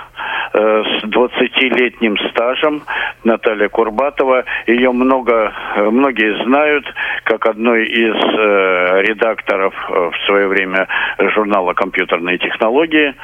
с 0.60 1.04
20-летним 1.04 2.16
стажем 2.30 2.82
Наталья 3.24 3.68
Курбатова. 3.68 4.44
Ее 4.66 4.92
много, 4.92 5.52
многие 5.76 6.42
знают 6.44 6.84
как 7.24 7.46
одной 7.46 7.86
из 7.86 8.14
э, 8.14 9.02
редакторов 9.02 9.74
э, 9.88 10.10
в 10.10 10.26
свое 10.26 10.48
время 10.48 10.88
журнала 11.18 11.74
«Компьютерные 11.74 12.38
технологии». 12.38 13.14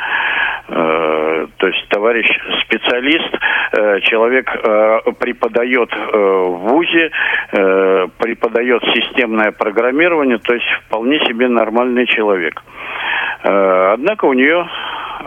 Э, 0.68 1.47
то 1.57 1.66
есть 1.66 1.89
товарищ 1.89 2.26
специалист, 2.64 3.34
э, 3.72 4.01
человек 4.01 4.49
э, 4.49 4.99
преподает 5.18 5.93
э, 5.93 6.16
в 6.16 6.68
ВУЗе, 6.68 7.11
э, 7.53 8.07
преподает 8.18 8.82
системное 8.95 9.53
программирование, 9.53 10.39
то 10.39 10.55
есть 10.55 10.66
вполне 10.87 11.18
себе 11.20 11.49
нормальный 11.49 12.07
человек. 12.07 12.62
Э, 13.45 13.93
однако 13.95 14.26
у 14.26 14.32
нее 14.32 14.68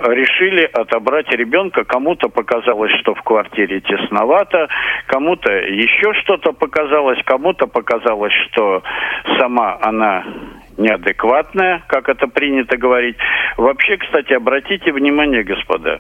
решили 0.04 0.70
отобрать 0.72 1.30
ребенка. 1.32 1.84
Кому-то 2.00 2.30
показалось, 2.30 2.94
что 3.02 3.14
в 3.14 3.22
квартире 3.24 3.82
тесновато, 3.82 4.70
кому-то 5.08 5.52
еще 5.52 6.14
что-то 6.22 6.54
показалось, 6.54 7.20
кому-то 7.26 7.68
показалось, 7.68 8.32
что 8.48 8.84
сама 9.38 9.78
она 9.82 10.24
неадекватная, 10.78 11.84
как 11.88 12.08
это 12.08 12.28
принято 12.28 12.78
говорить. 12.78 13.18
Вообще, 13.58 13.98
кстати, 13.98 14.32
обратите 14.32 14.94
внимание, 14.94 15.44
господа, 15.44 16.00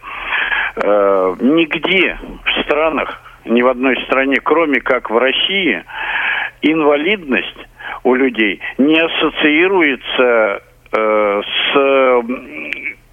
э, 0.77 1.35
нигде 1.41 2.17
в 2.45 2.63
странах, 2.63 3.21
ни 3.43 3.61
в 3.61 3.67
одной 3.67 4.01
стране, 4.05 4.37
кроме 4.41 4.79
как 4.79 5.09
в 5.09 5.17
России, 5.17 5.83
инвалидность 6.61 7.67
у 8.05 8.15
людей 8.15 8.61
не 8.77 8.99
ассоциируется 8.99 10.61
э, 10.93 11.41
с 11.41 12.23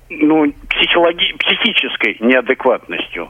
ну, 0.08 0.52
психологи- 0.70 1.34
психической 1.38 2.16
неадекватностью. 2.20 3.28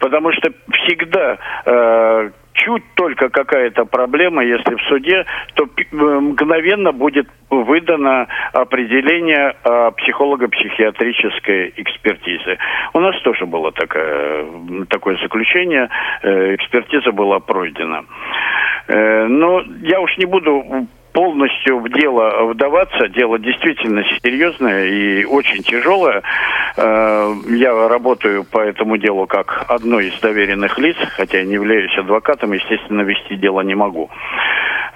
Потому 0.00 0.32
что 0.32 0.50
всегда 0.72 1.38
э, 1.64 2.30
чуть 2.52 2.82
только 2.94 3.28
какая-то 3.28 3.84
проблема, 3.84 4.44
если 4.44 4.74
в 4.74 4.82
суде, 4.88 5.24
то 5.54 5.64
э, 5.64 5.94
мгновенно 5.96 6.92
будет 6.92 7.28
выдано 7.50 8.26
определение 8.52 9.54
о 9.62 9.90
психолого-психиатрической 9.92 11.72
экспертизе. 11.76 12.58
У 12.92 13.00
нас 13.00 13.20
тоже 13.22 13.46
было 13.46 13.72
такое, 13.72 14.46
такое 14.88 15.16
заключение, 15.18 15.88
э, 16.22 16.54
экспертиза 16.56 17.12
была 17.12 17.38
пройдена. 17.38 18.04
Э, 18.88 19.26
но 19.26 19.62
я 19.82 20.00
уж 20.00 20.16
не 20.18 20.26
буду 20.26 20.86
полностью 21.16 21.78
в 21.78 21.88
дело 21.88 22.44
вдаваться. 22.52 23.08
Дело 23.08 23.38
действительно 23.38 24.04
серьезное 24.22 24.84
и 24.84 25.24
очень 25.24 25.62
тяжелое. 25.62 26.22
Э, 26.76 27.32
я 27.48 27.88
работаю 27.88 28.44
по 28.44 28.58
этому 28.58 28.98
делу 28.98 29.26
как 29.26 29.64
одной 29.68 30.08
из 30.08 30.20
доверенных 30.20 30.78
лиц, 30.78 30.96
хотя 31.16 31.42
не 31.42 31.54
являюсь 31.54 31.96
адвокатом, 31.96 32.52
естественно, 32.52 33.00
вести 33.00 33.36
дело 33.36 33.62
не 33.62 33.74
могу. 33.74 34.10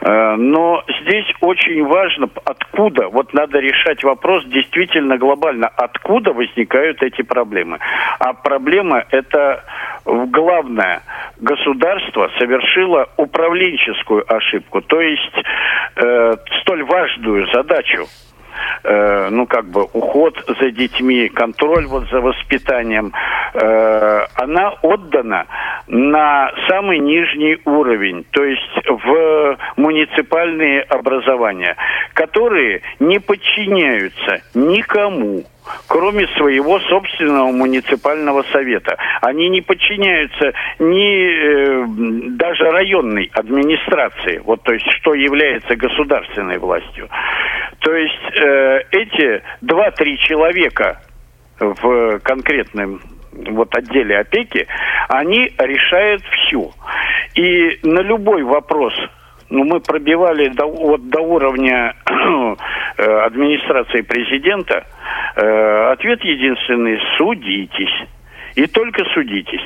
Э, 0.00 0.36
но 0.36 0.82
здесь 1.02 1.26
очень 1.40 1.84
важно, 1.84 2.28
откуда, 2.44 3.08
вот 3.08 3.34
надо 3.34 3.58
решать 3.58 4.02
вопрос 4.02 4.44
действительно 4.46 5.18
глобально, 5.18 5.68
откуда 5.68 6.32
возникают 6.32 7.02
эти 7.02 7.22
проблемы. 7.22 7.78
А 8.18 8.32
проблема 8.32 9.04
это 9.10 9.64
главное, 10.04 11.02
государство 11.38 12.30
совершило 12.38 13.08
управленческую 13.16 14.24
ошибку, 14.32 14.80
то 14.80 15.00
есть 15.00 15.34
э, 15.96 16.36
столь 16.62 16.84
важную 16.84 17.46
задачу 17.52 18.06
э, 18.84 19.28
ну, 19.30 19.46
как 19.46 19.66
бы, 19.66 19.84
уход 19.92 20.34
за 20.60 20.70
детьми, 20.70 21.28
контроль 21.28 21.86
вот 21.86 22.08
за 22.10 22.20
воспитанием, 22.20 23.12
э, 23.54 24.26
она 24.34 24.70
отдана 24.82 25.46
на 25.88 26.50
самый 26.68 26.98
нижний 26.98 27.58
уровень, 27.64 28.24
то 28.30 28.44
есть 28.44 28.86
в 28.86 29.56
муниципальные 29.76 30.82
образования, 30.82 31.76
которые 32.14 32.82
не 32.98 33.18
подчиняются 33.18 34.42
никому 34.54 35.44
кроме 35.86 36.26
своего 36.28 36.78
собственного 36.80 37.50
муниципального 37.52 38.42
совета. 38.52 38.96
Они 39.20 39.48
не 39.48 39.60
подчиняются 39.60 40.52
ни 40.78 41.26
э, 41.26 41.86
даже 42.36 42.64
районной 42.70 43.30
администрации, 43.34 44.40
вот 44.44 44.62
то 44.62 44.72
есть 44.72 44.86
что 45.00 45.14
является 45.14 45.76
государственной 45.76 46.58
властью. 46.58 47.08
То 47.80 47.94
есть 47.94 48.38
э, 48.38 48.80
эти 48.92 49.42
два-три 49.60 50.18
человека 50.18 51.00
в 51.58 52.18
конкретном 52.20 53.00
вот 53.32 53.74
отделе 53.76 54.18
опеки, 54.18 54.66
они 55.08 55.52
решают 55.58 56.22
все. 56.22 56.70
И 57.34 57.78
на 57.82 58.00
любой 58.00 58.42
вопрос 58.42 58.94
ну, 59.50 59.64
мы 59.64 59.80
пробивали 59.80 60.48
до, 60.48 60.66
вот, 60.66 61.08
до 61.08 61.20
уровня 61.20 61.94
э, 62.06 63.02
администрации 63.02 64.02
президента. 64.02 64.86
Э, 65.36 65.92
ответ 65.92 66.22
единственный– 66.24 67.00
судитесь 67.18 68.08
и 68.60 68.66
только 68.66 69.04
судитесь. 69.14 69.62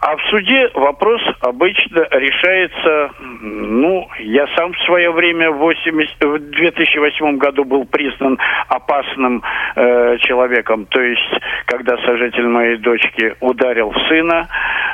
А 0.00 0.16
в 0.16 0.22
суде 0.30 0.70
вопрос 0.74 1.20
обычно 1.40 2.06
решается, 2.10 3.10
ну, 3.20 4.08
я 4.20 4.46
сам 4.56 4.72
в 4.72 4.78
свое 4.86 5.10
время 5.10 5.50
в, 5.50 5.58
80, 5.58 6.24
в 6.24 6.38
2008 6.38 7.38
году 7.38 7.64
был 7.64 7.84
признан 7.84 8.38
опасным 8.68 9.42
э, 9.74 10.16
человеком. 10.18 10.86
То 10.86 11.02
есть, 11.02 11.42
когда 11.66 11.96
сожитель 11.98 12.46
моей 12.46 12.76
дочки 12.76 13.34
ударил 13.40 13.92
сына, 14.08 14.48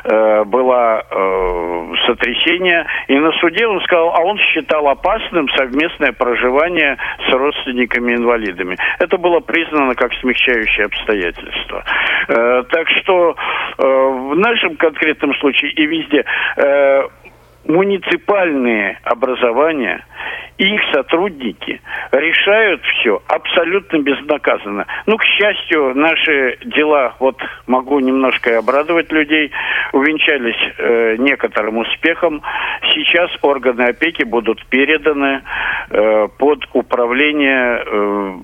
э, 0.05 0.45
было 0.45 1.05
э, 1.09 1.95
сотрясение, 2.07 2.87
и 3.09 3.19
на 3.19 3.33
суде 3.33 3.67
он 3.67 3.81
сказал, 3.83 4.15
а 4.15 4.23
он 4.23 4.39
считал 4.39 4.89
опасным 4.89 5.49
совместное 5.51 6.13
проживание 6.13 6.97
с 7.29 7.33
родственниками-инвалидами. 7.33 8.77
Это 8.99 9.19
было 9.19 9.41
признано 9.41 9.95
как 9.95 10.13
смягчающее 10.15 10.87
обстоятельство. 10.87 11.85
Э, 12.29 12.63
так 12.71 12.89
что 13.03 13.26
э, 13.31 13.83
в 13.83 14.35
нашем 14.37 14.77
конкретном 14.77 15.35
случае 15.37 15.73
и 15.73 15.87
везде 15.87 16.25
э, 16.57 17.03
муниципальные 17.67 18.99
образования 19.03 20.05
и 20.59 20.75
их 20.75 20.81
сотрудники 20.93 21.81
решают 22.13 22.83
все 22.83 23.21
абсолютно 23.29 23.99
безнаказанно. 23.99 24.87
Ну, 25.07 25.17
к 25.19 25.25
счастью, 25.25 25.95
наши 25.95 26.59
дела, 26.65 27.15
вот 27.19 27.37
могу 27.67 28.01
немножко 28.01 28.59
обрадовать 28.59 29.13
людей, 29.13 29.51
увенчались 29.93 30.75
э, 30.79 31.17
некоторым 31.19 31.79
успехом. 31.79 32.43
Сейчас 32.95 33.31
органы 33.43 33.83
опеки 33.83 34.23
будут 34.23 34.65
переданы 34.67 35.43
э, 35.91 36.29
под 36.39 36.65
управление 36.73 37.83
э, 37.85 38.37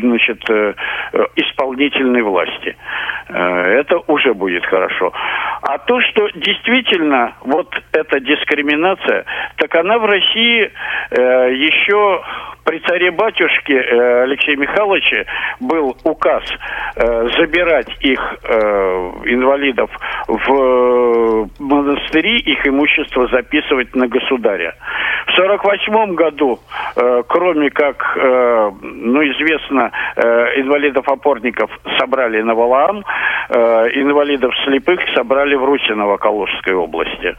значит, 0.00 0.38
э, 0.50 0.74
исполнительной 1.36 2.22
власти. 2.22 2.76
Э, 3.28 3.80
это 3.80 4.00
уже 4.06 4.34
будет 4.34 4.64
хорошо. 4.66 5.12
А 5.62 5.78
то, 5.78 6.00
что 6.00 6.28
действительно 6.34 7.34
вот 7.40 7.68
эта 7.92 8.20
дискриминация, 8.20 9.24
так 9.56 9.74
она 9.74 9.98
в 9.98 10.04
России 10.04 10.70
э, 11.10 11.54
еще 11.54 12.22
при 12.64 12.78
царе-батюшке 12.80 13.74
э, 13.74 14.22
Алексея 14.22 14.56
Михайловича 14.56 15.24
был 15.60 15.96
указ 16.04 16.42
э, 16.96 17.28
забирать 17.38 17.88
их, 18.00 18.20
э, 18.42 18.54
инвалидов, 19.26 19.90
в 20.28 21.48
монастыри, 21.58 22.38
их 22.40 22.66
имущество 22.66 23.28
записывать 23.28 23.94
на 23.94 24.08
государя. 24.08 24.74
В 25.26 25.34
1948 25.36 26.14
году, 26.14 26.58
э, 26.96 27.22
кроме 27.28 27.70
как, 27.70 28.16
э, 28.16 28.70
ну, 28.82 29.22
известно, 29.22 29.90
э, 30.16 30.60
инвалидов-опорников 30.60 31.70
собрали 31.98 32.40
на 32.42 32.54
Валаам, 32.54 33.04
э, 33.48 33.88
инвалидов 33.94 34.54
слепых 34.64 35.00
собрали 35.14 35.54
в 35.54 35.64
Русиново 35.64 36.16
Калужской 36.16 36.74
области. 36.74 37.34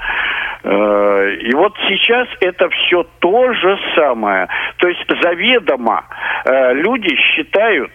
Э, 0.63 1.35
и 1.41 1.53
вот 1.53 1.73
сейчас 1.87 2.27
это 2.41 2.69
все 2.69 3.05
то 3.19 3.53
же 3.53 3.77
самое. 3.95 4.47
То 4.77 4.87
есть 4.87 5.05
заведомо 5.21 6.05
э, 6.45 6.73
люди 6.73 7.15
считают, 7.15 7.91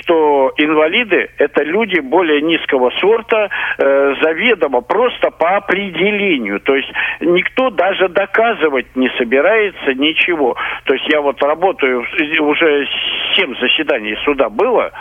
что 0.00 0.52
инвалиды 0.56 1.30
это 1.38 1.64
люди 1.64 2.00
более 2.00 2.42
низкого 2.42 2.90
сорта, 3.00 3.48
э, 3.78 4.14
заведомо, 4.22 4.80
просто 4.82 5.30
по 5.30 5.56
определению. 5.56 6.60
То 6.60 6.74
есть 6.74 6.90
никто 7.20 7.70
даже 7.70 8.08
доказывать 8.08 8.94
не 8.96 9.08
собирается 9.18 9.94
ничего. 9.94 10.56
То 10.84 10.94
есть 10.94 11.06
я 11.12 11.20
вот 11.20 11.42
работаю, 11.42 12.04
уже 12.40 12.86
семь 13.34 13.54
заседаний 13.58 14.16
суда 14.24 14.48
было, 14.48 14.92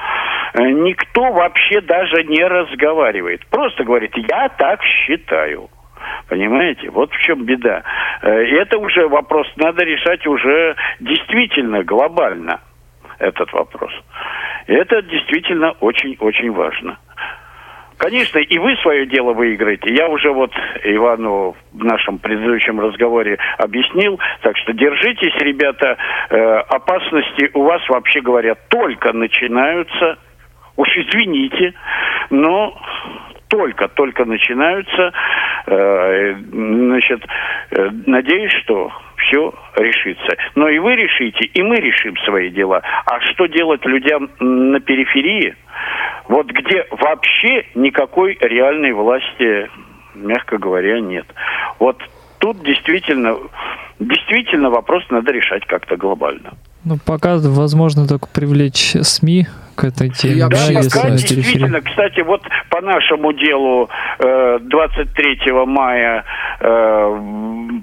э, 0.54 0.64
никто 0.64 1.32
вообще 1.32 1.82
даже 1.82 2.24
не 2.24 2.43
разговаривает. 2.43 3.45
Просто 3.47 3.84
говорит, 3.84 4.12
я 4.16 4.49
так 4.49 4.82
считаю. 4.84 5.70
Понимаете? 6.28 6.89
Вот 6.89 7.12
в 7.12 7.22
чем 7.22 7.43
беда. 7.43 7.84
Э, 8.22 8.45
и 8.45 8.54
это 8.56 8.78
уже 8.78 9.08
вопрос 9.08 9.47
надо 9.56 9.84
решать 9.84 10.26
уже 10.28 10.76
действительно 10.99 11.84
глобально, 11.84 12.60
этот 13.20 13.52
вопрос. 13.54 13.91
Это 14.68 15.02
действительно 15.02 15.72
очень-очень 15.80 16.52
важно. 16.52 16.97
Конечно, 18.02 18.39
и 18.39 18.58
вы 18.58 18.76
свое 18.78 19.06
дело 19.06 19.34
выиграете. 19.34 19.93
Я 19.93 20.08
уже 20.08 20.32
вот 20.32 20.52
Ивану 20.86 21.56
в 21.72 21.84
нашем 21.84 22.18
предыдущем 22.18 22.80
разговоре 22.80 23.38
объяснил. 23.60 24.20
Так 24.41 24.58
что 24.58 24.74
держитесь, 24.74 25.36
ребята. 25.39 25.97
Э, 26.32 26.36
опасности 26.70 27.52
у 27.54 27.62
вас, 27.62 27.88
вообще 27.89 28.22
говоря, 28.22 28.56
только 28.70 29.14
начинаются. 29.14 30.18
Уж 30.78 30.88
извините, 30.97 31.76
но 32.32 32.76
только-только 33.52 34.24
начинаются. 34.24 35.12
Э, 35.68 36.36
значит, 36.52 37.22
э, 37.72 37.89
надеюсь, 38.08 38.54
что 38.64 38.91
все 39.18 39.54
решится. 39.76 40.38
Но 40.56 40.70
и 40.70 40.80
вы 40.80 40.93
решите, 40.93 41.45
и 41.45 41.62
мы 41.62 41.76
решим 41.76 42.16
свои 42.26 42.49
дела. 42.49 42.82
А 43.06 43.20
что 43.20 43.47
делать 43.47 43.86
людям 43.86 44.30
на 44.39 44.80
периферии? 44.80 45.56
Вот 46.30 46.47
где 46.47 46.86
вообще 46.91 47.66
никакой 47.76 48.38
реальной 48.39 48.93
власти, 48.93 49.70
мягко 50.16 50.58
говоря, 50.58 51.02
нет. 51.02 51.26
Вот 51.78 52.02
тут 52.39 52.64
действительно, 52.64 53.36
действительно 53.99 54.70
вопрос 54.70 55.04
надо 55.10 55.34
решать 55.34 55.66
как-то 55.66 55.97
глобально. 55.97 56.54
Ну, 56.86 56.95
пока 57.06 57.38
возможно 57.38 58.08
только 58.08 58.28
привлечь 58.28 58.95
СМИ 59.02 59.45
к 59.82 59.84
этой 59.84 60.09
теме. 60.09 60.36
Я 60.36 60.47
да, 60.47 60.57
пока 60.75 61.09
действительно, 61.09 61.82
кстати, 61.82 62.21
вот 62.21 62.41
по 62.69 62.82
нашему 62.82 63.34
делу 63.34 63.89
23 64.19 65.39
э, 65.45 65.65
мая 65.65 66.23
э, 66.59 67.19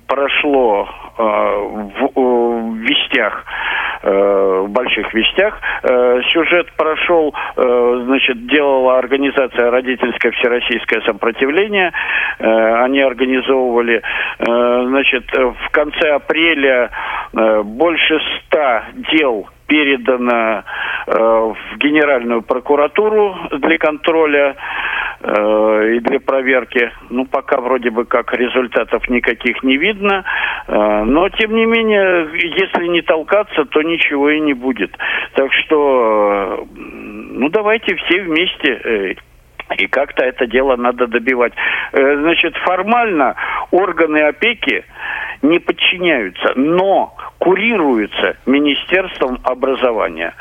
прошло 0.07 0.89
э, 1.19 1.23
в 1.23 2.75
вестях 2.77 3.45
в 4.01 4.69
больших 4.69 5.13
вестях. 5.13 5.61
Сюжет 6.33 6.71
прошел, 6.77 7.35
значит, 7.57 8.47
делала 8.47 8.97
организация 8.97 9.73
«Родительское 9.73 10.31
всероссийское 10.31 11.01
сопротивление». 11.01 11.93
Они 12.39 13.01
организовывали, 13.01 14.01
значит, 14.39 15.25
в 15.33 15.71
конце 15.73 16.11
апреля 16.11 16.91
больше 17.65 18.21
ста 18.47 18.85
дел 19.13 19.49
передано 19.69 20.65
э, 21.07 21.13
в 21.13 21.79
Генеральную 21.79 22.43
прокуратуру 22.43 23.37
для 23.53 23.79
контроля 23.79 24.57
э, 25.21 25.95
и 25.97 26.01
для 26.01 26.19
проверки. 26.19 26.91
Ну, 27.11 27.27
пока 27.27 27.61
вроде 27.61 27.91
бы 27.91 28.05
как 28.07 28.33
результатов 28.33 29.09
никаких 29.09 29.63
не 29.63 29.77
видно. 29.77 30.25
Э, 30.67 31.05
но, 31.05 31.29
тем 31.29 31.55
не 31.55 31.67
менее, 31.67 32.29
если 32.35 32.89
не 32.89 33.03
толкаться, 33.03 33.65
то 33.67 33.83
ничего 33.83 34.31
и 34.31 34.41
не 34.41 34.55
будет. 34.55 34.97
Так 35.35 35.53
что, 35.53 36.59
э, 36.59 36.75
ну, 36.75 37.49
давайте 37.51 37.95
все 37.95 38.23
вместе 38.23 38.73
э, 38.73 39.15
и 39.77 39.87
как-то 39.87 40.25
это 40.25 40.47
дело 40.47 40.77
надо 40.77 41.07
добивать. 41.07 41.53
Э, 41.93 42.17
значит, 42.17 42.57
формально 42.65 43.37
органы 43.71 44.19
опеки 44.21 44.85
не 45.43 45.59
подчиняются, 45.59 46.53
но 46.57 47.15
курируются 47.49 48.37
Министерством 48.45 49.39
образования. 49.43 50.35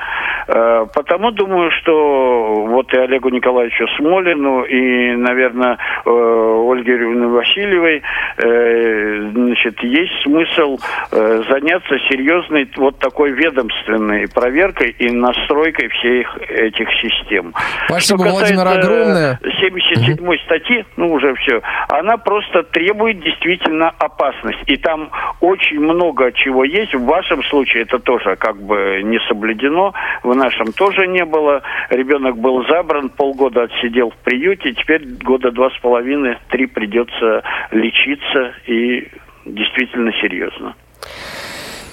Э, 0.48 0.86
потому 0.94 1.32
думаю, 1.32 1.72
что 1.72 2.66
вот 2.68 2.94
и 2.94 2.98
Олегу 2.98 3.30
Николаевичу 3.30 3.86
Смолину, 3.98 4.64
и, 4.64 5.16
наверное, 5.16 5.78
э, 6.06 6.10
Ольге 6.10 6.92
Юрьевне 6.92 7.28
Васильевой, 7.28 8.02
э, 8.38 9.30
значит, 9.34 9.82
есть 9.84 10.12
смысл 10.24 10.78
заняться 11.12 11.98
серьезной 12.10 12.70
вот 12.78 13.00
такой 13.00 13.32
ведомственной 13.32 14.28
проверкой 14.28 14.96
и 15.00 15.10
настройкой 15.10 15.90
всех 15.90 16.38
этих 16.50 16.90
систем. 17.02 17.54
Спасибо, 17.86 18.26
Что 18.26 18.32
Владимир, 18.32 18.68
огромное. 18.68 19.40
77 19.60 20.14
угу. 20.14 20.38
статьи, 20.46 20.86
ну 20.98 21.14
уже 21.14 21.34
все, 21.36 21.62
она 21.90 22.18
просто 22.18 22.64
требует 22.64 23.20
действительно 23.22 23.94
опасность. 23.98 24.60
И 24.68 24.78
там 24.78 25.10
очень 25.42 25.80
много 25.80 26.32
чего 26.34 26.64
есть. 26.64 26.94
В 26.98 27.06
вашем 27.06 27.44
случае 27.44 27.84
это 27.84 28.00
тоже 28.00 28.36
как 28.38 28.58
бы 28.58 29.02
не 29.04 29.20
соблюдено. 29.28 29.94
В 30.24 30.36
нашем 30.36 30.74
тоже 30.74 31.06
не 31.08 31.26
было. 31.26 31.62
Ребенок 31.90 32.38
был 32.38 32.66
забран, 32.66 33.10
полгода 33.10 33.64
отсидел 33.64 34.10
в 34.10 34.18
приюте, 34.24 34.74
теперь 34.74 35.06
года 35.24 35.52
два 35.52 35.70
с 35.70 35.78
половиной, 35.78 36.38
три 36.50 36.66
придется 36.66 37.44
лечиться 37.72 38.54
и 38.66 39.08
действительно 39.46 40.12
серьезно. 40.14 40.76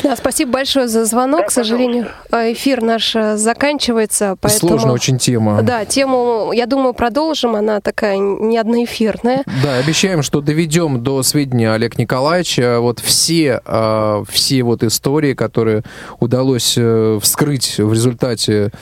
Да, 0.05 0.16
спасибо 0.16 0.52
большое 0.52 0.86
за 0.86 1.07
звонок. 1.07 1.40
Да, 1.40 1.46
К 1.46 1.50
сожалению, 1.50 2.09
пожалуйста. 2.28 2.52
эфир 2.52 2.82
наш 2.82 3.16
э, 3.16 3.38
заканчивается. 3.38 4.36
Поэтому... 4.38 4.68
Сложная 4.68 4.92
очень 4.92 5.16
тема. 5.16 5.62
Да, 5.62 5.86
тему, 5.86 6.52
я 6.52 6.66
думаю, 6.66 6.92
продолжим. 6.92 7.57
Она 7.57 7.80
такая 7.80 8.18
не 8.18 8.59
одноэфирная. 8.59 9.44
Да, 9.62 9.76
обещаем, 9.76 10.22
что 10.22 10.42
доведем 10.42 11.02
до 11.02 11.22
сведения 11.22 11.72
Олег 11.72 11.96
Николаевича 11.96 12.80
вот 12.80 13.00
все, 13.00 13.62
э, 13.64 14.24
все 14.28 14.62
вот 14.62 14.82
истории, 14.82 15.32
которые 15.32 15.84
удалось 16.20 16.74
э, 16.76 17.18
вскрыть 17.22 17.78
в 17.78 17.90
результате 17.90 18.72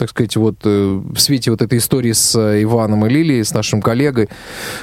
так 0.00 0.08
сказать, 0.08 0.34
вот 0.36 0.56
э, 0.64 1.00
в 1.12 1.18
свете 1.18 1.50
вот 1.50 1.60
этой 1.60 1.76
истории 1.76 2.12
с 2.12 2.34
э, 2.34 2.62
Иваном 2.62 3.04
и 3.04 3.10
Лилией, 3.10 3.44
с 3.44 3.52
нашим 3.52 3.82
коллегой. 3.82 4.30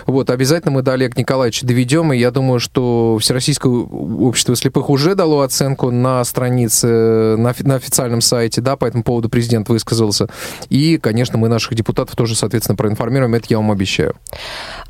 Вот, 0.05 0.29
обязательно 0.29 0.71
мы 0.71 0.83
до 0.83 0.93
Олега 0.93 1.19
Николаевича 1.19 1.65
доведем, 1.65 2.13
и 2.13 2.17
я 2.19 2.29
думаю, 2.29 2.59
что 2.59 3.17
Всероссийское 3.19 3.71
общество 3.71 4.55
слепых 4.55 4.91
уже 4.91 5.15
дало 5.15 5.41
оценку 5.41 5.89
на 5.89 6.23
странице, 6.23 7.35
на, 7.35 7.55
на 7.59 7.75
официальном 7.75 8.21
сайте, 8.21 8.61
да, 8.61 8.75
по 8.75 8.85
этому 8.85 9.03
поводу 9.03 9.27
президент 9.27 9.69
высказался. 9.69 10.27
И, 10.69 10.99
конечно, 10.99 11.39
мы 11.39 11.47
наших 11.47 11.73
депутатов 11.73 12.15
тоже, 12.15 12.35
соответственно, 12.35 12.75
проинформируем, 12.75 13.33
это 13.33 13.47
я 13.49 13.57
вам 13.57 13.71
обещаю. 13.71 14.13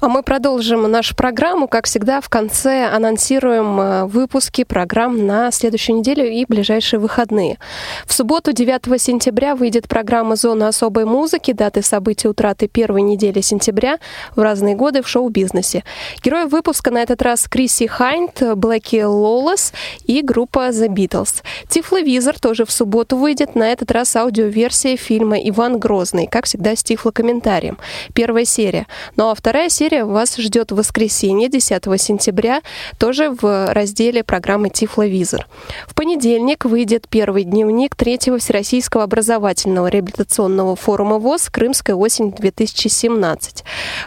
А 0.02 0.10
мы 0.10 0.24
продолжим 0.24 0.92
нашу 0.92 1.16
программу. 1.16 1.70
Как 1.70 1.86
всегда, 1.86 2.20
в 2.20 2.28
конце 2.28 2.86
анонсируем 2.94 3.80
э, 3.80 4.06
выпуски 4.06 4.66
программ 4.66 5.26
на 5.26 5.52
следующую 5.52 6.00
неделю 6.00 6.30
и 6.30 6.44
ближайшие 6.46 7.00
выходные. 7.00 7.58
В 8.06 8.14
субботу, 8.14 8.52
9 8.52 9.02
сентября, 9.02 9.56
выйдет 9.56 9.88
программа 9.88 10.17
«Зона 10.36 10.68
особой 10.68 11.06
музыки», 11.06 11.52
даты 11.52 11.82
событий 11.82 12.28
утраты 12.28 12.68
первой 12.68 13.02
недели 13.02 13.42
сентября 13.42 14.00
в 14.36 14.42
разные 14.42 14.76
годы 14.76 15.02
в 15.02 15.08
шоу-бизнесе. 15.08 15.84
Герои 16.24 16.46
выпуска 16.46 16.92
на 16.92 17.02
этот 17.02 17.22
раз 17.22 17.48
Криси 17.48 17.88
Хайнт, 17.88 18.42
Блэки 18.56 19.04
Лолес 19.04 19.74
и 20.06 20.22
группа 20.22 20.70
The 20.70 20.88
Beatles. 20.88 21.44
Тифловизор 21.70 22.40
тоже 22.40 22.66
в 22.66 22.72
субботу 22.72 23.18
выйдет, 23.18 23.56
на 23.56 23.72
этот 23.72 23.92
раз 23.92 24.16
аудиоверсия 24.16 24.98
фильма 24.98 25.38
«Иван 25.38 25.80
Грозный», 25.80 26.28
как 26.28 26.46
всегда 26.46 26.76
с 26.76 26.84
тифлокомментарием. 26.84 27.78
Первая 28.14 28.46
серия. 28.46 28.88
Ну 29.16 29.30
а 29.30 29.36
вторая 29.36 29.70
серия 29.70 30.06
вас 30.06 30.38
ждет 30.38 30.72
в 30.72 30.76
воскресенье, 30.76 31.50
10 31.50 31.84
сентября, 32.02 32.62
тоже 32.98 33.30
в 33.30 33.74
разделе 33.74 34.24
программы 34.24 34.70
«Тифловизор». 34.70 35.48
В 35.88 35.96
понедельник 35.96 36.66
выйдет 36.66 37.08
первый 37.10 37.44
дневник 37.44 37.96
третьего 37.96 38.38
Всероссийского 38.38 39.04
образовательного 39.04 39.88
реабилитационного 40.08 40.76
форума 40.76 41.20
ВОЗ 41.20 41.50
«Крымская 41.50 41.96
осень-2017». 41.96 43.64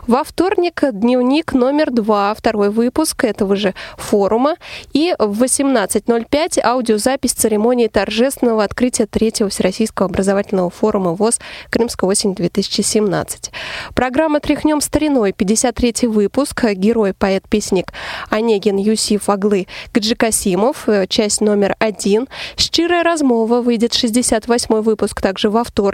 Во 0.07 0.25
вторник 0.25 0.83
дневник 0.93 1.53
номер 1.53 1.91
два, 1.91 2.35
второй 2.35 2.71
выпуск 2.71 3.25
этого 3.25 3.57
же 3.57 3.75
форума. 3.97 4.57
И 4.93 5.15
в 5.19 5.43
18.05 5.43 6.61
аудиозапись 6.63 7.33
церемонии 7.33 7.87
торжественного 7.87 8.65
открытия 8.65 9.07
третьего 9.07 9.49
Всероссийского 9.49 10.09
образовательного 10.09 10.71
форума 10.71 11.15
ВОЗ 11.15 11.41
«Крымская 11.71 12.09
осень-2017». 12.11 13.51
Программа 13.95 14.41
«Тряхнем 14.41 14.81
стариной» 14.81 15.33
50 15.33 15.71
53 15.71 16.09
выпуск. 16.09 16.65
Герой, 16.75 17.13
поэт, 17.13 17.45
песник 17.49 17.93
Онегин 18.29 18.77
Юсиф 18.77 19.29
Аглы 19.29 19.67
Гаджикасимов, 19.95 20.89
э, 20.89 21.07
часть 21.07 21.41
номер 21.41 21.77
один. 21.79 22.29
«Щирая 22.57 23.03
размова» 23.03 23.61
выйдет 23.61 23.95
68 23.95 24.81
выпуск 24.81 25.21
также 25.21 25.51
во 25.51 25.65
вторник. 25.65 25.90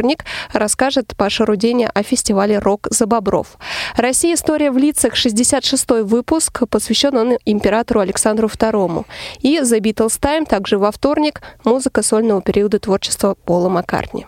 Расскажет 0.53 1.15
Паша 1.17 1.45
Руденя 1.45 1.91
о 1.95 2.03
фестивале 2.03 2.59
«Рок 2.59 2.87
за 2.91 3.07
Бобров». 3.07 3.59
«Россия. 3.97 4.35
История 4.35 4.71
в 4.71 4.77
лицах» 4.77 5.17
66 5.17 6.03
выпуск, 6.03 6.63
посвящен 6.69 7.17
он 7.17 7.39
императору 7.45 8.01
Александру 8.01 8.49
II. 8.49 9.07
И 9.41 9.59
«The 9.59 9.81
Beatles 9.81 10.21
Time» 10.21 10.47
также 10.47 10.79
во 10.79 10.91
вторник. 10.91 11.41
Музыка 11.65 12.03
сольного 12.03 12.43
периода 12.43 12.79
творчества 12.79 13.35
Пола 13.35 13.69
Маккартни. 13.69 14.27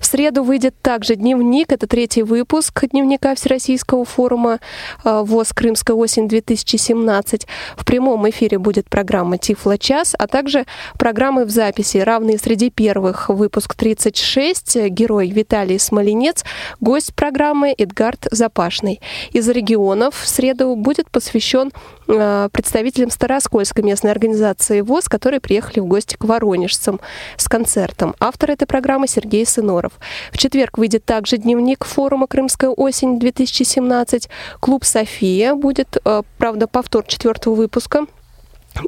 В 0.00 0.06
среду 0.06 0.42
выйдет 0.42 0.74
также 0.82 1.16
дневник, 1.16 1.72
это 1.72 1.86
третий 1.86 2.22
выпуск 2.22 2.84
дневника 2.86 3.34
Всероссийского 3.34 4.04
форума 4.04 4.60
э, 5.04 5.22
ВОЗ 5.24 5.52
«Крымская 5.52 5.96
осень-2017». 5.96 7.46
В 7.76 7.84
прямом 7.84 8.28
эфире 8.30 8.58
будет 8.58 8.88
программа 8.88 9.38
«Тифло 9.38 9.78
час», 9.78 10.14
а 10.18 10.26
также 10.26 10.66
программы 10.98 11.44
в 11.44 11.50
записи, 11.50 11.98
равные 11.98 12.38
среди 12.38 12.70
первых. 12.70 13.28
Выпуск 13.28 13.74
36, 13.74 14.88
герой 14.88 15.28
Виталий 15.30 15.78
Смоленец, 15.78 16.44
гость 16.80 17.14
программы 17.14 17.74
Эдгард 17.76 18.26
Запашный. 18.30 19.00
Из 19.32 19.48
регионов 19.48 20.14
в 20.16 20.28
среду 20.28 20.74
будет 20.76 21.10
посвящен 21.10 21.72
э, 22.08 22.48
представителям 22.52 23.10
Староскольской 23.10 23.82
местной 23.84 24.10
организации 24.10 24.80
ВОЗ, 24.80 25.08
которые 25.08 25.40
приехали 25.40 25.80
в 25.80 25.86
гости 25.86 26.16
к 26.16 26.24
воронежцам 26.24 27.00
с 27.36 27.48
концертом. 27.48 28.14
Автор 28.20 28.50
этой 28.50 28.66
программы 28.66 29.08
Сергей 29.08 29.46
Сыноров. 29.56 29.92
В 30.32 30.38
четверг 30.38 30.76
выйдет 30.76 31.04
также 31.06 31.38
дневник 31.38 31.84
форума 31.84 32.26
«Крымская 32.26 32.70
осень-2017». 32.70 34.28
Клуб 34.60 34.84
«София» 34.84 35.54
будет, 35.54 35.96
э, 36.04 36.22
правда, 36.36 36.66
повтор 36.66 37.04
четвертого 37.06 37.54
выпуска. 37.54 38.06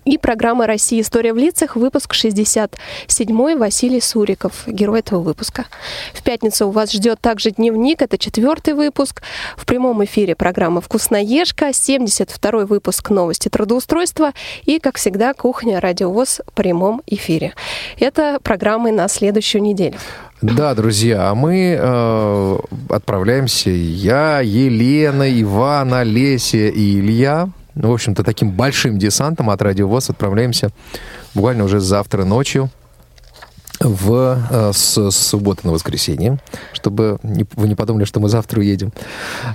И 0.04 0.18
программа 0.18 0.66
«Россия. 0.66 1.00
История 1.00 1.32
в 1.32 1.38
лицах», 1.38 1.76
выпуск 1.76 2.12
67 2.12 3.56
Василий 3.56 4.00
Суриков, 4.00 4.64
герой 4.66 5.00
этого 5.00 5.20
выпуска. 5.20 5.66
В 6.12 6.22
пятницу 6.22 6.68
у 6.68 6.70
вас 6.70 6.92
ждет 6.92 7.20
также 7.20 7.50
дневник, 7.50 8.02
это 8.02 8.18
четвертый 8.18 8.74
выпуск. 8.74 9.22
В 9.56 9.64
прямом 9.64 10.04
эфире 10.04 10.34
программа 10.34 10.80
«Вкусноежка», 10.80 11.72
72 11.72 12.66
выпуск 12.66 13.10
новости 13.10 13.48
трудоустройства 13.48 14.32
и, 14.64 14.78
как 14.78 14.96
всегда, 14.96 15.32
кухня 15.32 15.80
«Радиовоз» 15.80 16.42
в 16.46 16.52
прямом 16.52 17.02
эфире. 17.06 17.54
Это 17.98 18.38
программы 18.42 18.92
на 18.92 19.08
следующую 19.08 19.62
неделю. 19.62 19.98
Да, 20.40 20.74
друзья, 20.74 21.30
а 21.30 21.34
мы 21.34 21.76
э, 21.78 22.58
отправляемся. 22.90 23.70
Я, 23.70 24.40
Елена, 24.40 25.28
Иван, 25.42 25.94
Олеся 25.94 26.68
и 26.68 27.00
Илья 27.00 27.48
ну, 27.78 27.90
в 27.90 27.94
общем-то, 27.94 28.24
таким 28.24 28.50
большим 28.50 28.98
десантом 28.98 29.50
от 29.50 29.62
Радио 29.62 29.86
ВОЗ 29.86 30.10
отправляемся 30.10 30.70
буквально 31.32 31.62
уже 31.62 31.78
завтра 31.78 32.24
ночью 32.24 32.70
в, 33.78 34.36
э, 34.50 34.72
с, 34.72 35.10
с 35.10 35.16
субботы 35.16 35.60
на 35.64 35.72
воскресенье, 35.72 36.38
чтобы 36.72 37.18
не, 37.22 37.46
вы 37.54 37.68
не 37.68 37.76
подумали, 37.76 38.04
что 38.04 38.18
мы 38.18 38.28
завтра 38.28 38.58
уедем. 38.58 38.92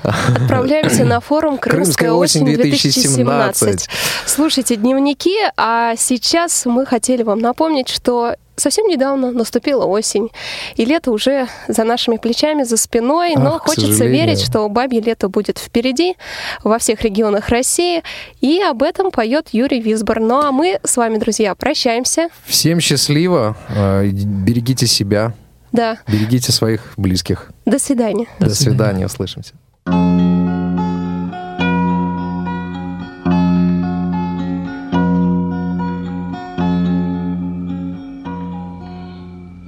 Отправляемся 0.03 1.03
на 1.03 1.19
форум 1.19 1.57
«Крымская, 1.57 2.09
Крымская 2.09 2.11
осень 2.13 2.45
2017. 2.45 3.89
Слушайте 4.25 4.77
дневники, 4.77 5.35
а 5.57 5.95
сейчас 5.97 6.65
мы 6.65 6.85
хотели 6.85 7.23
вам 7.23 7.39
напомнить, 7.39 7.89
что 7.89 8.35
совсем 8.55 8.87
недавно 8.87 9.31
наступила 9.31 9.85
осень, 9.85 10.29
и 10.75 10.85
лето 10.85 11.11
уже 11.11 11.47
за 11.67 11.83
нашими 11.83 12.17
плечами, 12.17 12.63
за 12.63 12.77
спиной, 12.77 13.35
но 13.35 13.55
Ах, 13.55 13.63
хочется 13.63 14.05
верить, 14.05 14.41
что 14.41 14.67
бабье 14.69 15.01
лето 15.01 15.29
будет 15.29 15.57
впереди 15.57 16.15
во 16.63 16.77
всех 16.79 17.01
регионах 17.01 17.49
России, 17.49 18.03
и 18.41 18.61
об 18.61 18.83
этом 18.83 19.11
поет 19.11 19.49
Юрий 19.51 19.81
Висбор. 19.81 20.19
Ну 20.19 20.39
а 20.39 20.51
мы 20.51 20.79
с 20.83 20.97
вами, 20.97 21.17
друзья, 21.17 21.55
прощаемся. 21.55 22.29
Всем 22.45 22.79
счастливо, 22.79 23.57
э, 23.69 24.07
берегите 24.07 24.87
себя, 24.87 25.33
да. 25.71 25.97
берегите 26.07 26.51
своих 26.51 26.93
близких. 26.97 27.51
До 27.65 27.79
свидания. 27.79 28.27
До, 28.39 28.53
свидания. 28.53 29.05
услышимся. 29.05 29.53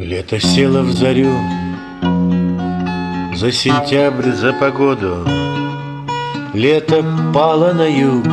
Лето 0.10 0.40
село 0.40 0.84
в 0.84 0.92
зарю. 0.92 1.34
За 3.36 3.52
сентябрь, 3.52 4.32
за 4.34 4.54
погоду. 4.54 5.26
Лето 6.54 7.04
пало 7.34 7.74
на 7.74 7.88
юг 7.88 8.26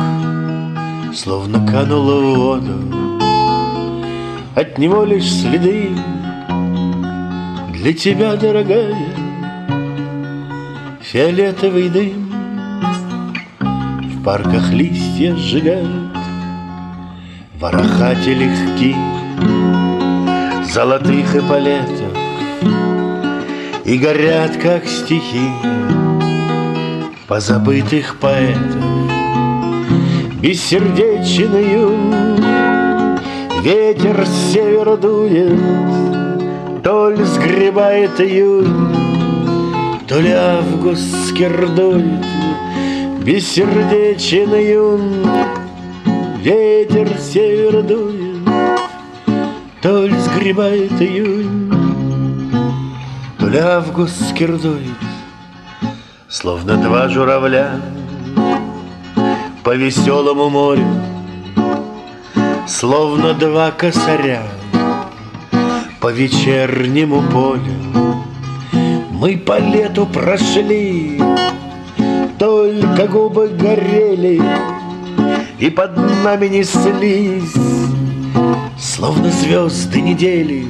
Словно 1.15 1.65
кануло 1.65 2.21
в 2.21 2.35
воду. 2.35 2.77
От 4.55 4.77
него 4.77 5.03
лишь 5.03 5.31
следы. 5.41 5.89
Для 7.73 7.93
тебя, 7.93 8.35
дорогая 8.35 8.95
Фиолетовый 11.01 11.89
дым 11.89 12.31
В 14.11 14.23
парках 14.23 14.71
листья 14.71 15.35
сжигают. 15.35 16.15
Ворохати 17.59 18.29
легкие 18.29 19.12
золотых 20.73 21.35
эполетов 21.35 22.17
И 23.85 23.95
горят, 23.99 24.57
как 24.57 24.87
стихи 24.87 25.51
позабытых 27.27 28.17
поэтов. 28.19 28.81
Бессердечен 30.41 31.55
июнь, 31.55 33.19
ветер 33.61 34.25
с 34.25 34.51
севера 34.51 34.97
дует 34.97 35.59
То 36.83 37.11
ли 37.11 37.23
сгребает 37.23 38.19
июнь, 38.19 38.95
то 40.07 40.19
ли 40.19 40.31
август 40.31 41.29
скирдует. 41.29 42.25
Бессердечен 43.23 44.55
июнь, 44.55 45.23
ветер 46.41 47.09
с 47.19 47.31
дует 47.83 48.22
то 49.83 50.07
ли 50.07 50.17
сгребает 50.17 50.93
июнь, 51.01 51.69
То 53.37 53.47
ли 53.47 53.57
август 53.57 54.29
скирдует, 54.29 54.79
Словно 56.29 56.77
два 56.77 57.09
журавля 57.09 57.81
По 59.61 59.75
веселому 59.75 60.49
морю, 60.49 60.87
Словно 62.65 63.33
два 63.33 63.71
косаря 63.71 64.43
По 65.99 66.13
вечернему 66.13 67.21
полю, 67.23 68.23
Мы 69.11 69.37
по 69.37 69.59
лету 69.59 70.05
прошли, 70.05 71.21
только 72.39 73.07
губы 73.07 73.49
горели, 73.49 74.41
И 75.59 75.69
под 75.69 75.97
нами 76.23 76.47
неслись, 76.47 77.62
словно 78.83 79.31
звезды 79.31 80.01
недели. 80.01 80.67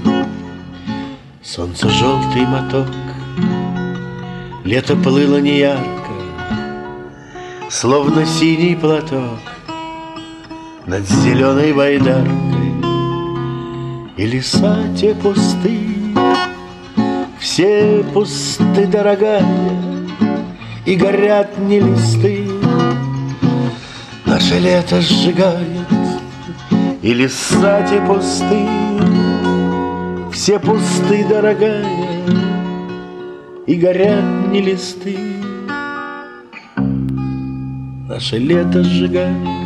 Солнце 1.41 1.89
желтый 1.89 2.45
моток, 2.45 2.87
лето 4.63 4.95
плыло 4.95 5.37
неярко, 5.37 6.13
Словно 7.69 8.25
синий 8.25 8.75
платок 8.75 9.39
над 10.85 11.07
зеленой 11.09 11.73
байдаркой. 11.73 12.73
И 14.15 14.25
леса 14.27 14.77
те 14.95 15.15
пусты, 15.15 15.79
все 17.39 18.05
пусты, 18.13 18.85
дорогая, 18.85 19.45
И 20.85 20.95
горят 20.95 21.57
не 21.57 21.79
листы. 21.79 22.47
Наше 24.25 24.59
лето 24.59 25.01
сжигает, 25.01 26.02
И 27.03 27.13
леса 27.13 27.85
те 27.89 27.99
пусты, 28.07 28.65
Все 30.31 30.57
пусты, 30.57 31.25
дорогая, 31.27 31.85
И 33.67 33.75
горят 33.75 34.23
не 34.49 34.61
листы. 34.61 35.17
Наше 38.07 38.37
лето 38.37 38.81
сжигает, 38.85 39.62